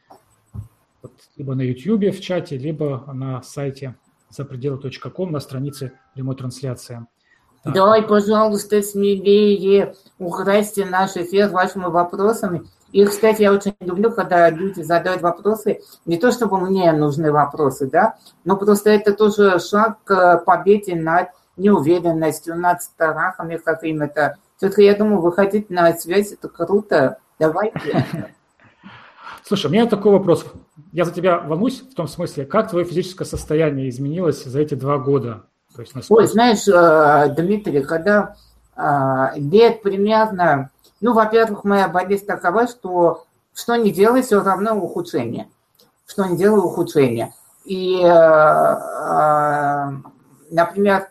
вот, 1.01 1.11
либо 1.35 1.55
на 1.55 1.61
YouTube 1.61 2.15
в 2.15 2.21
чате, 2.21 2.57
либо 2.57 3.03
на 3.13 3.41
сайте 3.43 3.95
запределы.ком 4.29 5.31
на 5.31 5.39
странице 5.39 5.93
прямой 6.13 6.35
трансляции. 6.35 7.05
Так. 7.63 7.73
Давай, 7.73 8.01
пожалуйста, 8.01 8.81
смелее 8.81 9.95
украсьте 10.19 10.85
наш 10.85 11.15
эфир 11.15 11.49
вашими 11.49 11.85
вопросами. 11.85 12.63
И, 12.91 13.05
кстати, 13.05 13.41
я 13.41 13.53
очень 13.53 13.73
люблю, 13.79 14.11
когда 14.11 14.49
люди 14.49 14.81
задают 14.81 15.21
вопросы, 15.21 15.79
не 16.05 16.17
то 16.17 16.31
чтобы 16.31 16.59
мне 16.59 16.91
нужны 16.91 17.31
вопросы, 17.31 17.89
да, 17.89 18.17
но 18.43 18.55
просто 18.55 18.91
это 18.91 19.13
тоже 19.13 19.59
шаг 19.59 19.97
к 20.03 20.43
победе 20.45 20.95
над 20.95 21.29
неуверенностью, 21.57 22.55
над 22.55 22.81
страхами 22.81 23.57
какими-то. 23.57 24.37
Все-таки 24.57 24.83
я 24.83 24.95
думаю, 24.95 25.21
выходить 25.21 25.69
на 25.69 25.93
связь– 25.93 26.31
это 26.33 26.49
круто. 26.49 27.17
Давайте. 27.39 28.05
Слушай, 29.43 29.67
у 29.67 29.69
меня 29.69 29.85
такой 29.85 30.13
вопрос. 30.13 30.45
Я 30.91 31.05
за 31.05 31.11
тебя 31.11 31.39
волнуюсь 31.39 31.81
в 31.81 31.93
том 31.93 32.07
смысле, 32.07 32.45
как 32.45 32.69
твое 32.69 32.85
физическое 32.85 33.25
состояние 33.25 33.89
изменилось 33.89 34.43
за 34.43 34.59
эти 34.61 34.73
два 34.75 34.97
года? 34.97 35.43
То 35.75 35.81
есть, 35.81 35.95
насколько... 35.95 36.21
Ой, 36.21 36.27
знаешь, 36.27 36.67
э, 36.67 37.33
Дмитрий, 37.35 37.83
когда 37.83 38.35
э, 38.75 39.39
лет 39.39 39.81
примерно... 39.81 40.69
Ну, 41.01 41.13
во-первых, 41.13 41.65
моя 41.65 41.89
болезнь 41.89 42.25
такова, 42.25 42.67
что 42.67 43.25
что 43.53 43.75
не 43.75 43.91
делай, 43.91 44.23
все 44.23 44.41
равно 44.41 44.75
ухудшение. 44.75 45.49
Что 46.05 46.25
не 46.25 46.37
делай, 46.37 46.59
ухудшение. 46.59 47.33
И, 47.65 48.01
э, 48.03 48.75
например, 50.49 51.09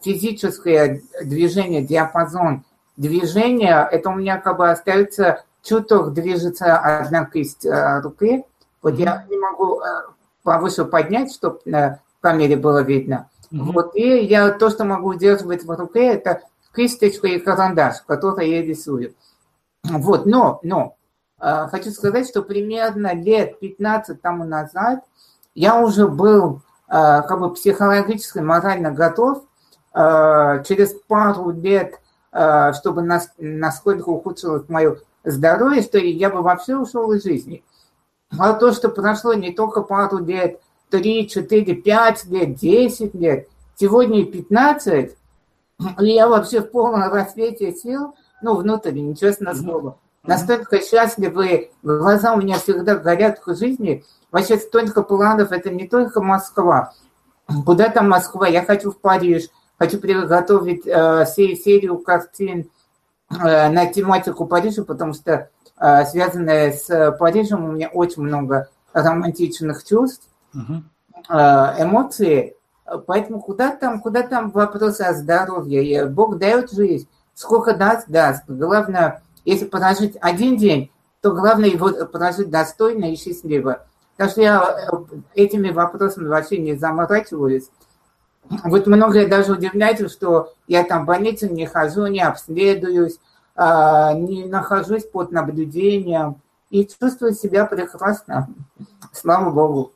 физическое 0.00 1.02
движение, 1.22 1.82
диапазон 1.82 2.64
движения, 2.96 3.88
это 3.90 4.10
у 4.10 4.14
меня 4.14 4.38
как 4.38 4.58
бы 4.58 4.70
остается 4.70 5.44
чуток 5.62 6.12
движется 6.12 6.76
одна 6.76 7.24
кисть 7.24 7.64
э, 7.64 8.00
руки. 8.00 8.44
Вот 8.82 8.94
mm-hmm. 8.94 9.02
я 9.02 9.26
не 9.28 9.38
могу 9.38 9.80
э, 9.80 9.84
повыше 10.42 10.84
поднять, 10.84 11.32
чтобы 11.32 11.60
на 11.64 12.00
камере 12.20 12.56
было 12.56 12.82
видно. 12.82 13.28
Mm-hmm. 13.50 13.58
Вот, 13.58 13.94
и 13.94 14.24
я 14.24 14.50
то, 14.50 14.70
что 14.70 14.84
могу 14.84 15.10
удерживать 15.10 15.64
в 15.64 15.70
руке, 15.70 16.14
это 16.14 16.42
кисточка 16.74 17.28
и 17.28 17.38
карандаш, 17.38 18.02
который 18.06 18.50
я 18.50 18.62
рисую. 18.62 19.14
Вот, 19.84 20.26
но, 20.26 20.58
но, 20.62 20.96
э, 21.40 21.68
хочу 21.70 21.90
сказать, 21.90 22.28
что 22.28 22.42
примерно 22.42 23.14
лет 23.14 23.58
15 23.60 24.20
тому 24.20 24.44
назад 24.44 25.04
я 25.54 25.80
уже 25.80 26.08
был 26.08 26.62
как 26.88 27.40
бы 27.40 27.54
психологически, 27.54 28.40
морально 28.40 28.90
готов 28.90 29.44
Э, 29.44 29.51
через 29.94 30.94
пару 31.06 31.50
лет, 31.50 32.00
э, 32.32 32.72
чтобы 32.72 33.02
нас, 33.02 33.30
насколько 33.38 34.08
ухудшилось 34.08 34.68
мое 34.68 34.98
здоровье, 35.24 35.82
что 35.82 35.98
я 35.98 36.30
бы 36.30 36.42
вообще 36.42 36.76
ушел 36.76 37.12
из 37.12 37.22
жизни. 37.24 37.62
А 38.38 38.54
то, 38.54 38.72
что 38.72 38.88
прошло 38.88 39.34
не 39.34 39.52
только 39.52 39.82
пару 39.82 40.18
лет, 40.18 40.60
3, 40.90 41.28
4, 41.28 41.74
5 41.74 42.24
лет, 42.26 42.54
10 42.54 43.14
лет, 43.14 43.48
сегодня 43.76 44.24
15, 44.24 45.16
и 46.00 46.06
я 46.06 46.28
вообще 46.28 46.60
в 46.60 46.70
полном 46.70 47.12
рассвете 47.12 47.72
сил, 47.74 48.14
ну, 48.40 48.56
внутренне, 48.56 49.14
честно 49.14 49.54
слово. 49.54 49.98
Настолько 50.24 50.80
счастливы, 50.80 51.72
глаза 51.82 52.34
у 52.34 52.40
меня 52.40 52.56
всегда 52.58 52.94
горят 52.94 53.40
в 53.44 53.56
жизни. 53.56 54.04
Вообще 54.30 54.56
столько 54.56 55.02
планов, 55.02 55.50
это 55.50 55.70
не 55.70 55.88
только 55.88 56.22
Москва. 56.22 56.94
Куда 57.66 57.88
там 57.88 58.08
Москва? 58.08 58.46
Я 58.46 58.64
хочу 58.64 58.92
в 58.92 58.98
Париж, 58.98 59.48
Хочу 59.82 59.98
приготовить 59.98 60.86
э, 60.86 61.26
серию 61.26 61.98
картин 61.98 62.70
э, 63.30 63.68
на 63.68 63.86
тематику 63.86 64.46
Парижа, 64.46 64.84
потому 64.84 65.12
что 65.12 65.50
э, 65.76 66.04
связанная 66.04 66.70
с 66.70 67.16
Парижем 67.18 67.64
у 67.64 67.72
меня 67.72 67.88
очень 67.88 68.22
много 68.22 68.68
романтичных 68.92 69.82
чувств, 69.82 70.28
э, 70.54 71.32
эмоций. 71.32 72.54
Поэтому 73.08 73.40
куда 73.40 73.74
там, 73.74 74.00
куда 74.00 74.22
там 74.22 74.52
вопросы 74.52 75.00
о 75.00 75.14
здоровье? 75.14 76.06
Бог 76.06 76.38
дает 76.38 76.70
жизнь. 76.70 77.08
Сколько 77.34 77.74
даст, 77.74 78.06
даст. 78.06 78.44
Главное, 78.46 79.20
если 79.44 79.64
прожить 79.64 80.16
один 80.20 80.58
день, 80.58 80.92
то 81.22 81.32
главное 81.32 81.70
его 81.70 81.88
прожить 82.06 82.50
достойно 82.50 83.06
и 83.06 83.16
счастливо. 83.16 83.84
Так 84.16 84.30
что 84.30 84.42
я 84.42 84.62
э, 84.92 84.96
этими 85.34 85.70
вопросами 85.70 86.28
вообще 86.28 86.58
не 86.58 86.76
заморачиваюсь. 86.76 87.68
Вот 88.64 88.86
многое 88.86 89.28
даже 89.28 89.52
удивляется, 89.52 90.08
что 90.08 90.52
я 90.66 90.84
там 90.84 91.04
в 91.04 91.06
больнице 91.06 91.48
не 91.48 91.66
хожу, 91.66 92.06
не 92.06 92.20
обследуюсь, 92.20 93.18
а, 93.54 94.12
не 94.14 94.44
нахожусь 94.44 95.04
под 95.04 95.32
наблюдением 95.32 96.36
и 96.70 96.86
чувствую 96.86 97.34
себя 97.34 97.66
прекрасно. 97.66 98.48
Слава 99.12 99.50
Богу. 99.50 99.92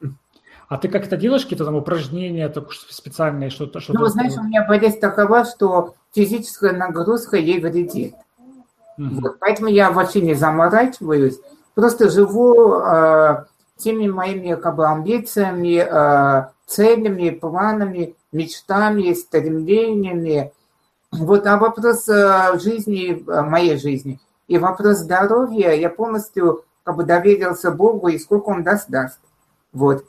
А 0.69 0.79
ты 0.79 0.89
как 0.89 1.07
это 1.07 1.17
делаешь, 1.17 1.43
какие-то 1.43 1.65
там 1.65 1.77
упражнения 1.77 2.49
так 2.49 2.73
специальные, 2.73 3.51
что-то? 3.51 3.81
Что 3.81 3.93
ну, 3.93 4.07
знаешь, 4.07 4.37
у 4.37 4.43
меня 4.43 4.67
болезнь 4.67 4.99
такова, 4.99 5.45
что 5.45 5.95
физическая 6.13 6.73
нагрузка 6.73 7.37
ей 7.37 7.61
вредит. 7.61 8.15
Угу. 8.99 9.21
Вот, 9.21 9.39
поэтому 9.39 9.69
я 9.69 9.91
вообще 9.91 10.23
не 10.23 10.35
заморачиваюсь, 10.35 11.39
просто 11.75 12.11
живу 12.11 12.81
э, 12.81 13.45
теми 13.77 14.09
моими 14.09 14.55
как 14.55 14.75
бы 14.77 14.89
амбициями, 14.89 15.87
э, 15.89 16.49
целями, 16.67 17.31
планами, 17.31 18.16
мечтами, 18.33 19.13
стремлениями. 19.15 20.53
Вот, 21.13 21.47
а 21.47 21.57
вопрос 21.57 22.09
э, 22.09 22.59
жизни, 22.59 23.25
э, 23.27 23.43
моей 23.43 23.79
жизни, 23.79 24.21
и 24.49 24.59
вопрос 24.59 24.99
здоровья, 24.99 25.73
я 25.73 25.89
полностью 25.89 26.65
как 26.85 26.97
бы 26.97 27.05
доверился 27.05 27.71
Богу, 27.71 28.09
и 28.09 28.19
сколько 28.19 28.51
Он 28.51 28.63
даст, 28.63 28.89
даст. 28.89 29.19
Вот. 29.73 30.05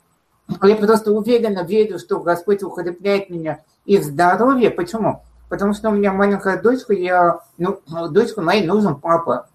Я 0.64 0.76
просто 0.76 1.12
уверенно 1.12 1.64
верю, 1.64 2.00
что 2.00 2.20
Господь 2.20 2.64
укрепляет 2.64 3.30
меня 3.30 3.60
и 3.86 3.98
в 3.98 4.04
здоровье. 4.04 4.70
Почему? 4.70 5.24
Потому 5.50 5.74
что 5.74 5.90
у 5.90 5.94
меня 5.94 6.14
маленькая 6.14 6.62
дочка, 6.62 6.94
я, 6.94 7.42
ну, 7.58 7.82
дочка 8.10 8.42
моей 8.42 8.66
нужен 8.66 8.96
папа. 8.96 9.48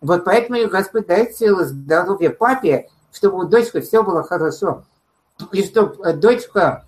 Вот 0.00 0.24
поэтому 0.24 0.68
Господь 0.68 1.06
дает 1.06 1.36
силы 1.36 1.64
здоровья 1.64 2.30
папе, 2.30 2.88
чтобы 3.12 3.38
у 3.38 3.44
дочки 3.44 3.80
все 3.80 4.02
было 4.02 4.22
хорошо. 4.22 4.84
И 5.52 5.62
чтобы 5.64 6.12
дочка 6.14 6.84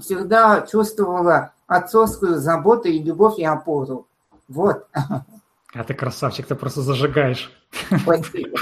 всегда 0.00 0.66
чувствовала 0.70 1.52
отцовскую 1.66 2.38
заботу 2.38 2.88
и 2.88 3.02
любовь 3.02 3.38
и 3.38 3.44
опору. 3.44 4.06
Вот. 4.48 4.86
А 5.72 5.84
ты 5.84 5.94
красавчик, 5.94 6.46
ты 6.46 6.56
просто 6.56 6.82
зажигаешь. 6.82 7.52
Спасибо. 8.02 8.58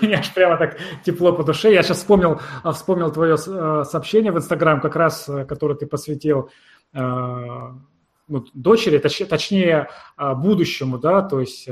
Мне 0.00 0.14
аж 0.16 0.32
прямо 0.32 0.56
так 0.56 0.76
тепло 1.04 1.32
по 1.32 1.42
душе. 1.42 1.72
Я 1.72 1.82
сейчас 1.82 1.98
вспомнил, 1.98 2.40
а, 2.62 2.70
вспомнил 2.70 3.10
твое 3.10 3.34
э, 3.34 3.84
сообщение 3.84 4.30
в 4.30 4.36
Инстаграм, 4.36 4.80
как 4.80 4.94
раз, 4.94 5.28
э, 5.28 5.44
которое 5.44 5.74
ты 5.74 5.86
посвятил 5.86 6.50
ну, 6.92 8.44
дочери, 8.54 8.98
точ, 8.98 9.18
точнее, 9.28 9.88
будущему, 10.16 10.96
да, 10.96 11.22
то 11.22 11.40
есть 11.40 11.68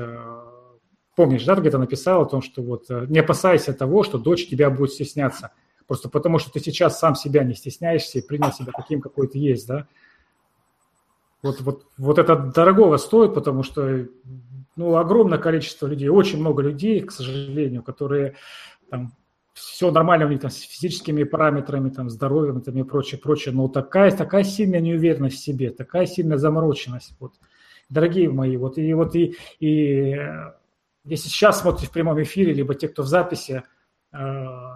помнишь, 1.15 1.45
да, 1.45 1.55
ты 1.55 1.61
где-то 1.61 1.79
написал 1.79 2.23
о 2.23 2.27
том, 2.27 2.43
что 2.43 2.61
вот 2.61 2.87
не 2.91 3.21
опасайся 3.21 3.73
того, 3.73 4.03
что 4.03 4.19
дочь 4.19 4.49
тебя 4.49 4.69
будет 4.69 4.91
стесняться. 4.91 5.53
Просто 5.87 6.09
потому, 6.09 6.39
что 6.39 6.51
ты 6.51 6.61
сейчас 6.61 6.99
сам 6.99 7.15
себя 7.15 7.45
не 7.45 7.55
стесняешься 7.55 8.19
и 8.19 8.27
принял 8.27 8.53
себя 8.53 8.73
таким, 8.77 9.01
какой 9.01 9.29
ты 9.29 9.39
есть, 9.39 9.67
да? 9.67 9.87
Вот, 11.43 11.61
вот, 11.61 11.87
вот 11.99 12.19
это 12.19 12.37
дорогого 12.37 12.97
стоит, 12.99 13.35
потому 13.35 13.63
что 13.65 14.07
ну, 14.77 14.97
огромное 14.97 15.39
количество 15.39 15.87
людей, 15.87 16.09
очень 16.09 16.39
много 16.39 16.63
людей, 16.63 17.01
к 17.01 17.11
сожалению, 17.11 17.83
которые 17.83 18.37
там, 18.91 19.13
все 19.53 19.91
нормально 19.91 20.27
у 20.27 20.29
них 20.29 20.41
там, 20.41 20.51
с 20.51 20.61
физическими 20.61 21.25
параметрами, 21.25 21.91
там, 21.91 22.09
здоровьем 22.09 22.61
там, 22.63 22.79
и 22.79 22.83
прочее, 22.85 23.21
прочее, 23.21 23.55
но 23.55 23.69
такая, 23.69 24.11
такая 24.11 24.45
сильная 24.45 24.81
неуверенность 24.81 25.37
в 25.37 25.45
себе, 25.45 25.71
такая 25.71 26.07
сильная 26.07 26.39
замороченность. 26.39 27.15
Вот. 27.21 27.33
Дорогие 27.91 28.31
мои, 28.31 28.57
вот 28.57 28.79
и 28.79 28.95
вот 28.95 29.15
и, 29.15 29.37
и 29.61 30.15
э, 30.15 30.53
если 31.05 31.29
сейчас 31.29 31.61
смотрите 31.61 31.89
в 31.89 31.93
прямом 31.93 32.23
эфире, 32.23 32.55
либо 32.55 32.75
те, 32.75 32.89
кто 32.89 33.03
в 33.03 33.07
записи, 33.07 33.65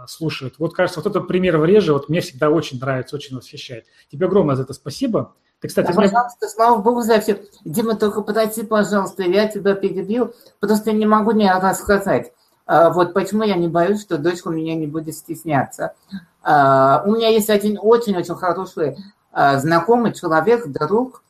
слушают. 0.08 0.54
Вот, 0.58 0.74
кажется, 0.74 1.00
вот 1.00 1.10
этот 1.10 1.28
пример 1.28 1.58
в 1.58 1.64
реже 1.64 1.92
вот 1.92 2.08
мне 2.08 2.20
всегда 2.20 2.50
очень 2.50 2.78
нравится, 2.80 3.16
очень 3.16 3.36
восхищает. 3.36 3.84
Тебе 4.10 4.26
огромное 4.26 4.54
за 4.54 4.62
это 4.62 4.72
спасибо. 4.72 5.34
Ты, 5.60 5.68
кстати, 5.68 5.88
да, 5.88 5.94
мне... 5.94 6.08
пожалуйста, 6.08 6.48
слава 6.48 6.80
богу 6.80 7.02
за 7.02 7.20
все. 7.20 7.42
Дима, 7.64 7.96
только 7.96 8.22
прости, 8.22 8.62
пожалуйста, 8.62 9.22
я 9.22 9.48
тебя 9.48 9.74
перебил. 9.74 10.34
Просто 10.60 10.92
не 10.92 11.06
могу 11.06 11.32
не 11.32 11.50
рассказать. 11.50 12.32
А, 12.66 12.90
вот 12.90 13.14
почему 13.14 13.44
я 13.44 13.56
не 13.56 13.68
боюсь, 13.68 14.02
что 14.02 14.18
дочка 14.18 14.50
меня 14.50 14.74
не 14.74 14.86
будет 14.86 15.14
стесняться. 15.14 15.94
А, 16.42 17.02
у 17.06 17.12
меня 17.12 17.28
есть 17.28 17.48
один 17.48 17.78
очень-очень 17.80 18.34
хороший 18.34 18.96
а, 19.32 19.58
знакомый 19.58 20.12
человек, 20.12 20.66
друг, 20.66 21.22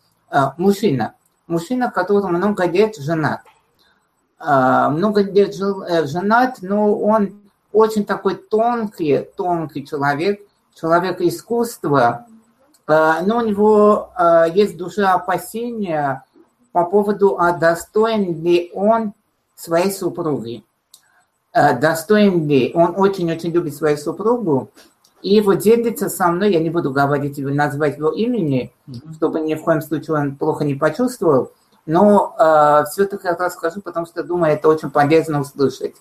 мужчина. 0.56 1.14
Мужчина, 1.46 1.90
который 1.90 2.28
много 2.30 2.66
лет 2.66 2.96
женат. 2.96 3.42
Много 4.38 5.22
лет 5.22 5.54
э, 5.58 6.06
женат, 6.06 6.58
но 6.60 6.98
он 6.98 7.40
очень 7.76 8.04
такой 8.04 8.34
тонкий, 8.36 9.28
тонкий 9.36 9.86
человек, 9.86 10.40
человек 10.74 11.20
искусства, 11.20 12.26
но 12.86 13.38
у 13.38 13.40
него 13.40 14.10
есть 14.54 14.74
в 14.74 14.76
душе 14.76 15.04
опасения 15.04 16.24
по 16.72 16.84
поводу, 16.84 17.36
а 17.38 17.52
достоин 17.52 18.42
ли 18.42 18.70
он 18.74 19.12
своей 19.56 19.90
супруги. 19.90 20.62
Э, 21.56 21.78
достоин 21.78 22.46
ли. 22.46 22.70
Он 22.74 22.94
очень-очень 22.96 23.50
любит 23.50 23.74
свою 23.74 23.96
супругу. 23.96 24.70
И 25.22 25.40
вот 25.40 25.60
делится 25.60 26.10
со 26.10 26.28
мной, 26.28 26.52
я 26.52 26.60
не 26.60 26.68
буду 26.68 26.90
говорить 26.92 27.38
его, 27.38 27.48
назвать 27.48 27.96
его 27.96 28.10
имени, 28.10 28.74
чтобы 29.14 29.40
ни 29.40 29.54
в 29.54 29.64
коем 29.64 29.80
случае 29.80 30.16
он 30.16 30.36
плохо 30.36 30.64
не 30.64 30.74
почувствовал, 30.74 31.52
но 31.86 32.36
э, 32.38 32.84
все-таки 32.92 33.26
расскажу, 33.26 33.80
потому 33.80 34.04
что 34.04 34.22
думаю, 34.22 34.52
это 34.52 34.68
очень 34.68 34.90
полезно 34.90 35.40
услышать. 35.40 35.96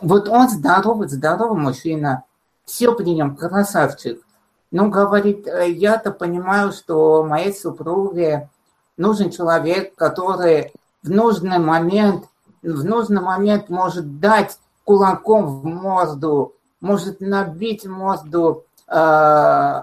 Вот 0.00 0.28
он 0.28 0.48
здоровый, 0.48 1.08
здоровый 1.08 1.60
мужчина, 1.60 2.24
все 2.64 2.94
при 2.94 3.14
нем 3.14 3.36
красавчик. 3.36 4.22
Ну, 4.70 4.90
говорит, 4.90 5.46
«Э, 5.46 5.70
я-то 5.70 6.10
понимаю, 6.10 6.72
что 6.72 7.24
моей 7.24 7.52
супруге 7.54 8.48
нужен 8.96 9.30
человек, 9.30 9.94
который 9.94 10.72
в 11.02 11.10
нужный 11.10 11.58
момент, 11.58 12.24
в 12.62 12.84
нужный 12.84 13.20
момент 13.20 13.68
может 13.68 14.18
дать 14.20 14.58
кулаком 14.84 15.46
в 15.46 15.64
мозду, 15.64 16.54
может 16.80 17.20
набить 17.20 17.86
мозду 17.86 18.64
э, 18.88 19.82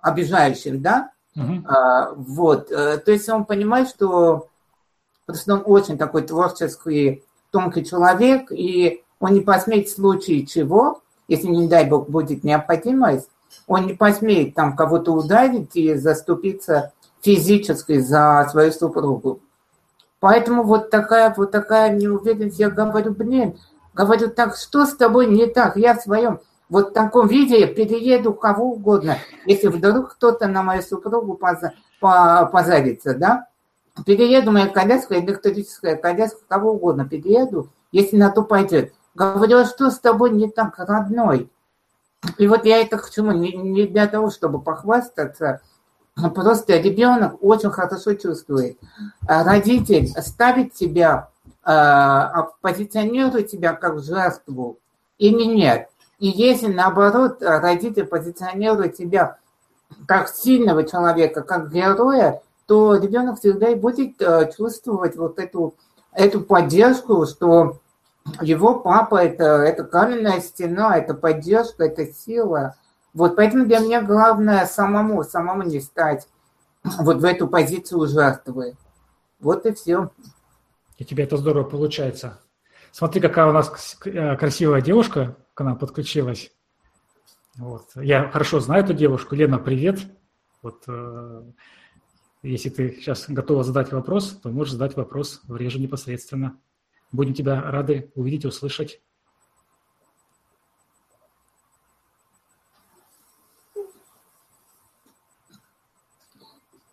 обижающим, 0.00 0.82
да? 0.82 1.10
Uh-huh. 1.36 1.66
А, 1.66 2.12
вот, 2.14 2.70
э, 2.70 2.98
то 2.98 3.12
есть 3.12 3.28
он 3.28 3.44
понимает, 3.44 3.88
что 3.88 4.48
просто 5.26 5.54
он 5.54 5.62
очень 5.66 5.98
такой 5.98 6.22
творческий, 6.22 7.24
тонкий 7.56 7.86
человек, 7.86 8.52
и 8.52 9.02
он 9.18 9.32
не 9.32 9.40
посмеет 9.40 9.88
в 9.88 9.94
случае 9.94 10.44
чего, 10.44 11.00
если, 11.26 11.46
не 11.46 11.68
дай 11.68 11.88
бог, 11.88 12.10
будет 12.10 12.44
необходимость, 12.44 13.30
он 13.66 13.86
не 13.86 13.94
посмеет 13.94 14.54
там 14.54 14.76
кого-то 14.76 15.12
ударить 15.12 15.74
и 15.74 15.94
заступиться 15.94 16.92
физически 17.22 17.98
за 17.98 18.46
свою 18.50 18.72
супругу. 18.72 19.40
Поэтому 20.20 20.64
вот 20.64 20.90
такая 20.90 21.32
вот 21.34 21.50
такая 21.50 21.96
неуверенность, 21.96 22.58
я 22.58 22.68
говорю, 22.68 23.12
блин, 23.12 23.58
говорю, 23.94 24.28
так 24.28 24.54
что 24.54 24.84
с 24.84 24.94
тобой 24.94 25.26
не 25.26 25.46
так? 25.46 25.78
Я 25.78 25.94
в 25.94 26.02
своем 26.02 26.40
вот 26.68 26.92
таком 26.92 27.26
виде 27.26 27.66
перееду 27.66 28.34
кого 28.34 28.72
угодно. 28.72 29.16
Если 29.46 29.68
вдруг 29.68 30.12
кто-то 30.12 30.46
на 30.46 30.62
мою 30.62 30.82
супругу 30.82 31.34
поза, 31.34 31.72
по, 32.00 32.50
позарится, 32.52 33.14
да? 33.14 33.46
Перееду 34.04 34.50
моя 34.52 34.68
коляска, 34.68 35.18
электрическая 35.18 35.96
коляска, 35.96 36.40
кого 36.48 36.72
угодно 36.72 37.08
перееду, 37.08 37.70
если 37.92 38.16
на 38.16 38.30
то 38.30 38.42
пойдет. 38.42 38.92
Говорю, 39.14 39.58
а 39.58 39.64
что 39.64 39.90
с 39.90 39.98
тобой 39.98 40.30
не 40.30 40.50
так, 40.50 40.78
родной? 40.78 41.50
И 42.38 42.46
вот 42.46 42.64
я 42.66 42.80
это 42.80 42.98
к 42.98 43.10
чему? 43.10 43.32
Не, 43.32 43.52
не 43.56 43.86
для 43.86 44.06
того, 44.06 44.30
чтобы 44.30 44.60
похвастаться, 44.60 45.60
Просто 46.34 46.78
ребенок 46.78 47.36
очень 47.42 47.70
хорошо 47.70 48.14
чувствует. 48.14 48.78
А 49.28 49.44
родитель 49.44 50.08
ставит 50.22 50.72
тебя, 50.72 51.28
а, 51.62 52.48
позиционирует 52.62 53.50
тебя 53.50 53.74
как 53.74 54.00
жертву 54.00 54.78
или 55.18 55.44
нет. 55.44 55.90
И 56.18 56.28
если 56.28 56.72
наоборот 56.72 57.42
родитель 57.42 58.06
позиционирует 58.06 58.96
тебя 58.96 59.36
как 60.06 60.28
сильного 60.28 60.84
человека, 60.84 61.42
как 61.42 61.70
героя, 61.70 62.40
то 62.66 62.96
ребенок 62.96 63.38
всегда 63.38 63.68
и 63.70 63.74
будет 63.74 64.20
э, 64.20 64.50
чувствовать 64.56 65.16
вот 65.16 65.38
эту, 65.38 65.74
эту 66.12 66.40
поддержку, 66.40 67.26
что 67.26 67.80
его 68.40 68.80
папа 68.80 69.24
это, 69.24 69.44
это 69.44 69.84
каменная 69.84 70.40
стена, 70.40 70.96
это 70.96 71.14
поддержка, 71.14 71.84
это 71.84 72.06
сила– 72.06 72.74
вот 73.16 73.34
поэтому 73.34 73.64
для 73.64 73.78
меня 73.78 74.02
главное 74.02 74.66
самому, 74.66 75.24
самому 75.24 75.62
не 75.62 75.80
стать 75.80 76.28
вот 76.84 77.16
в 77.16 77.24
эту 77.24 77.48
позицию 77.48 78.06
жертвы. 78.06 78.76
Вот 79.40 79.64
и 79.64 79.72
все. 79.72 80.10
И 80.98 81.04
тебе 81.06 81.24
это 81.24 81.38
здорово 81.38 81.64
получается. 81.64 82.38
Смотри, 82.92 83.22
какая 83.22 83.46
у 83.46 83.52
нас 83.52 83.96
э, 84.04 84.36
красивая 84.36 84.82
девушка 84.82 85.34
к 85.54 85.64
нам 85.64 85.78
подключилась. 85.78 86.52
Вот. 87.54 87.86
Я 87.94 88.28
хорошо 88.28 88.60
знаю 88.60 88.84
эту 88.84 88.92
девушку. 88.92 89.34
Лена, 89.34 89.58
привет. 89.58 89.98
Вот, 90.60 90.82
э, 90.86 91.42
если 92.42 92.68
ты 92.68 92.96
сейчас 93.00 93.26
готова 93.28 93.64
задать 93.64 93.92
вопрос, 93.92 94.38
то 94.42 94.50
можешь 94.50 94.72
задать 94.72 94.96
вопрос 94.96 95.40
в 95.44 95.56
реже 95.56 95.80
непосредственно. 95.80 96.58
Будем 97.12 97.34
тебя 97.34 97.60
рады 97.62 98.10
увидеть 98.14 98.44
и 98.44 98.48
услышать. 98.48 99.00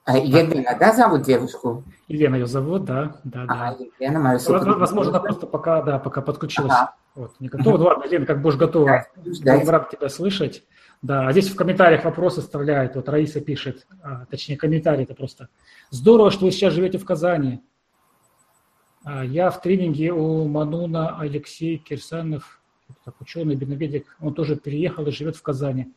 А 0.05 0.17
Елена, 0.17 0.77
да, 0.77 0.93
зовут 0.93 1.21
девушку? 1.21 1.83
Елена 2.09 2.35
ее 2.35 2.45
зовут, 2.45 2.83
да, 2.83 3.21
да, 3.23 3.45
да. 3.45 3.69
А, 3.69 3.77
Елена, 3.99 4.19
моя 4.19 4.39
супруга. 4.39 4.77
Возможно, 4.77 5.19
просто 5.19 5.47
пока, 5.47 5.81
да, 5.81 5.97
пока 5.97 6.21
подключилась. 6.21 6.73
Ага. 6.73 6.95
Вот, 7.15 7.39
не 7.39 7.47
готова. 7.47 7.77
Ну, 7.77 7.83
ладно, 7.85 8.03
Елена, 8.03 8.25
как 8.25 8.41
будешь 8.41 8.57
готова. 8.57 9.05
Будем 9.15 9.69
рад 9.69 9.89
тебя 9.89 10.09
слышать. 10.09 10.63
Да, 11.04 11.28
а 11.28 11.32
здесь 11.34 11.49
в 11.49 11.56
комментариях 11.58 12.06
вопросы 12.06 12.39
оставляют. 12.39 12.95
Вот 12.95 13.10
Раиса 13.10 13.41
пишет, 13.41 13.86
а, 14.01 14.26
точнее, 14.26 14.56
комментарий 14.56 15.04
это 15.04 15.14
просто. 15.14 15.49
Здорово, 15.89 16.32
что 16.32 16.45
вы 16.45 16.51
сейчас 16.51 16.74
живете 16.74 16.97
в 16.97 17.04
Казани. 17.04 17.62
А, 19.04 19.26
я 19.26 19.49
в 19.49 19.62
тренинге 19.62 20.14
у 20.14 20.47
Мануна 20.47 21.20
Алексей 21.20 21.78
Кирсанов, 21.78 22.62
так, 23.04 23.20
ученый, 23.20 23.56
бедноведик, 23.56 24.16
он 24.22 24.34
тоже 24.34 24.56
переехал 24.56 25.06
и 25.06 25.12
живет 25.12 25.36
в 25.36 25.41
Казани. 25.41 25.93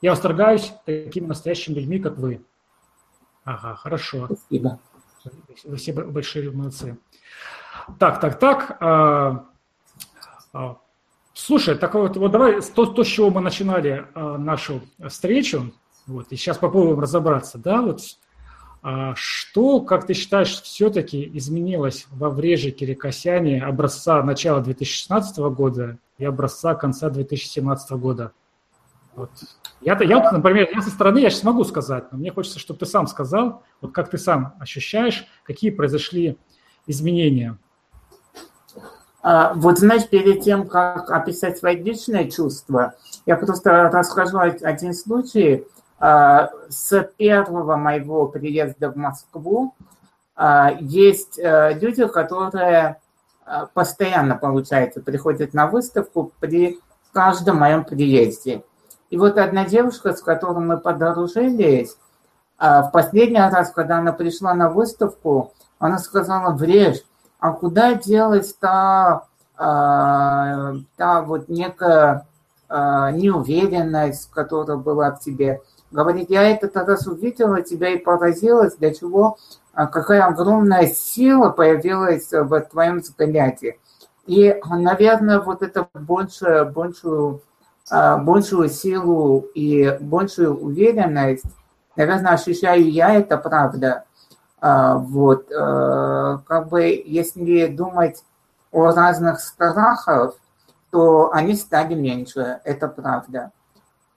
Я 0.00 0.12
восторгаюсь 0.12 0.72
такими 0.86 1.26
настоящими 1.26 1.74
людьми, 1.74 1.98
как 1.98 2.16
вы. 2.16 2.42
Ага, 3.44 3.74
хорошо. 3.74 4.24
Спасибо. 4.24 4.80
Вы 5.64 5.76
все 5.76 5.92
большие 5.92 6.50
молодцы. 6.50 6.96
Так, 7.98 8.20
так, 8.20 8.38
так. 8.38 8.78
А, 8.80 9.44
а, 10.54 10.78
слушай, 11.36 11.76
так 11.76 11.94
вот, 11.94 12.16
вот 12.16 12.30
давай 12.32 12.60
то, 12.62 12.86
то, 12.86 13.04
с 13.04 13.06
чего 13.06 13.30
мы 13.30 13.40
начинали 13.40 14.06
а, 14.14 14.38
нашу 14.38 14.80
встречу, 15.06 15.72
вот, 16.06 16.26
и 16.30 16.36
сейчас 16.36 16.58
попробуем 16.58 16.98
разобраться, 16.98 17.58
да, 17.58 17.82
вот 17.82 18.00
а, 18.82 19.14
что, 19.16 19.80
как 19.80 20.06
ты 20.06 20.14
считаешь, 20.14 20.60
все-таки 20.62 21.30
изменилось 21.34 22.06
во 22.10 22.30
вреже 22.30 22.70
Кирикосяне 22.70 23.62
образца 23.62 24.22
начала 24.22 24.60
2016 24.60 25.38
года 25.38 25.98
и 26.18 26.24
образца 26.24 26.74
конца 26.74 27.10
2017 27.10 27.90
года? 27.92 28.32
Вот. 29.14 29.30
Я, 29.80 29.98
я 30.02 30.30
например, 30.30 30.68
я 30.72 30.82
со 30.82 30.90
стороны, 30.90 31.18
я 31.18 31.30
сейчас 31.30 31.42
могу 31.42 31.64
сказать, 31.64 32.12
но 32.12 32.18
мне 32.18 32.30
хочется, 32.30 32.58
чтобы 32.58 32.80
ты 32.80 32.86
сам 32.86 33.06
сказал, 33.06 33.62
вот 33.80 33.92
как 33.92 34.10
ты 34.10 34.18
сам 34.18 34.54
ощущаешь, 34.60 35.26
какие 35.42 35.70
произошли 35.70 36.38
изменения. 36.86 37.58
А, 39.28 39.54
вот, 39.54 39.80
знаешь, 39.80 40.06
перед 40.06 40.42
тем, 40.42 40.68
как 40.68 41.10
описать 41.10 41.58
свои 41.58 41.74
личные 41.74 42.30
чувства, 42.30 42.94
я 43.26 43.34
просто 43.34 43.90
расскажу 43.92 44.38
один 44.38 44.94
случай. 44.94 45.66
А, 45.98 46.50
с 46.68 47.02
первого 47.16 47.74
моего 47.74 48.28
приезда 48.28 48.92
в 48.92 48.96
Москву 48.96 49.74
а, 50.36 50.76
есть 50.78 51.40
э, 51.40 51.76
люди, 51.80 52.06
которые 52.06 53.00
постоянно, 53.74 54.36
получается, 54.36 55.00
приходят 55.00 55.54
на 55.54 55.66
выставку 55.66 56.30
при 56.38 56.78
каждом 57.12 57.56
моем 57.56 57.84
приезде. 57.84 58.62
И 59.10 59.16
вот 59.16 59.38
одна 59.38 59.64
девушка, 59.64 60.14
с 60.14 60.22
которой 60.22 60.64
мы 60.64 60.78
подружились, 60.78 61.96
в 62.58 62.90
последний 62.92 63.38
раз, 63.38 63.70
когда 63.70 63.98
она 63.98 64.12
пришла 64.12 64.54
на 64.54 64.68
выставку, 64.68 65.52
она 65.78 65.98
сказала, 65.98 66.54
врежь, 66.54 67.02
а 67.38 67.52
куда 67.52 67.94
делась 67.94 68.54
та, 68.54 69.24
а, 69.56 70.74
та 70.96 71.22
вот 71.22 71.48
некая 71.48 72.26
а, 72.68 73.10
неуверенность, 73.12 74.30
которая 74.30 74.76
была 74.76 75.12
в 75.12 75.20
тебе. 75.20 75.60
Говорит, 75.90 76.30
я 76.30 76.42
этот 76.42 76.76
раз 76.76 77.06
увидела 77.06 77.62
тебя 77.62 77.90
и 77.90 77.98
поразилась, 77.98 78.76
для 78.76 78.92
чего, 78.92 79.38
какая 79.72 80.24
огромная 80.24 80.86
сила 80.88 81.50
появилась 81.50 82.30
в 82.32 82.60
твоем 82.62 82.98
взгляде. 82.98 83.78
И, 84.26 84.60
наверное, 84.68 85.40
вот 85.40 85.62
это 85.62 85.86
больше, 85.94 86.64
большую 86.74 87.42
а, 87.88 88.16
большую 88.18 88.68
силу 88.68 89.46
и 89.54 89.96
большую 90.00 90.58
уверенность 90.58 91.44
наверное, 91.96 92.32
ощущаю 92.32 92.90
я, 92.90 93.14
это 93.14 93.36
правда. 93.38 94.04
А, 94.58 94.96
вот, 94.96 95.50
э, 95.50 96.38
как 96.46 96.68
бы, 96.68 97.02
если 97.06 97.66
думать 97.66 98.24
о 98.72 98.92
разных 98.92 99.40
страхах, 99.40 100.34
то 100.90 101.30
они 101.32 101.54
стали 101.54 101.94
меньше, 101.94 102.60
это 102.64 102.88
правда. 102.88 103.52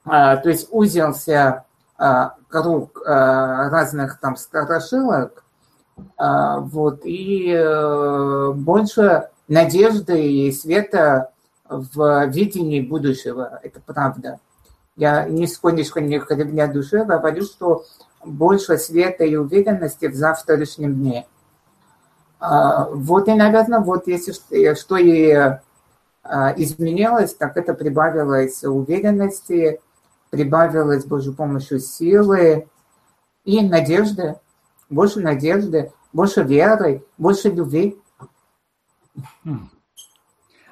А, 0.04 0.36
то 0.36 0.48
есть 0.48 0.68
узился 0.70 1.64
а, 1.98 2.34
круг 2.48 3.02
разных 3.04 4.18
там 4.20 4.36
страшилок, 4.36 5.44
вот, 6.16 7.00
и 7.04 7.52
э, 7.52 8.52
больше 8.54 9.28
надежды 9.48 10.46
и 10.46 10.52
света 10.52 11.32
в 11.68 12.26
видении 12.28 12.80
будущего, 12.80 13.60
это 13.62 13.80
правда. 13.80 14.40
Я 14.96 15.24
нисколько 15.28 16.00
не 16.00 16.18
кривля 16.18 16.68
души 16.68 17.04
говорю, 17.04 17.42
что 17.42 17.84
больше 18.24 18.78
света 18.78 19.24
и 19.24 19.36
уверенности 19.36 20.06
в 20.06 20.14
завтрашнем 20.14 20.94
дне. 20.94 21.26
А, 22.38 22.88
вот 22.90 23.28
и, 23.28 23.34
наверное, 23.34 23.80
вот 23.80 24.06
если 24.06 24.32
что 24.74 24.96
и 24.96 25.30
а, 26.22 26.54
изменилось, 26.56 27.34
так 27.34 27.56
это 27.56 27.74
прибавилось 27.74 28.64
уверенности, 28.64 29.80
прибавилось 30.30 31.04
Божьей 31.04 31.34
помощью 31.34 31.80
силы 31.80 32.68
и 33.44 33.66
надежды, 33.66 34.36
больше 34.88 35.20
надежды, 35.20 35.92
больше 36.12 36.42
веры, 36.42 37.04
больше 37.18 37.48
любви. 37.48 38.00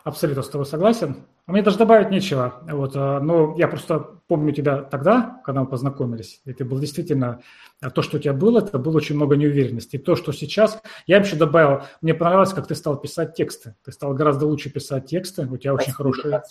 Абсолютно 0.05 0.43
с 0.43 0.49
тобой 0.49 0.67
согласен. 0.67 1.25
А 1.49 1.53
мне 1.53 1.63
даже 1.63 1.79
добавить 1.79 2.11
нечего. 2.11 2.61
Вот, 2.71 2.93
а, 2.95 3.21
но 3.21 3.55
я 3.57 3.69
просто 3.69 4.01
помню 4.01 4.53
тебя 4.53 4.83
тогда, 4.83 5.41
когда 5.47 5.63
мы 5.63 5.67
познакомились. 5.67 6.43
И 6.45 6.53
ты 6.53 6.63
был 6.63 6.79
действительно... 6.79 7.41
А, 7.81 7.89
то, 7.89 8.03
что 8.03 8.19
у 8.19 8.21
тебя 8.21 8.35
было, 8.35 8.59
это 8.59 8.79
было 8.79 8.99
очень 8.99 9.15
много 9.15 9.35
неуверенности. 9.35 9.97
И 9.97 9.99
то, 9.99 10.15
что 10.15 10.33
сейчас... 10.33 10.79
Я 11.07 11.17
еще 11.17 11.37
добавил, 11.37 11.85
мне 12.03 12.13
понравилось, 12.13 12.53
как 12.53 12.67
ты 12.67 12.75
стал 12.75 13.01
писать 13.01 13.35
тексты. 13.35 13.77
Ты 13.83 13.93
стал 13.93 14.13
гораздо 14.13 14.45
лучше 14.45 14.69
писать 14.69 15.07
тексты. 15.07 15.47
У 15.51 15.57
тебя 15.57 15.73
спасибо, 15.73 15.81
очень 15.81 15.93
хорошие... 15.95 16.43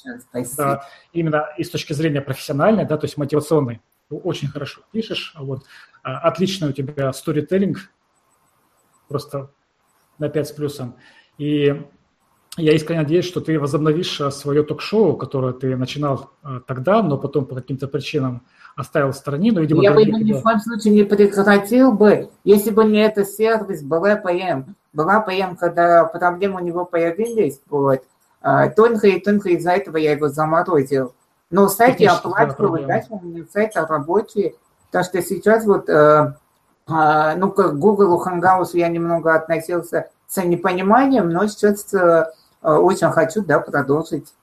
Да, 0.58 0.84
именно 1.14 1.46
и 1.60 1.64
с 1.64 1.70
точки 1.70 1.94
зрения 1.94 2.22
профессиональной, 2.22 2.88
да, 2.88 2.98
то 2.98 3.06
есть 3.06 3.18
мотивационной. 3.18 3.82
Очень 4.10 4.48
хорошо 4.48 4.82
пишешь. 4.92 5.36
Вот. 5.38 5.64
Отлично 6.02 6.70
у 6.70 6.72
тебя 6.72 7.14
сторителлинг. 7.14 7.92
Просто 9.08 9.52
на 10.18 10.28
5 10.30 10.48
с 10.48 10.52
плюсом. 10.54 10.96
И 11.38 11.86
я 12.58 12.74
искренне 12.74 13.02
надеюсь, 13.02 13.26
что 13.26 13.40
ты 13.40 13.60
возобновишь 13.60 14.20
э, 14.20 14.32
свое 14.32 14.64
ток-шоу, 14.64 15.16
которое 15.16 15.54
ты 15.54 15.76
начинал 15.76 16.32
э, 16.44 16.60
тогда, 16.66 17.04
но 17.04 17.18
потом 17.18 17.46
по 17.46 17.56
каким-то 17.56 17.88
причинам 17.88 18.42
оставил 18.76 19.12
в 19.12 19.16
стороне. 19.16 19.52
Но, 19.52 19.62
видимо, 19.62 19.84
Я 19.84 19.94
бы 19.94 20.02
его 20.02 20.18
ни 20.18 20.34
в 20.34 20.42
коем 20.42 20.60
случае 20.60 20.94
не 20.94 21.04
прекратил 21.04 21.92
бы, 21.92 22.30
если 22.44 22.72
бы 22.72 22.84
не 22.86 23.00
этот 23.00 23.30
сервис 23.30 23.84
БЛПМ. 23.84 24.74
БЛПМ, 24.94 25.56
когда 25.60 26.06
проблемы 26.06 26.62
у 26.62 26.64
него 26.64 26.86
появились, 26.86 27.62
вот, 27.70 28.02
э, 28.42 28.70
только 28.76 29.08
и 29.08 29.20
только 29.20 29.50
из-за 29.50 29.72
этого 29.72 29.98
я 29.98 30.14
его 30.14 30.28
заморозил. 30.30 31.14
Но 31.52 31.70
сайт 31.70 32.00
я 32.00 32.14
оплачивал, 32.14 32.78
дальше 32.86 33.08
у 33.12 33.24
меня 33.24 33.46
сайт 33.54 33.76
рабочий, 33.76 34.56
потому 34.88 35.06
что 35.06 35.22
сейчас 35.22 35.66
вот, 35.66 35.88
ну, 35.88 37.52
как 37.52 37.80
Google 37.80 38.22
Hangouts 38.22 38.72
я 38.74 38.90
немного 38.90 39.34
относился 39.34 40.10
с 40.28 40.44
непониманием, 40.44 41.30
но 41.30 41.48
сейчас 41.48 41.94
Э, 41.94 42.26
очень 42.62 43.10
хочу, 43.10 43.44
да, 43.44 43.60
продолжить. 43.60 44.34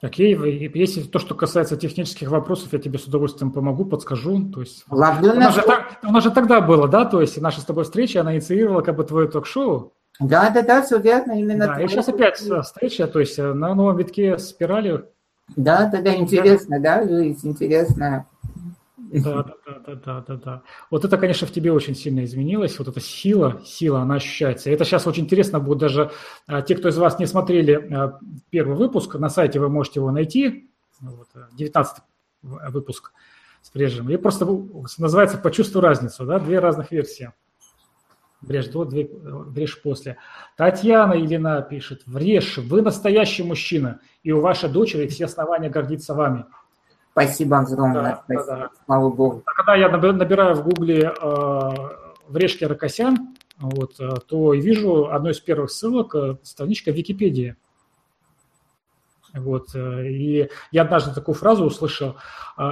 Окей, 0.00 0.36
если 0.74 1.02
то, 1.02 1.18
что 1.18 1.34
касается 1.34 1.76
технических 1.76 2.30
вопросов, 2.30 2.72
я 2.72 2.78
тебе 2.78 3.00
с 3.00 3.04
удовольствием 3.04 3.50
помогу, 3.50 3.84
подскажу. 3.84 4.48
То 4.52 4.60
есть, 4.60 4.84
у, 4.88 4.96
нас 4.96 5.54
же, 5.54 5.64
у 6.04 6.12
нас 6.12 6.22
же 6.22 6.30
тогда 6.30 6.60
было, 6.60 6.86
да, 6.86 7.04
то 7.04 7.20
есть 7.20 7.40
наша 7.40 7.60
с 7.60 7.64
тобой 7.64 7.82
встреча, 7.82 8.20
она 8.20 8.34
инициировала 8.34 8.82
как 8.82 8.94
бы 8.94 9.02
твое 9.02 9.26
ток-шоу. 9.26 9.92
Да, 10.20 10.50
да, 10.50 10.62
да, 10.62 10.82
все 10.82 10.98
верно, 10.98 11.32
именно. 11.32 11.66
Да, 11.66 11.80
и 11.80 11.88
сейчас 11.88 12.08
опять 12.08 12.38
встреча, 12.38 13.08
то 13.08 13.18
есть 13.18 13.38
на 13.38 13.74
новом 13.74 13.96
витке 13.96 14.38
спирали. 14.38 15.04
Да, 15.56 15.86
да, 15.86 16.00
да, 16.00 16.14
интересно, 16.14 16.78
да, 16.78 17.02
жизнь 17.02 17.48
интересная. 17.48 18.26
Да, 19.10 19.42
да, 19.42 19.54
да, 19.86 19.94
да, 19.94 20.24
да, 20.26 20.36
да. 20.36 20.62
Вот 20.90 21.04
это, 21.04 21.16
конечно, 21.16 21.46
в 21.46 21.50
тебе 21.50 21.72
очень 21.72 21.94
сильно 21.94 22.24
изменилось. 22.24 22.78
Вот 22.78 22.88
эта 22.88 23.00
сила, 23.00 23.60
сила, 23.64 24.00
она 24.00 24.16
ощущается. 24.16 24.70
Это 24.70 24.84
сейчас 24.84 25.06
очень 25.06 25.24
интересно 25.24 25.60
будет 25.60 25.78
даже 25.78 26.10
а, 26.46 26.62
те, 26.62 26.74
кто 26.74 26.88
из 26.88 26.98
вас 26.98 27.18
не 27.18 27.26
смотрели 27.26 27.72
а, 27.94 28.18
первый 28.50 28.76
выпуск, 28.76 29.14
на 29.14 29.30
сайте 29.30 29.60
вы 29.60 29.68
можете 29.68 30.00
его 30.00 30.10
найти. 30.10 30.70
Вот, 31.00 31.28
19 31.52 32.02
выпуск 32.42 33.12
с 33.62 33.70
Брежем. 33.70 34.10
И 34.10 34.16
просто 34.16 34.46
называется 34.98 35.38
«Почувствуй 35.38 35.82
разницу», 35.82 36.24
да, 36.24 36.38
две 36.38 36.58
разных 36.58 36.90
версии. 36.90 37.32
Брешь 38.40 38.68
до, 38.68 38.84
две, 38.84 39.04
брешь 39.04 39.82
после. 39.82 40.16
Татьяна 40.56 41.14
Елена 41.14 41.60
пишет, 41.60 42.02
врежь, 42.06 42.58
вы 42.58 42.82
настоящий 42.82 43.42
мужчина, 43.42 44.00
и 44.22 44.30
у 44.30 44.40
вашей 44.40 44.70
дочери 44.70 45.08
все 45.08 45.24
основания 45.24 45.70
гордиться 45.70 46.14
вами. 46.14 46.44
Спасибо 47.12 47.58
огромное. 47.58 48.02
Да, 48.02 48.22
Спасибо. 48.24 48.46
Да, 48.46 48.56
да. 48.56 48.70
Слава 48.86 49.10
Богу. 49.10 49.42
А 49.46 49.52
когда 49.52 49.74
я 49.74 49.88
набираю 49.88 50.54
в 50.54 50.64
Гугле 50.64 51.12
э, 51.20 51.70
Врешки 52.28 52.64
Ракосян, 52.64 53.34
вот, 53.58 53.98
э, 53.98 54.08
то 54.28 54.54
вижу 54.54 55.10
одну 55.10 55.30
из 55.30 55.40
первых 55.40 55.70
ссылок, 55.70 56.14
э, 56.14 56.36
страничка 56.42 56.92
Википедии. 56.92 57.56
Вот, 59.34 59.74
э, 59.74 60.08
и 60.08 60.48
я 60.70 60.82
однажды 60.82 61.12
такую 61.12 61.34
фразу 61.34 61.64
услышал. 61.64 62.16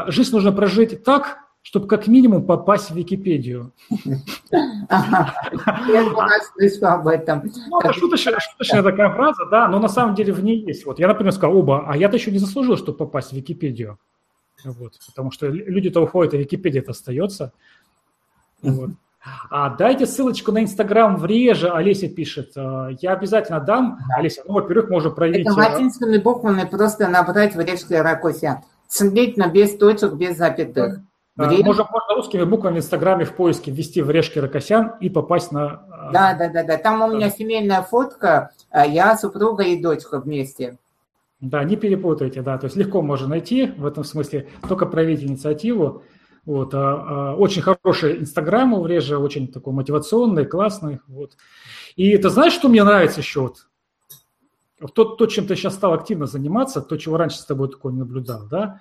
Жизнь 0.07 0.33
нужно 0.33 0.53
прожить 0.53 1.03
так, 1.05 1.39
чтобы 1.63 1.89
как 1.89 2.07
минимум 2.07 2.47
попасть 2.47 2.91
в 2.91 2.95
Википедию. 2.95 3.73
Я 4.51 6.41
слышал 6.55 6.89
об 6.89 7.09
этом. 7.09 7.51
Ну, 7.69 7.81
это 7.81 7.93
шуточная, 7.93 8.39
шуточная 8.39 8.83
такая 8.85 9.11
фраза, 9.11 9.47
да, 9.51 9.67
но 9.67 9.81
на 9.81 9.89
самом 9.89 10.15
деле 10.15 10.33
в 10.33 10.43
ней 10.45 10.65
есть. 10.65 10.87
Вот 10.87 11.01
я, 11.01 11.09
например, 11.09 11.33
сказал, 11.33 11.57
оба, 11.57 11.85
а 11.89 11.97
я-то 11.97 12.17
еще 12.17 12.31
не 12.31 12.39
заслужил, 12.39 12.77
чтобы 12.77 12.99
попасть 12.99 13.31
в 13.31 13.33
Википедию. 13.33 13.99
Вот, 14.65 14.95
потому 15.07 15.31
что 15.31 15.47
люди-то 15.47 16.03
уходят, 16.03 16.35
а 16.35 16.37
Википедия 16.37 16.81
это 16.81 16.93
остается. 16.93 17.53
Вот. 18.63 18.91
А 19.51 19.71
дайте 19.71 20.07
ссылочку 20.07 20.53
на 20.53 20.63
Инстаграм 20.63 21.17
в 21.17 21.27
реже, 21.27 21.69
Олеся 21.69 22.09
пишет. 22.09 22.53
«А, 22.57 22.91
я 23.01 23.13
обязательно 23.13 23.61
дам. 23.61 23.99
Да. 24.09 24.17
Олеся, 24.19 24.43
ну, 24.47 24.55
во-первых, 24.55 24.89
можно 24.89 25.11
проверить... 25.11 25.47
Это 25.47 25.57
латинскими 25.57 26.19
буквами 26.19 26.65
просто 26.65 27.09
набрать 27.09 27.55
в 27.55 27.61
речке 27.61 28.03
Ракося. 28.03 28.63
Смотрительно, 28.89 29.49
без 29.49 29.77
точек, 29.77 30.13
без 30.13 30.37
запятых. 30.37 31.01
Да. 31.35 31.49
Время... 31.49 31.67
Можно, 31.67 31.89
можно 31.91 32.15
русскими 32.15 32.45
буквами 32.45 32.77
в 32.77 32.79
Инстаграме 32.79 33.25
в 33.25 33.35
поиске 33.35 33.71
ввести 33.71 34.01
в 34.01 34.11
решке 34.11 34.41
Ракосян 34.41 34.95
и 35.01 35.11
попасть 35.11 35.53
на... 35.53 35.85
А, 35.91 36.11
да, 36.13 36.35
да, 36.35 36.49
да, 36.49 36.63
да. 36.63 36.77
Там 36.79 37.03
у 37.03 37.13
меня 37.13 37.29
семейная 37.31 37.83
фотка, 37.83 38.53
я, 38.73 39.17
супруга 39.19 39.65
и 39.65 39.83
дочка 39.83 40.21
вместе. 40.21 40.79
Да, 41.41 41.63
не 41.65 41.77
перепутайте, 41.77 42.41
да, 42.41 42.57
то 42.57 42.65
есть 42.65 42.77
легко 42.77 43.03
можно 43.03 43.29
найти 43.29 43.67
в 43.77 43.85
этом 43.85 44.05
смысле, 44.05 44.49
только 44.69 44.87
проявить 44.87 45.23
инициативу. 45.23 46.03
Вот, 46.47 46.73
а, 46.75 47.33
а, 47.33 47.35
очень 47.35 47.61
хороший 47.61 48.21
Инстаграм 48.21 48.73
у 48.73 48.81
Врежа, 48.81 49.19
очень 49.19 49.49
такой 49.49 49.73
мотивационный, 49.73 50.47
классный. 50.47 51.01
Вот. 51.09 51.37
И 51.97 52.17
ты 52.17 52.31
знаешь, 52.31 52.53
что 52.53 52.69
мне 52.69 52.85
нравится 52.85 53.21
еще? 53.21 53.41
Вот, 53.41 54.95
то, 54.95 55.05
то, 55.05 55.27
чем 55.27 55.47
ты 55.47 55.57
сейчас 55.57 55.75
стал 55.75 55.93
активно 55.93 56.27
заниматься, 56.27 56.81
то, 56.81 56.97
чего 56.97 57.17
раньше 57.17 57.39
с 57.39 57.45
тобой 57.45 57.69
такое 57.69 57.93
не 57.93 57.99
наблюдал, 57.99 58.47
да, 58.49 58.81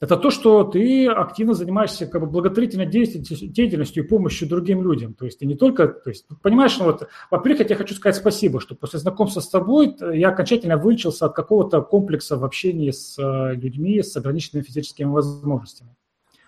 это 0.00 0.16
то, 0.16 0.30
что 0.30 0.62
ты 0.62 1.08
активно 1.08 1.54
занимаешься 1.54 2.06
как 2.06 2.20
бы 2.20 2.28
благотворительной 2.28 2.86
деятельностью 2.86 4.04
и 4.04 4.06
помощью 4.06 4.48
другим 4.48 4.82
людям. 4.82 5.14
То 5.14 5.24
есть 5.24 5.40
ты 5.40 5.46
не 5.46 5.56
только, 5.56 5.88
то 5.88 6.10
есть, 6.10 6.26
понимаешь, 6.40 6.78
ну 6.78 6.84
вот, 6.84 7.08
во-первых, 7.30 7.60
я 7.60 7.64
тебе 7.64 7.76
хочу 7.76 7.94
сказать 7.94 8.14
спасибо, 8.14 8.60
что 8.60 8.76
после 8.76 9.00
знакомства 9.00 9.40
с 9.40 9.48
тобой 9.48 9.96
я 10.12 10.28
окончательно 10.28 10.76
вылечился 10.76 11.26
от 11.26 11.34
какого-то 11.34 11.80
комплекса 11.82 12.36
в 12.36 12.44
общении 12.44 12.92
с 12.92 13.18
э, 13.18 13.54
людьми 13.56 14.00
с 14.02 14.16
ограниченными 14.16 14.64
физическими 14.64 15.08
возможностями. 15.08 15.96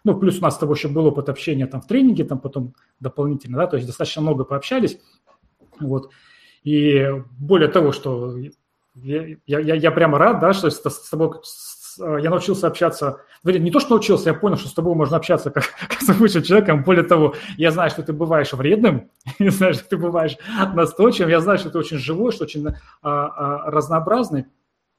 Ну, 0.05 0.19
плюс 0.19 0.39
у 0.39 0.43
нас 0.43 0.55
с 0.55 0.59
тобой 0.59 0.77
еще 0.77 0.89
был 0.89 1.07
опыт 1.07 1.29
общения 1.29 1.67
там 1.67 1.81
в 1.81 1.87
тренинге, 1.87 2.25
там 2.25 2.39
потом 2.39 2.75
дополнительно, 3.01 3.59
да, 3.59 3.67
то 3.67 3.77
есть 3.77 3.87
достаточно 3.87 4.23
много 4.23 4.45
пообщались. 4.45 5.01
Вот. 5.81 6.11
И 6.63 7.05
более 7.39 7.69
того, 7.69 7.91
что 7.91 8.37
я, 8.95 9.37
я, 9.47 9.75
я 9.75 9.91
прямо 9.91 10.19
рад, 10.19 10.41
да, 10.41 10.53
что 10.53 10.71
с 10.71 11.11
тобой 11.11 11.33
я 11.99 12.31
научился 12.31 12.67
общаться, 12.67 13.21
не 13.45 13.71
то, 13.71 13.81
что 13.81 13.91
научился, 13.91 14.31
я 14.31 14.35
понял, 14.35 14.57
что 14.57 14.69
с 14.69 14.75
тобой 14.75 14.95
можно 14.95 15.17
общаться 15.17 15.51
как, 15.51 15.65
как 15.89 16.01
с 16.01 16.09
обычным 16.09 16.43
человеком. 16.43 16.85
Более 16.85 17.05
того, 17.05 17.35
я 17.57 17.71
знаю, 17.71 17.91
что 17.91 18.03
ты 18.03 18.13
бываешь 18.13 18.53
вредным, 18.53 19.11
я 19.39 19.51
знаю, 19.51 19.75
что 19.75 19.85
ты 19.85 19.97
бываешь 19.97 20.37
настойчивым, 20.75 21.31
я 21.31 21.41
знаю, 21.41 21.59
что 21.59 21.71
ты 21.71 21.79
очень 21.79 21.99
живой, 21.99 22.33
что 22.33 22.45
очень 22.45 22.67
а, 22.69 22.75
а, 23.03 23.71
разнообразный. 23.71 24.47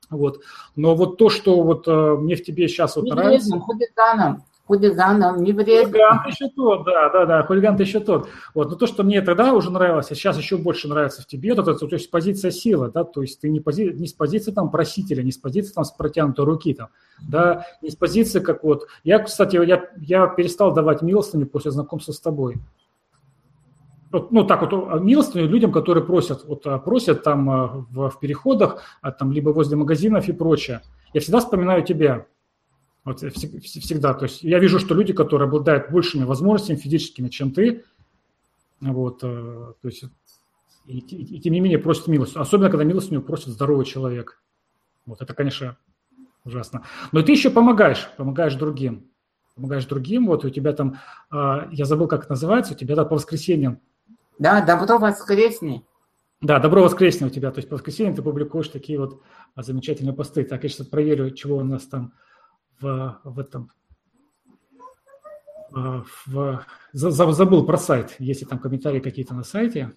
Вот. 0.09 0.41
Но 0.75 0.95
вот 0.95 1.17
то, 1.17 1.29
что 1.29 1.61
вот 1.63 1.87
а, 1.87 2.15
мне 2.15 2.35
в 2.35 2.43
тебе 2.43 2.67
сейчас 2.67 2.95
вот 2.95 3.05
нравится... 3.05 3.59
Хулиганом, 3.59 4.43
хулиганом 4.71 5.43
не 5.43 5.51
вредно. 5.51 5.91
Хулиган 5.91 6.27
еще 6.27 6.47
тот, 6.55 6.85
да, 6.85 7.09
да, 7.09 7.25
да, 7.25 7.43
хулиган 7.43 7.75
еще 7.75 7.99
тот. 7.99 8.29
Вот, 8.53 8.69
но 8.69 8.75
то, 8.75 8.87
что 8.87 9.03
мне 9.03 9.21
тогда 9.21 9.53
уже 9.53 9.69
нравилось, 9.69 10.11
а 10.11 10.15
сейчас 10.15 10.37
еще 10.37 10.57
больше 10.57 10.87
нравится 10.87 11.21
в 11.21 11.27
тебе, 11.27 11.51
это, 11.51 11.63
то 11.63 11.87
есть 11.91 12.09
позиция 12.09 12.51
силы, 12.51 12.89
да, 12.89 13.03
то 13.03 13.21
есть 13.21 13.41
ты 13.41 13.49
не, 13.49 13.59
пози, 13.59 13.91
не 13.91 14.07
с 14.07 14.13
позиции 14.13 14.51
там 14.51 14.71
просителя, 14.71 15.23
не 15.23 15.31
с 15.31 15.37
позиции 15.37 15.73
там 15.73 15.83
с 15.83 15.91
протянутой 15.91 16.45
руки 16.45 16.73
там, 16.73 16.87
да, 17.21 17.65
не 17.81 17.89
с 17.89 17.95
позиции 17.95 18.39
как 18.39 18.63
вот, 18.63 18.87
я, 19.03 19.19
кстати, 19.19 19.57
я, 19.57 19.89
я 19.97 20.27
перестал 20.27 20.73
давать 20.73 21.01
милостыню 21.01 21.47
после 21.47 21.71
знакомства 21.71 22.13
с 22.13 22.19
тобой. 22.21 22.57
ну, 24.11 24.45
так 24.45 24.61
вот, 24.61 24.73
а 24.73 24.99
милостыню 24.99 25.47
людям, 25.47 25.73
которые 25.73 26.05
просят, 26.05 26.45
вот 26.45 26.65
а, 26.65 26.79
просят 26.79 27.23
там 27.23 27.49
а, 27.49 27.67
в, 27.91 28.09
в 28.09 28.19
переходах, 28.19 28.81
там, 29.19 29.33
либо 29.33 29.49
возле 29.49 29.75
магазинов 29.75 30.29
и 30.29 30.31
прочее. 30.31 30.81
Я 31.13 31.19
всегда 31.19 31.39
вспоминаю 31.39 31.83
тебя, 31.83 32.25
вот 33.03 33.19
всегда. 33.19 34.13
То 34.13 34.25
есть 34.25 34.43
я 34.43 34.59
вижу, 34.59 34.79
что 34.79 34.93
люди, 34.93 35.13
которые 35.13 35.47
обладают 35.47 35.91
большими 35.91 36.23
возможностями 36.23 36.77
физическими, 36.77 37.29
чем 37.29 37.51
ты, 37.51 37.83
вот, 38.79 39.23
э, 39.23 39.73
то 39.81 39.87
есть 39.87 40.03
и, 40.85 40.99
и, 40.99 41.37
и 41.37 41.39
тем 41.39 41.53
не 41.53 41.59
менее 41.59 41.79
просят 41.79 42.07
милость. 42.07 42.35
Особенно, 42.35 42.69
когда 42.69 42.83
милость 42.83 43.11
у 43.11 43.13
него 43.13 43.23
просит 43.23 43.47
здоровый 43.47 43.85
человек. 43.85 44.41
Вот 45.05 45.21
это, 45.21 45.33
конечно, 45.33 45.77
ужасно. 46.43 46.83
Но 47.11 47.21
ты 47.21 47.31
еще 47.31 47.49
помогаешь, 47.49 48.09
помогаешь 48.17 48.55
другим. 48.55 49.07
Помогаешь 49.55 49.85
другим, 49.85 50.27
вот 50.27 50.45
у 50.45 50.49
тебя 50.49 50.73
там, 50.73 50.97
э, 51.31 51.67
я 51.71 51.85
забыл, 51.85 52.07
как 52.07 52.23
это 52.23 52.31
называется, 52.31 52.73
у 52.73 52.77
тебя 52.77 52.95
там 52.95 53.07
по 53.07 53.15
воскресеньям. 53.15 53.79
Да, 54.39 54.61
добро 54.65 54.97
воскресни. 54.97 55.85
Да, 56.41 56.59
добро 56.59 56.81
воскресни 56.81 57.25
у 57.25 57.29
тебя. 57.29 57.51
То 57.51 57.59
есть 57.59 57.69
по 57.69 57.75
воскресеньям 57.75 58.15
ты 58.15 58.23
публикуешь 58.23 58.69
такие 58.69 58.97
вот 58.97 59.21
а, 59.53 59.61
замечательные 59.61 60.13
посты. 60.13 60.43
Так, 60.43 60.63
я 60.63 60.69
сейчас 60.69 60.87
проверю, 60.87 61.29
чего 61.31 61.57
у 61.57 61.63
нас 61.63 61.85
там 61.85 62.13
в, 62.81 63.19
в 63.23 63.39
этом 63.39 63.71
а, 65.73 66.03
в, 66.25 66.65
забыл 66.93 67.65
про 67.65 67.77
сайт, 67.77 68.15
если 68.19 68.45
там 68.45 68.59
комментарии 68.59 68.99
какие-то 68.99 69.33
на 69.33 69.43
сайте. 69.43 69.93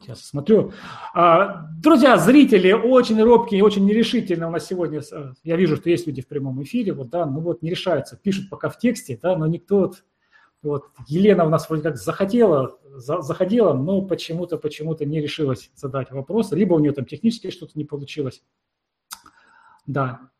Сейчас 0.00 0.24
смотрю. 0.24 0.72
А, 1.14 1.68
друзья, 1.80 2.16
зрители 2.16 2.72
очень 2.72 3.22
робкие, 3.22 3.62
очень 3.62 3.84
нерешительные 3.84 4.48
у 4.48 4.50
нас 4.50 4.66
сегодня. 4.66 5.02
Я 5.44 5.56
вижу, 5.56 5.76
что 5.76 5.88
есть 5.88 6.06
люди 6.06 6.22
в 6.22 6.26
прямом 6.26 6.62
эфире, 6.64 6.92
вот, 6.92 7.10
да, 7.10 7.26
ну 7.26 7.40
вот 7.40 7.62
не 7.62 7.70
решаются, 7.70 8.16
пишут 8.16 8.50
пока 8.50 8.70
в 8.70 8.78
тексте, 8.78 9.18
да, 9.22 9.36
но 9.36 9.46
никто 9.46 9.78
вот, 9.78 10.04
вот 10.62 10.86
Елена 11.06 11.44
у 11.44 11.48
нас 11.48 11.68
вроде 11.68 11.84
как 11.84 11.96
захотела, 11.96 12.76
за, 12.82 13.20
заходила, 13.20 13.72
но 13.72 14.02
почему-то, 14.02 14.56
почему-то 14.56 15.04
не 15.04 15.20
решилась 15.20 15.70
задать 15.76 16.10
вопрос, 16.10 16.50
либо 16.50 16.74
у 16.74 16.80
нее 16.80 16.92
там 16.92 17.04
технически 17.04 17.50
что-то 17.50 17.72
не 17.76 17.84
получилось. 17.84 18.42
Да, 19.86 20.30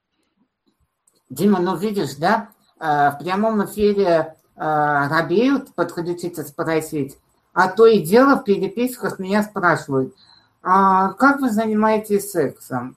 Дима, 1.31 1.61
ну 1.61 1.77
видишь, 1.77 2.17
да, 2.17 2.49
э, 2.81 3.11
в 3.11 3.19
прямом 3.21 3.65
эфире 3.67 4.37
э, 4.57 5.09
робеют 5.09 5.75
подключиться 5.75 6.43
спросить, 6.43 7.19
а 7.53 7.69
то 7.69 7.87
и 7.87 8.01
дело 8.01 8.37
в 8.37 8.45
переписках 8.45 9.19
меня 9.19 9.43
спрашивают, 9.43 10.15
а 10.63 11.13
как 11.13 11.41
вы 11.41 11.51
занимаетесь 11.51 12.31
сексом? 12.31 12.97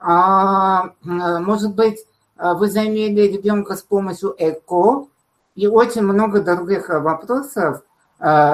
А, 0.00 0.86
э, 0.86 1.38
может 1.38 1.74
быть, 1.74 1.98
вы 2.38 2.68
заимели 2.68 3.28
ребенка 3.28 3.76
с 3.76 3.82
помощью 3.82 4.34
ЭКО 4.36 5.06
и 5.54 5.66
очень 5.66 6.02
много 6.02 6.42
других 6.42 6.90
вопросов 6.90 7.82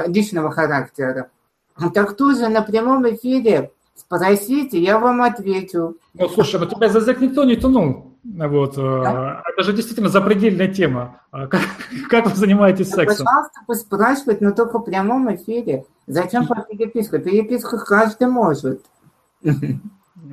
личного 0.06 0.52
характера. 0.52 1.30
Так 1.92 2.16
тоже 2.16 2.46
на 2.46 2.62
прямом 2.62 3.08
эфире 3.10 3.72
спросите, 3.96 4.78
я 4.78 5.00
вам 5.00 5.22
отвечу. 5.22 5.96
Ну, 6.14 6.28
слушай, 6.28 6.60
ну 6.60 6.66
тебя 6.66 6.88
за 6.88 7.00
язык 7.00 7.20
никто 7.20 7.42
не 7.42 7.56
тянул. 7.56 8.11
Вот. 8.24 8.78
Э, 8.78 9.02
да? 9.02 9.42
Это 9.52 9.62
же 9.62 9.72
действительно 9.72 10.08
запредельная 10.08 10.68
тема. 10.68 11.20
А 11.30 11.46
как, 11.46 11.62
как 12.10 12.26
вы 12.26 12.36
занимаетесь 12.36 12.90
да, 12.90 12.96
сексом? 12.96 13.26
Пожалуйста, 13.26 13.86
спрашивать, 13.86 14.40
но 14.40 14.52
только 14.52 14.78
в 14.78 14.84
прямом 14.84 15.34
эфире. 15.34 15.86
Зачем 16.06 16.46
по 16.46 16.56
переписку? 16.62 17.18
Переписку 17.18 17.78
каждый 17.78 18.28
может. 18.28 18.84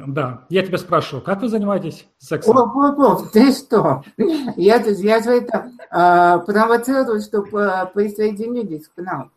Да, 0.08 0.44
я 0.50 0.64
тебя 0.64 0.78
спрашиваю, 0.78 1.24
как 1.24 1.42
вы 1.42 1.50
занимаетесь 1.50 2.08
сексом? 2.20 2.56
О, 2.56 2.62
о, 2.62 3.14
о, 3.14 3.26
ты 3.34 3.52
что? 3.52 4.04
Я, 4.56 4.78
я 4.78 5.24
же 5.24 5.32
это 5.32 5.72
э, 5.92 6.46
провоцирую, 6.46 7.22
чтобы 7.22 7.62
э, 7.62 7.86
присоединились 7.88 8.88
к 8.88 9.02
нам. 9.02 9.32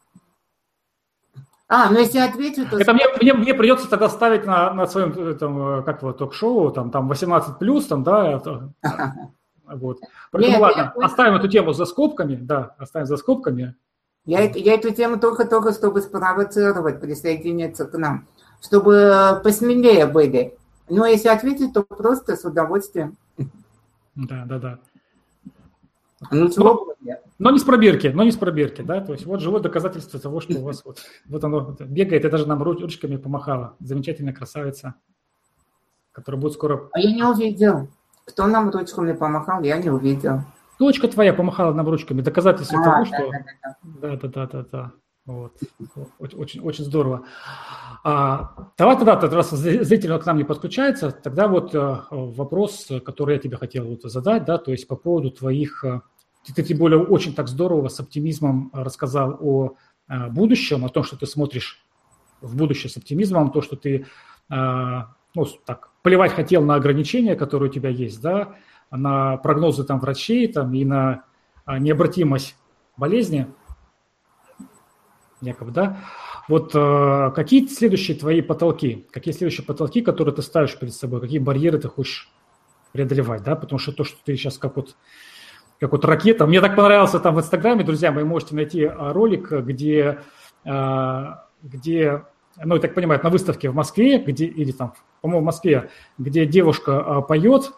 А, 1.75 1.89
ну 1.89 2.01
если 2.01 2.19
ответить, 2.19 2.69
то... 2.69 2.79
Это 2.79 2.93
мне, 2.93 3.07
мне, 3.19 3.33
мне 3.33 3.55
придется 3.55 3.89
тогда 3.89 4.11
ставить 4.11 4.45
на, 4.45 4.75
на 4.75 4.87
своем 4.87 5.39
там, 5.39 5.83
как 5.85 6.03
его, 6.03 6.13
ток-шоу, 6.13 6.71
там, 6.71 6.91
там 6.91 7.09
18 7.09 7.59
плюс, 7.59 7.87
там, 7.87 8.03
да, 8.03 8.31
это, 8.31 8.75
вот. 9.65 9.99
Поэтому 10.31 10.53
Нет, 10.53 10.61
ладно, 10.61 10.93
я... 10.95 11.07
оставим 11.07 11.37
эту 11.37 11.49
тему 11.49 11.73
за 11.73 11.87
скобками, 11.87 12.35
да, 12.35 12.75
оставим 12.77 13.07
за 13.07 13.17
скобками. 13.17 13.75
Я, 14.27 14.43
я 14.43 14.75
эту 14.75 14.93
тему 14.93 15.19
только-только, 15.19 15.73
чтобы 15.73 16.03
спровоцировать, 16.03 17.01
присоединиться 17.01 17.87
к 17.87 17.97
нам, 17.97 18.29
чтобы 18.61 19.41
посмелее 19.43 20.05
были. 20.05 20.59
Но 20.91 21.07
если 21.07 21.29
ответить, 21.29 21.73
то 21.73 21.85
просто 21.85 22.37
с 22.37 22.45
удовольствием. 22.45 23.17
Да, 24.15 24.45
да, 24.45 24.59
да. 24.59 24.79
Ну, 26.31 26.49
но, 26.57 26.87
но 27.39 27.51
не 27.51 27.59
с 27.59 27.65
пробирки, 27.65 28.09
но 28.09 28.23
не 28.23 28.31
с 28.31 28.37
пробирки, 28.37 28.83
да, 28.83 29.01
то 29.01 29.13
есть 29.13 29.27
вот 29.27 29.41
живое 29.41 29.61
доказательство 29.61 30.21
того, 30.21 30.41
что 30.41 30.59
у 30.59 30.63
вас 30.63 30.85
вот, 30.85 30.99
вот 31.27 31.43
оно 31.43 31.77
бегает, 31.81 32.25
и 32.25 32.31
даже 32.31 32.47
нам 32.47 32.63
ручками 32.63 33.17
помахала. 33.17 33.75
Замечательная 33.81 34.33
красавица, 34.33 34.95
которая 36.13 36.41
будет 36.41 36.53
скоро... 36.53 36.89
А 36.93 37.01
я 37.01 37.13
не 37.13 37.25
увидел. 37.25 37.89
Кто 38.25 38.47
нам 38.47 38.71
ручками 38.71 39.13
помахал, 39.13 39.63
я 39.63 39.79
не 39.79 39.91
увидел. 39.91 40.43
Дочка 40.79 41.09
твоя 41.09 41.35
помахала 41.35 41.73
нам 41.75 41.89
ручками, 41.89 42.23
доказательство 42.23 42.81
а, 42.81 42.85
того, 42.85 42.97
да, 42.99 43.05
что... 43.05 43.31
Да, 43.83 44.17
да, 44.17 44.29
да, 44.29 44.47
да, 44.47 44.67
да. 44.71 44.93
Вот. 45.25 45.53
Очень, 46.19 46.61
очень 46.63 46.85
здорово. 46.85 47.25
А, 48.05 48.71
давай 48.77 48.97
тогда, 48.97 49.21
раз 49.21 49.51
зритель 49.51 50.19
к 50.19 50.27
нам 50.27 50.37
не 50.37 50.45
подключается, 50.45 51.13
тогда 51.13 51.47
вот 51.47 51.73
а, 51.75 52.07
вопрос, 52.11 52.89
который 53.05 53.37
я 53.37 53.41
тебе 53.41 53.57
хотел 53.57 53.87
вот 53.87 54.03
задать, 54.03 54.45
да, 54.45 54.59
то 54.59 54.73
есть 54.73 54.89
по 54.89 54.97
поводу 54.97 55.31
твоих 55.31 55.85
э, 55.85 56.01
ты, 56.45 56.63
тем 56.63 56.79
более 56.79 57.01
очень 57.03 57.35
так 57.35 57.49
здорово 57.49 57.89
с 57.89 58.01
оптимизмом 58.01 58.71
рассказал 58.73 59.37
о 59.41 59.75
э, 60.09 60.29
будущем, 60.29 60.85
о 60.85 60.89
том, 60.89 61.05
что 61.05 61.17
ты 61.17 61.27
смотришь 61.27 61.85
в 62.41 62.57
будущее 62.57 62.91
с 62.91 62.97
оптимизмом, 62.97 63.53
то, 63.53 63.63
что 63.63 63.77
ты 63.77 64.07
э, 64.51 64.55
ну, 65.35 65.47
так, 65.65 65.91
плевать 66.03 66.33
хотел 66.33 66.63
на 66.63 66.75
ограничения, 66.75 67.37
которые 67.37 67.71
у 67.71 67.73
тебя 67.73 67.91
есть, 67.91 68.21
да, 68.21 68.57
на 68.91 69.37
прогнозы 69.39 69.85
там 69.85 70.01
врачей 70.01 70.47
там, 70.49 70.75
и 70.75 70.85
на 70.85 71.25
э, 71.67 71.79
необратимость 71.79 72.57
болезни, 72.97 73.47
якобы, 75.41 75.71
да. 75.71 75.99
Вот 76.49 76.73
э, 76.75 77.31
какие 77.35 77.67
следующие 77.67 78.17
твои 78.17 78.43
потолки, 78.43 79.07
какие 79.11 79.33
следующие 79.33 79.65
потолки, 79.65 80.03
которые 80.03 80.35
ты 80.35 80.43
ставишь 80.43 80.79
перед 80.79 80.95
собой, 80.95 81.21
какие 81.21 81.39
барьеры 81.39 81.79
ты 81.79 81.89
хочешь 81.89 82.31
преодолевать, 82.93 83.43
да, 83.43 83.57
потому 83.57 83.79
что 83.79 83.93
то, 83.93 84.05
что 84.05 84.19
ты 84.25 84.37
сейчас 84.37 84.59
как 84.59 84.77
вот 84.77 84.97
как 85.83 85.91
вот 85.91 86.05
ракета. 86.05 86.47
Мне 86.47 86.61
так 86.61 86.77
понравился 86.77 87.19
там 87.19 87.35
в 87.35 87.41
Инстаграме, 87.41 87.83
друзья, 87.83 88.13
вы 88.13 88.25
можете 88.25 88.55
найти 88.55 88.85
а, 88.85 89.13
ролик, 89.13 89.51
где, 89.51 90.21
а, 90.65 91.49
где 91.61 92.23
ну, 92.63 92.77
я 92.77 92.81
так 92.81 92.95
понимаю, 92.95 93.21
на 93.21 93.31
выставке 93.31 93.69
в 93.69 93.75
Москве, 93.75 94.19
где, 94.19 94.45
или 94.45 94.71
там, 94.71 94.95
по-моему, 95.23 95.43
в 95.43 95.47
Москве, 95.47 95.91
где 96.19 96.47
девушка 96.47 97.01
а, 97.01 97.21
поет, 97.21 97.73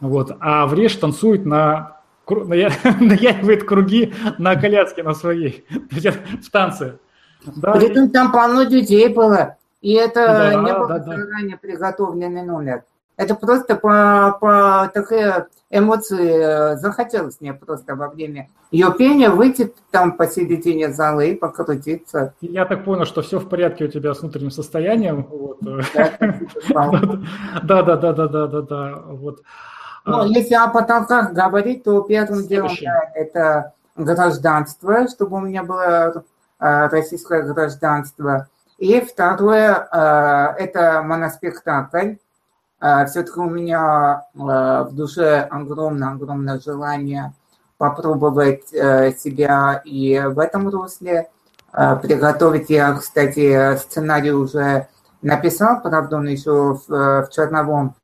вот, 0.00 0.36
а 0.40 0.66
в 0.66 0.74
Реж 0.74 0.94
танцует 0.96 1.46
на, 1.46 2.02
наяривает 2.28 3.64
круги 3.66 4.12
на 4.36 4.56
коляске 4.56 5.02
на 5.02 5.14
своей, 5.14 5.64
в 5.70 6.50
танце. 6.50 6.98
Да, 7.46 7.72
При 7.72 7.88
этом 7.88 8.10
там 8.10 8.30
полно 8.30 8.64
детей 8.64 9.08
было, 9.08 9.56
и 9.80 9.94
это 9.94 10.26
да, 10.26 10.54
не 10.54 10.78
был 10.78 10.86
да, 10.86 10.98
заранее 10.98 11.52
да. 11.52 11.58
приготовленный 11.62 12.42
номер. 12.42 12.84
Это 13.20 13.34
просто 13.34 13.76
по, 13.76 14.38
по 14.40 14.90
такие 14.94 15.48
эмоции 15.68 16.72
э, 16.72 16.76
захотелось 16.78 17.38
мне 17.40 17.52
просто 17.52 17.94
во 17.94 18.08
время 18.08 18.48
ее 18.70 18.94
пения 18.96 19.28
выйти 19.28 19.74
там 19.90 20.16
посередине 20.16 20.90
зала 20.90 21.20
и 21.20 21.34
покрутиться. 21.34 22.32
Я 22.40 22.64
так 22.64 22.82
понял, 22.82 23.04
что 23.04 23.20
все 23.20 23.38
в 23.38 23.46
порядке 23.46 23.84
у 23.84 23.88
тебя 23.88 24.14
с 24.14 24.22
внутренним 24.22 24.50
состоянием. 24.50 25.28
Да, 27.62 27.82
да, 27.82 27.96
да, 27.96 28.12
да, 28.14 28.26
да, 28.26 28.46
да, 28.46 28.62
да. 28.62 29.02
Вот. 29.04 29.42
Ну, 30.06 30.24
если 30.24 30.54
о 30.54 30.68
потолках 30.68 31.34
говорить, 31.34 31.84
то 31.84 32.00
первым 32.00 32.46
делом 32.46 32.70
это 33.14 33.74
гражданство, 33.96 35.06
чтобы 35.08 35.36
у 35.36 35.40
меня 35.40 35.62
было 35.62 36.24
э, 36.58 36.86
российское 36.88 37.42
гражданство. 37.42 38.48
И 38.78 38.98
второе 39.00 39.88
э, 39.92 40.62
это 40.62 41.02
моноспектакль 41.02 42.12
а, 42.12 42.16
Все-таки 42.80 43.38
у 43.38 43.50
меня 43.50 44.24
а, 44.38 44.84
в 44.84 44.94
душе 44.94 45.40
огромное-огромное 45.40 46.58
желание 46.58 47.34
попробовать 47.76 48.72
э, 48.72 49.12
себя 49.12 49.82
и 49.84 50.18
в 50.18 50.38
этом 50.38 50.68
русле 50.68 51.28
а, 51.72 51.96
приготовить. 51.96 52.70
Я, 52.70 52.94
кстати, 52.94 53.76
сценарий 53.76 54.32
уже 54.32 54.88
написал, 55.20 55.82
правда, 55.82 56.16
он 56.16 56.28
еще 56.28 56.78
в, 56.86 56.88
в 56.88 57.28
черновом 57.30 57.94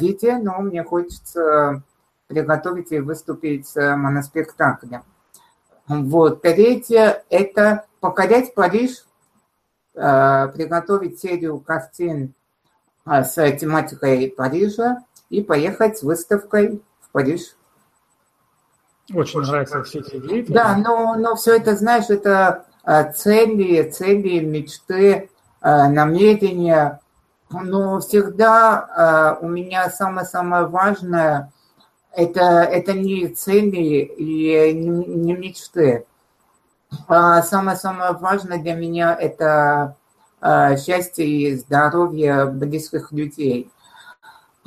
виде, 0.00 0.36
но 0.38 0.60
мне 0.60 0.82
хочется 0.82 1.82
приготовить 2.26 2.92
и 2.92 2.98
выступить 2.98 3.68
с 3.68 3.96
моноспектаклем. 3.96 5.02
Вот. 5.86 6.42
Третье– 6.42 7.24
это 7.30 7.84
покорять 8.00 8.54
Париж, 8.54 9.04
э, 9.94 10.48
приготовить 10.54 11.20
серию 11.20 11.58
картин 11.58 12.24
э, 12.24 12.43
с 13.06 13.34
тематикой 13.52 14.32
Парижа 14.36 14.98
и 15.30 15.42
поехать 15.42 15.98
с 15.98 16.02
выставкой 16.02 16.82
в 17.00 17.10
Париж. 17.10 17.56
Очень 19.12 19.40
нравятся 19.40 19.82
все 19.82 20.00
эти 20.00 20.16
идеи. 20.16 20.46
Да, 20.48 20.76
но, 20.76 21.14
но 21.16 21.36
все 21.36 21.56
это, 21.56 21.76
знаешь, 21.76 22.08
это 22.08 22.64
э, 22.84 23.12
цели, 23.12 23.90
цели, 23.90 24.40
мечты, 24.40 25.30
намерения. 25.60 27.00
Но 27.50 28.00
всегда 28.00 29.38
у 29.40 29.48
меня 29.48 29.88
самое-самое 29.88 30.66
важное 30.66 31.52
это, 32.16 32.62
это 32.62 32.92
не 32.92 33.28
цели 33.28 34.04
и 34.16 34.72
не, 34.72 34.88
не 34.88 35.32
мечты. 35.34 36.06
А 37.08 37.42
самое-самое 37.42 38.12
важное 38.12 38.58
для 38.58 38.74
меня– 38.74 39.16
это 39.20 39.96
а, 40.46 40.76
счастье 40.76 41.26
и 41.26 41.56
здоровье 41.56 42.44
близких 42.44 43.12
людей. 43.12 43.72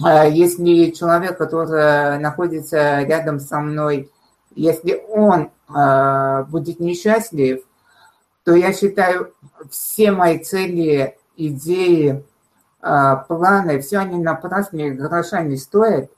А, 0.04 0.26
если 0.26 0.90
человек, 0.90 1.38
который 1.38 2.18
находится 2.18 3.04
рядом 3.04 3.40
со 3.40 3.60
мной, 3.60 4.10
если 4.56 5.00
он 5.08 5.52
а, 5.70 6.46
будет 6.46 6.80
несчастлив, 6.80 7.62
то 8.44 8.56
я 8.56 8.74
считаю, 8.74 9.36
все 9.70 10.12
мои 10.12 10.40
цели, 10.40 11.16
идеи, 11.36 12.26
планы, 12.80 13.80
все 13.80 14.00
они 14.00 14.18
напрасные, 14.18 14.94
гроша 14.94 15.42
не 15.42 15.58
стоят, 15.58 16.10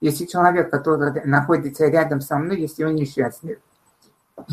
если 0.00 0.24
человек, 0.26 0.70
который 0.70 1.24
находится 1.24 1.88
рядом 1.88 2.20
со 2.20 2.36
мной, 2.36 2.60
если 2.60 2.84
он 2.84 2.94
несчастлив. 2.94 3.58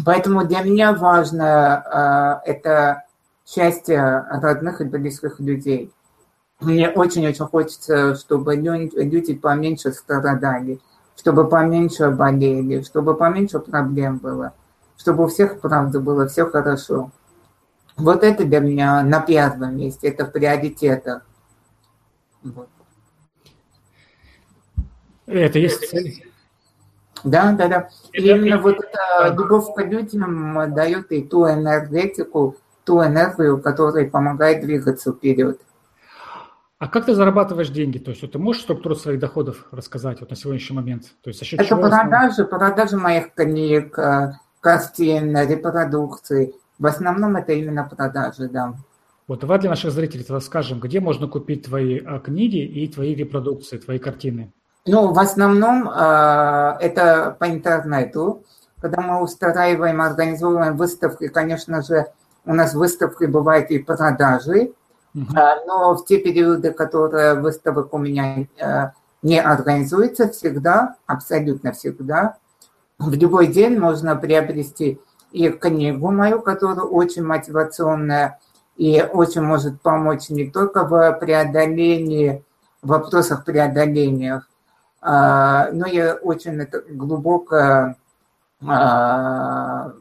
Поэтому 0.03 0.45
для 0.45 0.62
меня 0.62 0.93
важно 0.93 2.41
э, 2.45 2.51
это 2.51 3.07
счастье 3.48 4.26
родных 4.30 4.82
и 4.82 4.84
близких 4.84 5.39
людей. 5.39 5.91
Мне 6.60 6.89
очень-очень 6.89 7.45
хочется, 7.45 8.16
чтобы 8.16 8.56
люди 8.56 9.36
поменьше 9.36 9.93
страдали, 9.93 10.82
чтобы 11.16 11.48
поменьше 11.48 12.10
болели, 12.10 12.82
чтобы 12.82 13.16
поменьше 13.16 13.60
проблем 13.60 14.18
было, 14.18 14.54
чтобы 14.98 15.24
у 15.24 15.28
всех, 15.28 15.62
правда, 15.62 16.00
было 16.00 16.28
все 16.28 16.45
хорошо. 16.50 17.12
Вот 17.95 18.24
это 18.24 18.43
для 18.43 18.60
меня 18.60 19.02
на 19.04 19.22
первом 19.22 19.78
месте, 19.78 20.10
это 20.10 20.26
в 20.26 20.32
приоритетах. 20.32 21.24
Вот. 22.43 22.70
Это 25.26 25.60
есть 25.60 25.89
цель. 25.89 26.32
Да, 27.24 27.52
да, 27.54 27.68
да. 27.68 27.89
И 28.14 28.22
именно 28.22 28.60
вот 28.60 28.78
эта 28.78 29.34
любовь 29.34 29.74
к 29.76 29.82
людям 29.82 30.74
дает 30.74 31.12
и 31.12 31.24
ту 31.24 31.48
энергетику, 31.48 32.56
ту 32.88 33.03
энергию, 33.03 33.61
которая 33.61 34.09
помогает 34.09 34.61
двигаться 34.61 35.11
вперед. 35.11 35.59
А 36.79 36.88
как 36.88 37.05
ты 37.05 37.13
зарабатываешь 37.13 37.69
деньги? 37.69 37.97
То 37.97 38.11
есть 38.11 38.21
вот 38.21 38.31
ты 38.31 38.39
можешь 38.39 38.61
структуру 38.61 38.95
своих 38.95 39.19
доходов 39.19 39.67
рассказать 39.71 40.21
вот 40.21 40.29
на 40.29 40.35
сегодняшний 40.38 40.75
момент? 40.77 41.03
То 41.21 41.29
есть, 41.29 41.41
Это 41.53 41.75
продажи, 41.75 42.45
продажи 42.45 42.97
моих 42.97 43.33
книг, 43.33 43.99
э, 43.99 44.33
картин, 44.61 45.38
репродукции. 45.38 46.53
В 46.79 46.85
основном 46.85 47.35
это 47.35 47.51
именно 47.51 47.83
продажи, 47.83 48.47
да. 48.47 48.73
Вот 49.27 49.41
давай 49.41 49.59
для 49.59 49.71
наших 49.71 49.91
зрителей 49.91 50.23
тогда 50.23 50.39
скажем, 50.39 50.79
где 50.79 51.01
можно 51.01 51.27
купить 51.27 51.65
твои 51.65 51.99
э, 51.99 52.19
книги 52.23 52.63
и 52.63 52.88
твои 52.88 53.15
репродукции, 53.15 53.79
твои 53.79 53.99
картины? 53.99 54.53
Ну, 54.85 55.11
в 55.11 55.19
основном 55.19 55.89
э, 55.89 56.77
это 56.79 57.35
по 57.38 57.49
интернету. 57.49 58.45
Когда 58.79 59.01
мы 59.01 59.23
устраиваем, 59.23 59.99
организовываем 60.01 60.77
выставки, 60.77 61.27
конечно 61.27 61.81
же, 61.81 62.05
у 62.48 62.54
нас 62.54 62.74
выставки 62.74 63.26
бывают 63.26 63.70
и 63.70 63.80
продажи, 63.80 64.72
э, 65.14 65.22
но 65.68 65.95
в 65.95 66.06
те 66.06 66.18
периоды, 66.18 66.72
которые 66.72 67.36
выставок 67.36 67.93
у 67.93 67.98
меня 67.98 68.48
э, 68.58 68.91
не 69.22 69.39
организуется, 69.39 70.30
всегда, 70.30 70.95
абсолютно 71.06 71.74
всегда, 71.74 72.38
в 72.98 73.14
любой 73.14 73.48
день 73.48 73.78
можно 73.78 74.16
приобрести 74.16 75.00
и 75.32 75.50
книгу 75.50 76.10
мою, 76.10 76.41
которая 76.41 76.86
очень 76.86 77.24
мотивационная 77.24 78.39
и 78.76 79.02
очень 79.02 79.41
может 79.41 79.82
помочь 79.82 80.30
не 80.30 80.50
только 80.50 80.84
в 80.84 81.12
преодолении, 81.20 82.43
в 82.82 82.88
вопросах 82.88 83.43
преодоления 83.43 84.43
а, 85.02 85.70
но 85.72 85.88
я 85.88 86.16
очень 86.16 86.68
глубокая 86.89 87.95
а, 88.66 89.93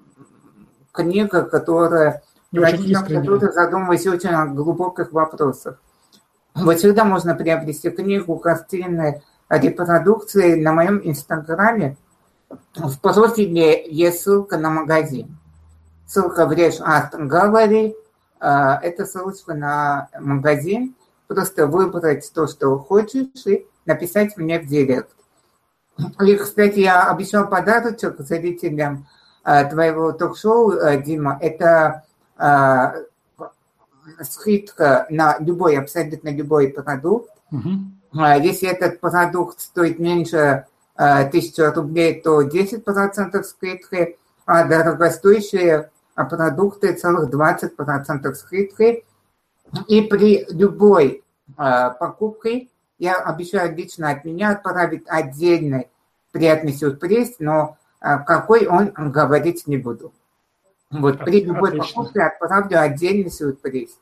книга, 0.93 1.43
которая 1.43 2.23
которая 2.61 3.53
задумывается 3.53 4.11
очень 4.11 4.31
о 4.31 4.47
глубоких 4.47 5.13
вопросах. 5.13 5.79
Вот 6.55 6.81
сюда 6.81 7.05
можно 7.05 7.35
приобрести 7.35 7.91
книгу, 7.91 8.37
картины, 8.39 9.23
репродукции 9.49 10.61
на 10.61 10.73
моем 10.73 11.01
инстаграме. 11.05 11.97
В 12.75 12.99
профиле 13.01 13.87
есть 13.91 14.23
ссылка 14.23 14.57
на 14.57 14.71
магазин. 14.71 15.37
Ссылка 16.07 16.47
в 16.47 16.53
Реш 16.53 16.77
Арт 16.81 17.15
Gallery. 17.15 17.95
А, 18.41 18.79
это 18.83 19.05
ссылочка 19.05 19.55
на 19.55 20.09
магазин. 20.19 20.95
Просто 21.27 21.67
выбрать 21.67 22.31
то, 22.33 22.47
что 22.47 22.79
хочешь, 22.79 23.47
и 23.47 23.67
написать 23.85 24.37
мне 24.37 24.61
в 24.61 24.67
директ. 24.67 25.11
И, 26.21 26.37
кстати, 26.37 26.81
я 26.81 27.11
обещал 27.11 27.49
подарочек 27.49 28.21
зрителям 28.21 29.07
э, 29.45 29.65
твоего 29.69 30.13
ток-шоу, 30.13 30.73
э, 30.73 31.03
Дима. 31.03 31.39
Это 31.41 32.05
скидка 34.22 35.07
на 35.11 35.39
любой, 35.41 35.76
абсолютно 35.78 36.28
любой 36.28 36.68
продукт. 36.68 37.30
Угу. 37.51 38.20
Если 38.43 38.68
этот 38.68 39.01
продукт 39.01 39.61
стоит 39.61 39.99
меньше 39.99 40.66
тысячи 41.32 41.61
рублей, 41.61 42.20
то 42.20 42.43
10% 42.43 43.43
скидки, 43.43 44.16
а 44.47 44.64
дорогостоящие 44.64 45.91
продукты 46.14 46.95
целых 46.95 47.28
20% 47.30 48.34
скидки. 48.34 49.05
И 49.89 50.03
при 50.03 50.47
любой 50.51 51.24
покупке 51.57 52.68
я 52.99 53.16
обещаю 53.18 53.76
лично 53.76 54.11
от 54.11 54.24
меня 54.24 54.53
отправить 54.53 55.05
отдельный 55.07 55.91
приятный 56.32 56.72
сюрприз, 56.72 57.37
но 57.41 57.76
какой 58.01 58.66
он 58.66 58.93
говорить 58.95 59.66
не 59.66 59.76
буду. 59.76 60.12
Вот 61.01 61.19
при 61.19 61.45
любой 61.45 61.71
Отлично. 61.71 62.03
покупке 62.03 62.23
отправлю 62.23 62.81
отдельный 62.81 63.31
сюрприз. 63.31 63.99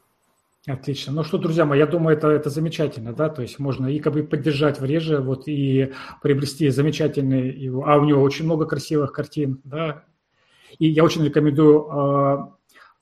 Отлично. 0.67 1.13
Ну 1.13 1.25
что, 1.25 1.37
друзья 1.37 1.67
мои, 1.67 1.79
я 1.79 1.87
думаю, 1.87 2.17
это, 2.17 2.29
это 2.29 2.49
замечательно, 2.49 3.13
да, 3.13 3.29
то 3.29 3.43
есть 3.43 3.59
можно 3.59 3.87
и 3.87 3.99
как 3.99 4.15
бы 4.15 4.23
поддержать 4.23 4.81
в 4.81 4.85
реже, 4.85 5.21
вот, 5.21 5.47
и 5.47 5.93
приобрести 6.23 6.71
замечательный 6.71 7.51
его, 7.51 7.87
а 7.87 7.99
у 7.99 8.05
него 8.05 8.23
очень 8.23 8.47
много 8.47 8.65
красивых 8.65 9.13
картин, 9.13 9.61
да, 9.65 10.05
и 10.79 10.89
я 10.89 11.05
очень 11.05 11.23
рекомендую 11.23 11.87
э, 11.87 12.39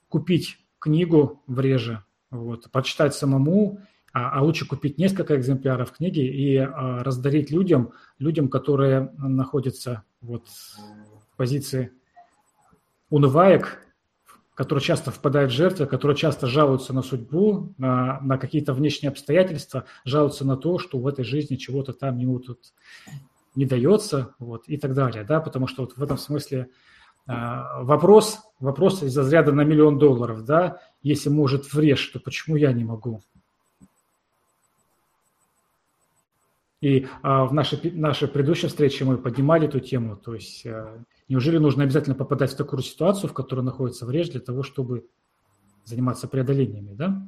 купить 0.09 0.57
книгу 0.77 1.41
в 1.47 1.57
реже, 1.61 2.03
вот, 2.31 2.69
прочитать 2.69 3.15
самому, 3.15 3.79
а, 4.11 4.37
а 4.37 4.43
лучше 4.43 4.67
купить 4.67 4.97
несколько 4.97 5.35
экземпляров 5.37 5.93
книги 5.93 6.19
и 6.19 6.57
а, 6.57 7.03
раздарить 7.03 7.49
людям, 7.49 7.93
людям, 8.19 8.47
которые 8.47 9.11
находятся 9.17 10.03
вот 10.21 10.47
в 10.49 11.37
позиции 11.37 11.91
унываек, 13.09 13.82
которые 14.55 14.83
часто 14.83 15.11
впадают 15.11 15.51
в 15.51 15.55
жертвы, 15.55 15.85
которые 15.85 16.15
часто 16.15 16.47
жалуются 16.47 16.93
на 16.93 17.01
судьбу, 17.01 17.73
на, 17.77 18.19
на 18.21 18.37
какие-то 18.37 18.73
внешние 18.73 19.09
обстоятельства, 19.09 19.85
жалуются 20.05 20.45
на 20.45 20.57
то, 20.57 20.77
что 20.77 20.99
в 20.99 21.07
этой 21.07 21.25
жизни 21.25 21.55
чего-то 21.55 21.93
там 21.93 22.17
ему 22.17 22.39
тут 22.39 22.59
не 23.55 23.65
дается, 23.65 24.35
вот, 24.39 24.63
и 24.67 24.77
так 24.77 24.93
далее, 24.93 25.23
да, 25.23 25.39
потому 25.39 25.67
что 25.67 25.83
вот 25.83 25.97
в 25.97 26.01
этом 26.01 26.17
смысле 26.17 26.69
э, 27.27 27.33
вопрос, 27.81 28.39
вопрос 28.59 29.03
из 29.03 29.17
разряда 29.17 29.51
на 29.51 29.61
миллион 29.61 29.97
долларов, 29.97 30.43
да, 30.43 30.79
если 31.01 31.29
может 31.29 31.73
врежь, 31.73 32.07
то 32.07 32.19
почему 32.19 32.55
я 32.55 32.71
не 32.73 32.83
могу? 32.83 33.21
И 36.83 37.07
а, 37.21 37.45
в 37.45 37.53
нашей, 37.53 37.91
нашей 37.91 38.27
предыдущей 38.27 38.67
встрече 38.67 39.05
мы 39.05 39.17
поднимали 39.17 39.69
эту 39.69 39.79
тему. 39.79 40.17
То 40.17 40.33
есть 40.33 40.65
а, 40.65 41.01
неужели 41.29 41.57
нужно 41.57 41.83
обязательно 41.83 42.13
попадать 42.13 42.51
в 42.51 42.57
такую 42.57 42.81
ситуацию, 42.81 43.29
в 43.29 43.33
которой 43.33 43.61
находится 43.61 44.05
вред, 44.05 44.31
для 44.31 44.41
того, 44.41 44.63
чтобы 44.63 45.07
заниматься 45.85 46.27
преодолениями, 46.27 46.93
да? 46.93 47.25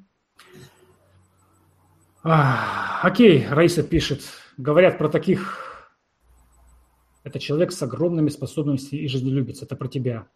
А, 2.22 2.99
окей, 3.02 3.48
Раиса 3.48 3.82
пишет. 3.82 4.23
Говорят 4.57 4.98
про 4.98 5.07
таких... 5.07 5.88
Это 7.23 7.40
человек 7.40 7.72
с 7.72 7.82
огромными 7.82 8.27
способностями 8.27 8.99
и 8.99 9.07
жизнелюбец. 9.07 9.61
Это 9.61 9.77
про 9.77 9.88
тебя. 9.88 10.27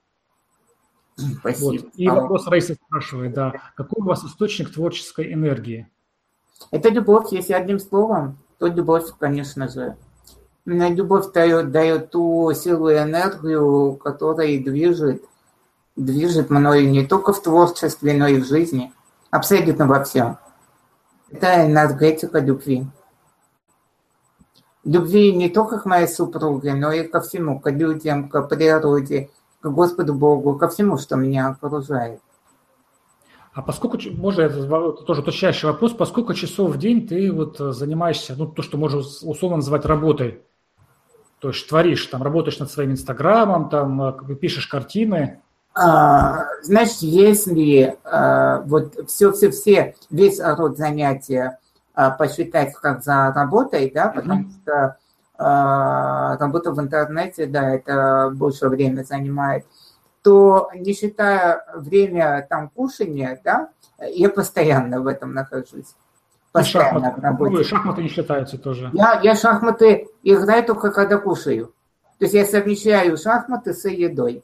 Спасибо. 1.18 1.66
Вот. 1.66 1.92
И 1.98 2.08
вопрос 2.08 2.48
Раиса 2.48 2.76
спрашивает, 2.76 3.34
да, 3.34 3.74
какой 3.76 4.02
у 4.02 4.06
вас 4.06 4.24
источник 4.24 4.72
творческой 4.72 5.34
энергии? 5.34 5.90
Это 6.72 6.88
любовь, 6.88 7.34
если 7.34 7.52
одним 7.52 7.80
словом 7.80 8.38
то 8.60 8.68
любовь, 8.68 9.06
конечно 9.18 9.68
же. 9.70 9.96
любовь 10.66 11.32
дает, 11.32 11.72
дает 11.72 12.12
ту 12.12 12.52
силу 12.54 12.90
и 12.90 12.96
энергию, 12.96 13.94
которая 14.04 14.60
движет, 14.60 15.24
движет 15.96 16.50
мною 16.50 16.90
не 16.90 17.06
только 17.08 17.34
в 17.34 17.42
творчестве, 17.42 18.14
но 18.14 18.28
и 18.28 18.40
в 18.40 18.46
жизни. 18.46 18.94
Абсолютно 19.32 19.88
во 19.88 20.04
всем. 20.04 20.38
Это 21.32 21.66
энергетика 21.66 22.40
любви. 22.40 22.86
Любви 24.84 25.34
не 25.34 25.50
только 25.50 25.80
к 25.80 25.86
моей 25.86 26.08
супруге, 26.08 26.74
но 26.74 26.92
и 26.92 27.08
ко 27.08 27.22
всему, 27.22 27.60
к 27.60 27.70
людям, 27.70 28.28
к 28.30 28.42
природе, 28.44 29.30
к 29.62 29.70
Господу 29.70 30.14
Богу, 30.14 30.56
ко 30.56 30.68
всему, 30.68 30.98
что 30.98 31.16
меня 31.16 31.48
окружает. 31.48 32.22
А 33.60 33.62
поскольку, 33.62 33.98
можно 34.12 34.44
это 34.44 35.04
тоже 35.04 35.20
уточняющий 35.20 35.68
вопрос, 35.68 35.92
по 35.92 36.06
сколько 36.06 36.34
часов 36.34 36.72
в 36.72 36.78
день 36.78 37.06
ты 37.06 37.30
вот 37.30 37.58
занимаешься, 37.58 38.34
ну, 38.38 38.48
то, 38.48 38.62
что 38.62 38.78
можно 38.78 39.00
условно 39.00 39.58
называть 39.58 39.84
работой? 39.84 40.42
То 41.40 41.50
есть 41.50 41.68
творишь, 41.68 42.06
там, 42.06 42.24
работаешь 42.24 42.58
над 42.60 42.72
своим 42.72 42.92
инстаграмом, 42.92 43.68
там, 43.68 44.26
пишешь 44.38 44.66
картины? 44.66 45.42
А, 45.76 46.46
значит, 46.62 47.02
если 47.02 47.98
а, 48.06 48.62
вот 48.62 48.96
все-все-все, 49.10 49.96
весь 50.10 50.40
род 50.40 50.78
занятия 50.78 51.60
а, 51.94 52.12
посчитать 52.12 52.74
как 52.76 53.04
за 53.04 53.34
работой, 53.36 53.92
да, 53.94 54.08
потому 54.08 54.44
mm-hmm. 54.44 54.62
что 54.64 54.96
работа 55.38 56.72
в 56.72 56.80
интернете, 56.80 57.46
да, 57.46 57.76
это 57.76 58.32
больше 58.34 58.70
времени 58.70 59.04
занимает, 59.04 59.66
то 60.24 60.70
не 60.74 60.94
считая 60.94 61.66
время 61.76 62.46
там 62.50 62.70
кушания, 62.70 63.40
да, 63.44 63.70
я 64.00 64.30
постоянно 64.30 65.02
в 65.02 65.08
этом 65.08 65.34
нахожусь. 65.34 65.96
Постоянно 66.52 67.00
шахматы, 67.00 67.22
в 67.22 67.24
работе. 67.24 67.52
Ну, 67.58 67.64
шахматы 67.64 68.04
не 68.04 68.10
считаются 68.10 68.58
тоже. 68.58 68.90
Я, 68.94 69.20
я 69.22 69.36
шахматы 69.36 70.08
играю 70.24 70.64
только 70.66 70.92
когда 70.92 71.18
кушаю. 71.18 71.74
То 72.18 72.26
есть 72.26 72.34
я 72.34 72.46
совмещаю 72.46 73.18
шахматы 73.18 73.74
с 73.74 73.88
едой. 73.88 74.44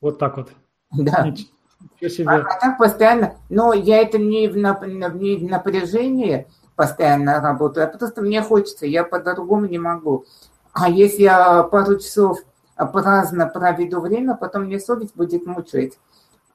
Вот 0.00 0.18
так 0.18 0.36
вот. 0.36 0.50
Да. 0.92 1.32
А, 2.26 2.36
а 2.36 2.60
так 2.60 2.78
постоянно, 2.78 3.36
но 3.48 3.72
я 3.72 4.02
это 4.02 4.18
не 4.18 4.48
в, 4.48 4.56
нап, 4.56 4.86
не 4.86 5.36
в 5.36 5.44
напряжении 5.44 6.46
постоянно 6.76 7.40
работаю, 7.40 7.86
а 7.86 7.88
просто 7.88 8.22
мне 8.22 8.42
хочется, 8.42 8.86
я 8.86 9.04
по-другому 9.04 9.66
не 9.66 9.78
могу. 9.78 10.24
А 10.72 10.88
если 10.88 11.22
я 11.22 11.62
пару 11.64 11.98
часов 11.98 12.38
праздно 12.86 13.46
проведу 13.46 14.00
время, 14.00 14.34
потом 14.34 14.64
мне 14.64 14.80
совесть 14.80 15.14
будет 15.14 15.46
мучить. 15.46 15.98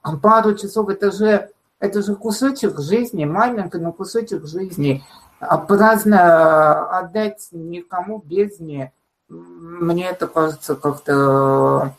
А 0.02 0.16
пару 0.18 0.56
часов 0.56 0.90
это 0.90 1.12
же, 1.12 1.50
это 1.80 2.02
же 2.02 2.16
кусочек 2.16 2.80
жизни, 2.80 3.26
маленький, 3.26 3.78
но 3.80 3.92
кусочек 3.92 4.46
жизни. 4.46 5.04
А 5.40 5.58
праздно 5.58 6.98
отдать 6.98 7.48
никому 7.52 8.20
без 8.26 8.60
не, 8.60 8.92
мне 9.30 10.06
это 10.06 10.28
кажется 10.28 10.76
как-то... 10.76 11.94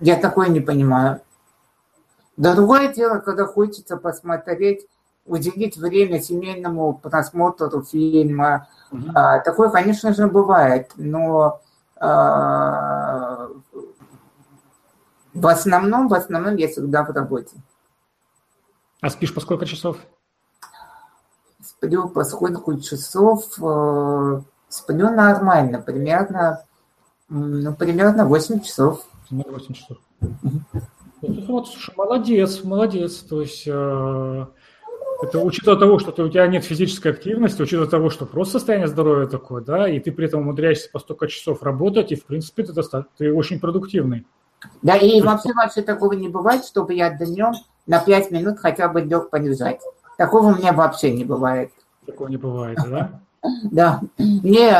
Я 0.00 0.16
такое 0.16 0.48
не 0.48 0.60
понимаю. 0.60 1.20
Другое 2.36 2.92
дело, 2.92 3.18
когда 3.18 3.46
хочется 3.46 3.96
посмотреть, 3.96 4.86
уделить 5.24 5.76
время 5.76 6.20
семейному 6.20 6.92
просмотру 6.94 7.82
фильма. 7.82 8.68
Mm-hmm. 8.92 9.42
Такое, 9.44 9.70
конечно 9.70 10.12
же, 10.12 10.26
бывает, 10.26 10.90
но 10.96 11.62
в 15.34 15.46
основном, 15.46 16.08
в 16.08 16.14
основном 16.14 16.56
я 16.56 16.68
всегда 16.68 17.04
в 17.04 17.10
работе. 17.10 17.56
А 19.00 19.10
спишь 19.10 19.34
по 19.34 19.40
сколько 19.40 19.66
часов? 19.66 19.98
Сплю 21.62 22.08
по 22.08 22.24
сколько 22.24 22.80
часов? 22.80 23.44
Э, 23.60 24.40
сплю 24.68 25.10
нормально, 25.10 25.80
примерно, 25.80 26.64
ну, 27.28 27.74
примерно 27.74 28.26
8 28.26 28.60
часов. 28.60 29.06
8 29.30 29.74
часов. 29.74 29.98
Угу. 30.20 30.60
Вот, 31.48 31.68
слушай, 31.68 31.94
молодец, 31.96 32.62
молодец. 32.64 33.16
То 33.20 33.40
есть 33.40 33.64
э, 33.66 34.46
это 35.22 35.38
учитывая 35.38 35.78
того, 35.78 35.98
что 35.98 36.12
ты, 36.12 36.22
у 36.22 36.28
тебя 36.28 36.46
нет 36.46 36.64
физической 36.64 37.12
активности, 37.12 37.62
учитывая 37.62 37.88
того, 37.88 38.10
что 38.10 38.26
просто 38.26 38.58
состояние 38.58 38.88
здоровья 38.88 39.26
такое, 39.26 39.62
да, 39.62 39.88
и 39.88 39.98
ты 40.00 40.12
при 40.12 40.26
этом 40.26 40.40
умудряешься 40.40 40.90
по 40.90 40.98
столько 40.98 41.28
часов 41.28 41.62
работать, 41.62 42.12
и, 42.12 42.16
в 42.16 42.24
принципе, 42.24 42.64
ты, 42.64 42.72
доста... 42.72 43.06
ты 43.16 43.32
очень 43.32 43.60
продуктивный. 43.60 44.26
Да, 44.82 44.96
и 44.96 45.20
вообще, 45.20 45.52
вообще 45.52 45.82
такого 45.82 46.14
не 46.14 46.28
бывает, 46.28 46.64
чтобы 46.64 46.94
я 46.94 47.10
днем 47.10 47.52
на 47.86 48.00
5 48.00 48.30
минут 48.30 48.58
хотя 48.58 48.88
бы 48.88 49.02
лег 49.02 49.30
полежать. 49.30 49.80
Такого 50.16 50.52
у 50.52 50.56
меня 50.56 50.72
вообще 50.72 51.12
не 51.12 51.24
бывает. 51.24 51.70
Такого 52.06 52.28
не 52.28 52.36
бывает, 52.36 52.78
да? 52.88 53.20
Да. 53.70 54.00
Не, 54.16 54.70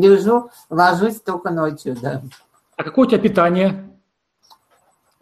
лежу, 0.00 0.48
ложусь 0.70 1.20
только 1.20 1.50
ночью, 1.50 1.94
да. 2.00 2.22
А 2.76 2.84
какое 2.84 3.06
у 3.06 3.08
тебя 3.10 3.20
питание? 3.20 3.91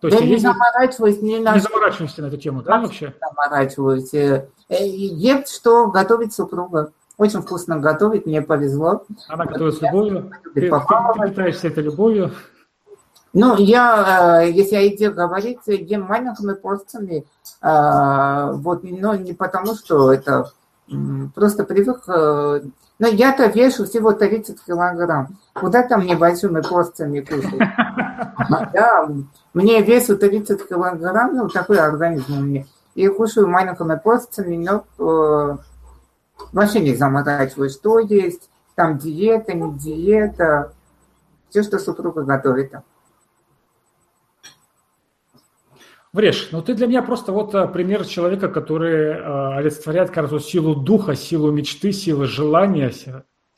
То 0.00 0.08
есть, 0.08 0.18
да 0.18 0.26
не 0.26 0.36
заморачиваюсь, 0.38 1.20
не, 1.20 1.38
на... 1.38 1.54
не 1.54 1.60
заморачиваешься 1.60 2.22
на 2.22 2.26
эту 2.26 2.38
тему, 2.38 2.62
да, 2.62 2.80
вообще? 2.80 3.14
Заморачиваюсь. 3.20 4.14
Э, 4.14 4.48
ем, 4.68 5.44
что 5.46 5.88
готовит 5.88 6.32
супруга. 6.32 6.92
Очень 7.18 7.42
вкусно 7.42 7.78
готовит, 7.78 8.24
мне 8.24 8.40
повезло. 8.40 9.04
Она 9.28 9.44
готовит 9.44 9.74
с 9.74 9.82
любовью. 9.82 10.30
Ты, 10.54 10.60
ты, 10.62 10.70
ты 10.70 11.28
питаешься 11.28 11.68
этой 11.68 11.84
любовью. 11.84 12.32
Ну, 13.34 13.56
я, 13.58 14.42
э, 14.42 14.50
если 14.50 14.76
о 14.76 14.80
еде 14.80 15.10
говорить, 15.10 15.60
ем 15.66 16.02
маленькими 16.02 16.54
порциями, 16.54 17.26
э, 17.62 18.52
вот, 18.54 18.82
но 18.84 19.14
не 19.16 19.34
потому, 19.34 19.74
что 19.74 20.12
это 20.12 20.50
просто 21.34 21.64
привык. 21.64 22.06
Но 22.06 23.06
я-то 23.06 23.46
вешу 23.46 23.84
всего 23.84 24.12
30 24.12 24.64
килограмм. 24.64 25.38
Куда 25.52 25.82
там 25.82 26.06
небольшими 26.06 26.62
порциями 26.62 27.20
кушать? 27.20 27.54
Да, 28.48 29.08
мне 29.52 29.82
весу 29.82 30.16
30 30.16 30.68
килограмм, 30.68 31.48
такой 31.50 31.78
организм 31.78 32.38
у 32.38 32.42
меня. 32.42 32.64
И 32.94 33.06
кушаю 33.08 33.48
маленькими 33.48 33.98
порциями, 34.02 34.56
но 34.56 34.84
э, 34.98 35.56
вообще 36.52 36.80
не 36.80 36.94
заморачиваюсь, 36.94 37.74
что 37.74 37.98
есть. 37.98 38.50
Там 38.74 38.98
диета, 38.98 39.52
не 39.52 39.78
диета. 39.78 40.72
Все, 41.50 41.62
что 41.62 41.78
супруга 41.78 42.22
готовит. 42.22 42.72
Врешь, 46.12 46.48
ну 46.50 46.60
ты 46.60 46.74
для 46.74 46.88
меня 46.88 47.02
просто 47.02 47.32
вот 47.32 47.54
э, 47.54 47.68
пример 47.68 48.04
человека, 48.04 48.48
который 48.48 49.12
э, 49.12 49.58
олицетворяет, 49.58 50.10
кажется, 50.10 50.40
силу 50.40 50.74
духа, 50.74 51.14
силу 51.14 51.52
мечты, 51.52 51.92
силу 51.92 52.26
желания, 52.26 52.92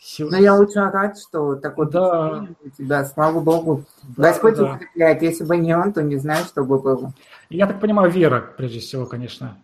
Сил... 0.05 0.31
Но 0.31 0.37
я 0.37 0.59
очень 0.59 0.81
рад, 0.81 1.17
что 1.17 1.55
такой 1.55 1.89
да. 1.89 2.45
у 2.65 2.71
тебя, 2.71 3.05
слава 3.05 3.39
Богу. 3.39 3.85
Да, 4.03 4.31
Господь 4.31 4.57
да. 4.57 4.75
укрепляет. 4.75 5.23
Если 5.23 5.45
бы 5.45 5.57
не 5.57 5.77
он, 5.77 5.93
то 5.93 6.03
не 6.03 6.17
знаю, 6.17 6.45
что 6.45 6.65
бы 6.65 6.81
было. 6.81 7.15
Я 7.51 7.69
так 7.69 7.81
понимаю, 7.81 8.11
вера, 8.11 8.41
прежде 8.57 8.81
всего, 8.81 9.07
конечно. 9.07 9.59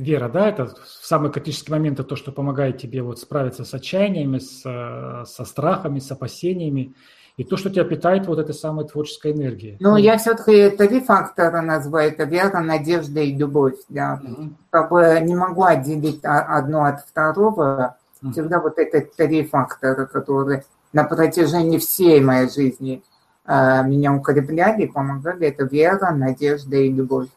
Вера, 0.00 0.28
да, 0.28 0.48
это 0.48 0.66
в 0.66 1.06
самые 1.06 1.30
критические 1.30 1.76
моменты 1.76 2.02
то, 2.02 2.16
что 2.16 2.32
помогает 2.32 2.78
тебе 2.78 3.02
вот 3.02 3.20
справиться 3.20 3.64
с 3.64 3.72
отчаяниями, 3.72 4.38
с, 4.38 4.62
со 4.62 5.44
страхами, 5.44 6.00
с 6.00 6.10
опасениями, 6.10 6.94
и 7.36 7.44
то, 7.44 7.56
что 7.56 7.70
тебя 7.70 7.84
питает 7.84 8.26
вот 8.26 8.40
этой 8.40 8.54
самой 8.54 8.84
творческой 8.86 9.30
энергией. 9.30 9.76
Ну, 9.78 9.96
я 9.96 10.18
все-таки 10.18 10.70
три 10.70 11.00
фактора 11.00 11.60
называю. 11.62 12.10
Это 12.10 12.24
вера, 12.24 12.58
надежда 12.58 13.20
и 13.20 13.32
любовь. 13.32 13.76
Да. 13.88 14.20
Угу. 14.24 14.50
Как 14.70 14.90
бы 14.90 15.20
не 15.22 15.36
могу 15.36 15.62
отделить 15.62 16.20
одно 16.24 16.84
от 16.84 17.00
второго. 17.02 17.96
Всегда 18.32 18.60
вот 18.60 18.78
это 18.78 19.00
три 19.00 19.44
фактора, 19.46 20.06
которые 20.06 20.64
на 20.92 21.04
протяжении 21.04 21.78
всей 21.78 22.20
моей 22.20 22.50
жизни 22.50 23.04
э, 23.46 23.82
меня 23.84 24.12
укрепляли 24.12 24.82
и 24.82 24.92
помогали. 24.92 25.48
Это 25.48 25.64
вера, 25.64 26.10
надежда 26.10 26.76
и 26.76 26.90
любовь. 26.90 27.28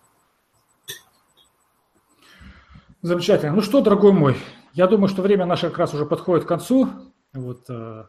Замечательно. 3.02 3.53
Ну 3.53 3.62
что, 3.62 3.82
дорогой 3.82 4.12
мой, 4.12 4.38
я 4.74 4.88
думаю, 4.88 5.08
что 5.08 5.22
время 5.22 5.45
наше 5.45 5.70
как 5.70 5.80
раз 5.80 5.94
уже 5.94 6.06
подходит 6.06 6.45
к 6.45 6.48
концу. 6.48 6.88
Вот, 7.34 7.70
э, 7.70 8.06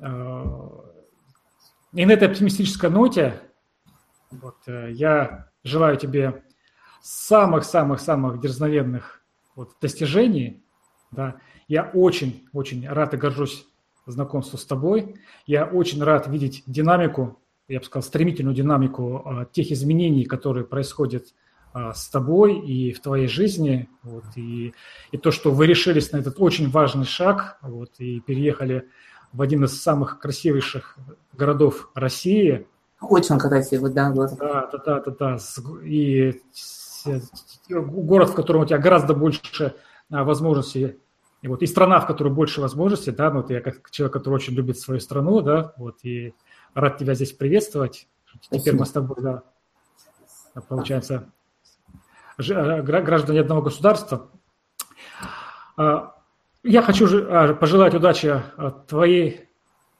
э, 0.00 0.44
и 1.92 2.06
на 2.06 2.12
этой 2.12 2.28
оптимистической 2.28 2.90
ноте 2.90 3.40
вот, 4.30 4.56
э, 4.66 4.92
я 4.92 5.48
желаю 5.64 5.96
тебе 5.96 6.44
самых-самых-самых 7.00 8.40
дерзновенных 8.40 9.22
вот, 9.56 9.72
достижений, 9.80 10.62
да, 11.10 11.36
я 11.68 11.90
очень-очень 11.94 12.88
рад 12.88 13.14
и 13.14 13.18
горжусь 13.18 13.66
знакомству 14.06 14.58
с 14.58 14.64
тобой. 14.64 15.16
Я 15.46 15.66
очень 15.66 16.02
рад 16.02 16.26
видеть 16.26 16.62
динамику, 16.66 17.38
я 17.68 17.78
бы 17.78 17.84
сказал, 17.84 18.02
стремительную 18.02 18.54
динамику 18.54 19.22
а, 19.24 19.44
тех 19.44 19.70
изменений, 19.70 20.24
которые 20.24 20.64
происходят 20.64 21.26
а, 21.74 21.92
с 21.92 22.08
тобой 22.08 22.58
и 22.58 22.92
в 22.92 23.00
твоей 23.00 23.28
жизни. 23.28 23.88
Вот, 24.02 24.24
и, 24.36 24.72
и 25.12 25.18
то, 25.18 25.30
что 25.30 25.50
вы 25.50 25.66
решились 25.66 26.10
на 26.12 26.18
этот 26.18 26.40
очень 26.40 26.70
важный 26.70 27.04
шаг 27.04 27.58
вот, 27.60 27.92
и 27.98 28.20
переехали 28.20 28.88
в 29.32 29.42
один 29.42 29.64
из 29.64 29.80
самых 29.80 30.20
красивейших 30.20 30.96
городов 31.34 31.90
России. 31.94 32.66
Очень 33.02 33.38
красивый, 33.38 33.92
да, 33.92 34.10
город. 34.10 34.32
Да, 34.38 34.70
да, 34.72 34.78
да, 34.78 35.00
да, 35.00 35.12
да. 35.18 35.38
И 35.84 36.40
город, 37.68 38.30
в 38.30 38.34
котором 38.34 38.62
у 38.62 38.66
тебя 38.66 38.78
гораздо 38.78 39.12
больше 39.12 39.74
а, 40.10 40.24
возможностей 40.24 40.96
И 41.42 41.48
вот 41.48 41.62
и 41.62 41.66
страна, 41.66 42.00
в 42.00 42.06
которой 42.06 42.32
больше 42.32 42.60
возможностей, 42.60 43.12
да, 43.12 43.30
ну, 43.30 43.42
вот 43.42 43.50
я 43.50 43.60
как 43.60 43.90
человек, 43.90 44.12
который 44.12 44.34
очень 44.34 44.54
любит 44.54 44.78
свою 44.78 45.00
страну, 45.00 45.40
да, 45.40 45.72
вот, 45.76 45.98
и 46.02 46.34
рад 46.74 46.98
тебя 46.98 47.14
здесь 47.14 47.32
приветствовать. 47.32 48.08
Спасибо. 48.40 48.60
Теперь 48.60 48.76
мы 48.76 48.86
с 48.86 48.90
тобой, 48.90 49.16
да, 49.20 49.42
получается, 50.68 51.30
э, 52.38 52.82
граждане 52.82 53.40
одного 53.40 53.62
государства. 53.62 54.30
А, 55.76 56.14
я 56.64 56.82
хочу 56.82 57.06
а, 57.06 57.54
пожелать 57.54 57.94
удачи 57.94 58.26
а, 58.26 58.70
твоей 58.70 59.48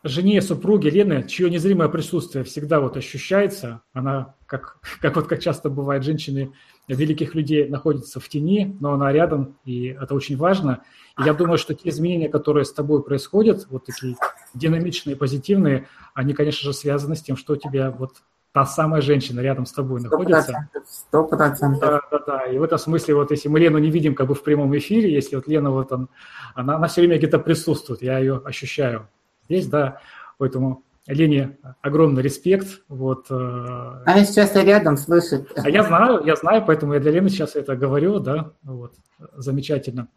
жене, 0.03 0.43
супруге 0.43 0.91
Лены, 0.91 1.27
чье 1.27 1.51
незримое 1.51 1.89
присутствие 1.89 2.45
всегда 2.45 2.81
вот 2.81 2.97
ощущается. 2.97 3.83
Она, 3.93 4.35
как, 4.47 4.79
как 5.01 5.17
вот 5.17 5.29
как 5.29 5.41
часто 5.41 5.71
бывает, 5.71 6.03
женщины 6.03 6.53
великих 6.95 7.35
людей 7.35 7.69
находятся 7.69 8.21
в 8.21 8.29
тени, 8.29 8.77
но 8.81 8.93
она 8.95 9.13
рядом, 9.13 9.57
и 9.65 9.87
это 9.87 10.15
очень 10.15 10.37
важно. 10.37 10.83
И 11.19 11.23
я 11.23 11.35
думаю, 11.35 11.59
что 11.59 11.75
те 11.75 11.91
изменения, 11.91 12.29
которые 12.29 12.65
с 12.65 12.73
тобой 12.73 13.03
происходят, 13.03 13.67
вот 13.71 13.85
такие 13.85 14.17
динамичные, 14.55 15.17
позитивные, 15.17 15.89
они, 16.15 16.33
конечно 16.35 16.65
же, 16.65 16.73
связаны 16.73 17.17
с 17.17 17.23
тем, 17.23 17.37
что 17.37 17.55
у 17.55 17.57
тебя 17.57 17.91
вот 17.91 18.13
та 18.53 18.65
самая 18.65 19.03
женщина 19.03 19.41
рядом 19.41 19.67
с 19.67 19.73
тобой 19.73 20.01
находится. 20.01 20.69
Сто 20.87 21.25
процентов. 21.25 21.81
Да, 21.81 22.01
да, 22.11 22.19
да. 22.27 22.45
И 22.47 22.59
в 22.59 22.63
этом 22.63 22.79
смысле, 22.79 23.15
вот 23.15 23.31
если 23.31 23.49
мы 23.49 23.61
Лену 23.61 23.79
не 23.79 23.91
видим 23.91 24.15
как 24.15 24.29
бы 24.29 24.35
в 24.35 24.43
прямом 24.43 24.77
эфире, 24.77 25.13
если 25.13 25.37
вот 25.37 25.47
Лена 25.47 25.71
вот 25.71 25.93
он, 25.93 26.09
она, 26.55 26.77
она 26.77 26.87
все 26.89 27.03
время 27.03 27.19
где-то 27.19 27.39
присутствует, 27.39 28.03
я 28.03 28.19
ее 28.19 28.41
ощущаю 28.45 29.09
здесь, 29.45 29.67
да, 29.67 30.01
поэтому 30.39 30.83
Лене 31.15 31.59
огромный 31.81 32.23
респект. 32.23 32.83
Вот. 32.89 33.27
Э, 33.31 34.03
она 34.05 34.25
сейчас 34.25 34.55
рядом 34.55 34.97
слышит. 34.97 35.51
А 35.57 35.69
я 35.71 35.83
знаю, 35.83 36.23
я 36.25 36.37
знаю, 36.37 36.65
поэтому 36.67 36.95
я 36.95 37.01
для 37.01 37.13
Лены 37.13 37.31
сейчас 37.31 37.57
это 37.57 37.77
говорю, 37.77 38.19
да, 38.21 38.53
вот, 38.63 38.93
замечательно. 39.37 40.09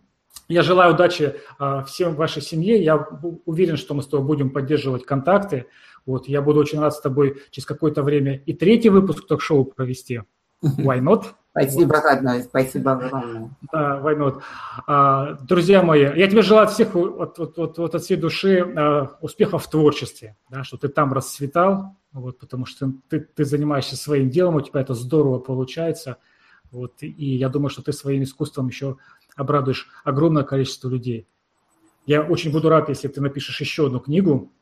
Я 0.48 0.64
желаю 0.64 0.94
удачи 0.94 1.36
а, 1.60 1.84
всем 1.84 2.16
вашей 2.16 2.42
семье. 2.42 2.84
Я 2.84 3.08
уверен, 3.46 3.78
что 3.78 3.94
мы 3.94 4.04
с 4.04 4.08
тобой 4.08 4.26
будем 4.26 4.50
поддерживать 4.50 5.06
контакты. 5.06 5.68
Вот, 6.06 6.28
я 6.28 6.42
буду 6.42 6.60
очень 6.60 6.80
рад 6.80 6.94
с 6.94 7.00
тобой 7.00 7.42
через 7.52 7.66
какое-то 7.66 8.04
время 8.04 8.42
и 8.46 8.54
третий 8.54 8.90
выпуск 8.90 9.28
ток-шоу 9.28 9.66
провести. 9.66 10.24
Why 10.64 11.00
not? 11.00 11.28
Спасибо, 11.52 12.02
родной, 12.02 12.44
спасибо 12.44 12.94
огромное. 12.94 13.54
Да, 13.74 14.00
not? 14.02 14.42
А, 14.88 15.34
друзья 15.34 15.84
мои, 15.84 16.02
я 16.02 16.28
тебе 16.30 16.44
желаю 16.44 16.68
от 16.68 16.72
всех, 16.72 16.96
от, 16.96 17.38
от, 17.40 17.60
от, 17.60 17.78
от, 17.78 17.96
от 17.96 18.02
всей 18.02 18.16
души 18.16 18.62
а, 18.62 19.18
успехов 19.20 19.66
в 19.66 19.70
творчестве, 19.70 20.38
да, 20.50 20.64
что 20.64 20.78
ты 20.78 20.88
там 20.88 21.12
расцветал, 21.12 21.98
вот, 22.14 22.40
потому 22.40 22.66
что 22.66 22.94
ты, 23.10 23.20
ты 23.20 23.44
занимаешься 23.44 23.98
своим 23.98 24.30
делом, 24.30 24.56
у 24.56 24.62
тебя 24.62 24.80
это 24.80 24.94
здорово 24.94 25.40
получается. 25.40 26.18
Вот, 26.72 27.04
и 27.04 27.36
я 27.36 27.50
думаю, 27.50 27.70
что 27.70 27.82
ты 27.82 27.92
своим 27.92 28.24
искусством 28.24 28.68
еще 28.68 28.96
обрадуешь 29.36 29.90
огромное 30.06 30.44
количество 30.44 30.88
людей. 30.88 31.28
Я 32.06 32.22
очень 32.22 32.54
буду 32.54 32.70
рад, 32.70 32.88
если 32.88 33.10
ты 33.10 33.20
напишешь 33.20 33.60
еще 33.60 33.88
одну 33.88 34.00
книгу 34.00 34.54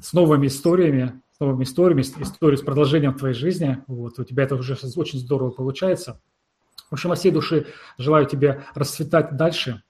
с 0.00 0.14
новыми 0.14 0.46
историями, 0.46 1.20
с 1.36 1.40
новыми 1.40 1.64
историями, 1.64 2.02
историю 2.02 2.56
с 2.56 2.62
продолжением 2.62 3.14
твоей 3.14 3.34
жизни. 3.34 3.82
Вот, 3.88 4.18
у 4.18 4.24
тебя 4.24 4.44
это 4.44 4.54
уже 4.54 4.76
очень 4.96 5.18
здорово 5.18 5.50
получается. 5.50 6.20
В 6.90 6.94
общем, 6.94 7.10
от 7.10 7.18
всей 7.18 7.32
души 7.32 7.66
желаю 7.98 8.26
тебе 8.26 8.64
расцветать 8.74 9.36
дальше 9.36 9.82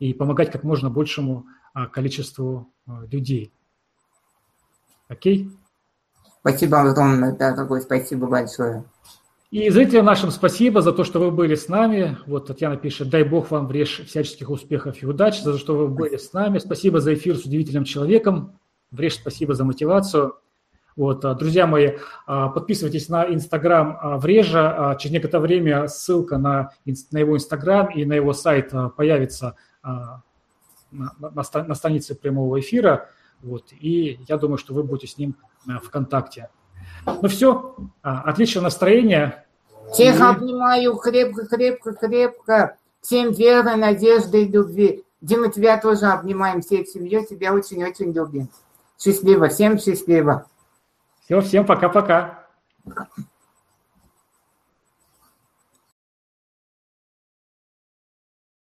и 0.00 0.12
помогать 0.12 0.50
как 0.50 0.64
можно 0.64 0.90
большему 0.90 1.46
а, 1.72 1.86
количеству 1.86 2.72
а, 2.86 3.04
людей. 3.10 3.52
Окей? 5.08 5.50
Спасибо 6.40 6.80
огромное, 6.80 7.36
дорогой, 7.36 7.82
спасибо 7.82 8.26
большое. 8.26 8.84
И 9.50 9.68
зрителям 9.68 10.06
нашим 10.06 10.30
спасибо 10.30 10.80
за 10.80 10.92
то, 10.92 11.04
что 11.04 11.20
вы 11.20 11.30
были 11.30 11.54
с 11.54 11.68
нами. 11.68 12.18
Вот 12.26 12.46
Татьяна 12.46 12.76
пишет, 12.76 13.10
дай 13.10 13.24
Бог 13.24 13.50
вам 13.50 13.66
врежь 13.66 14.00
всяческих 14.06 14.48
успехов 14.48 15.02
и 15.02 15.06
удач, 15.06 15.42
за 15.42 15.52
то, 15.52 15.58
что 15.58 15.76
вы 15.76 15.88
были 15.88 16.16
с 16.16 16.32
нами. 16.32 16.58
Спасибо 16.58 17.00
за 17.00 17.14
эфир 17.14 17.36
с 17.36 17.44
удивительным 17.44 17.84
человеком. 17.84 18.59
Врежь, 18.90 19.14
спасибо 19.14 19.54
за 19.54 19.64
мотивацию. 19.64 20.36
Вот, 20.96 21.24
а, 21.24 21.34
друзья 21.34 21.66
мои, 21.66 21.92
а, 22.26 22.48
подписывайтесь 22.48 23.08
на 23.08 23.24
Инстаграм 23.32 23.98
а, 24.00 24.18
Врежа. 24.18 24.96
Через 24.98 25.12
некоторое 25.12 25.42
время 25.42 25.88
ссылка 25.88 26.38
на, 26.38 26.72
на 26.84 27.18
его 27.18 27.36
Инстаграм 27.36 27.88
и 27.88 28.04
на 28.04 28.14
его 28.14 28.32
сайт 28.32 28.72
появится 28.96 29.56
на, 29.82 30.22
на, 30.90 31.30
на 31.66 31.74
странице 31.74 32.14
прямого 32.14 32.60
эфира. 32.60 33.08
Вот, 33.42 33.72
и 33.72 34.20
я 34.28 34.36
думаю, 34.36 34.58
что 34.58 34.74
вы 34.74 34.82
будете 34.82 35.06
с 35.06 35.16
ним 35.16 35.36
в 35.64 35.88
контакте. 35.88 36.50
Ну 37.06 37.28
все, 37.28 37.76
отличное 38.02 38.64
настроение. 38.64 39.46
Всех 39.92 40.20
обнимаю 40.20 40.96
крепко, 40.96 41.46
крепко, 41.46 41.94
крепко. 41.94 42.76
Всем 43.00 43.32
веры, 43.32 43.76
надежды 43.76 44.42
и 44.42 44.48
любви. 44.48 45.04
Дима, 45.22 45.50
тебя 45.50 45.80
тоже 45.80 46.06
обнимаем 46.06 46.60
всей 46.60 46.84
семьей. 46.86 47.24
Тебя 47.24 47.54
очень-очень 47.54 48.12
любим. 48.12 48.50
Счастливо, 49.02 49.48
всем 49.48 49.78
счастливо. 49.78 50.46
Все, 51.24 51.40
всем 51.40 51.64
пока-пока. 51.64 52.46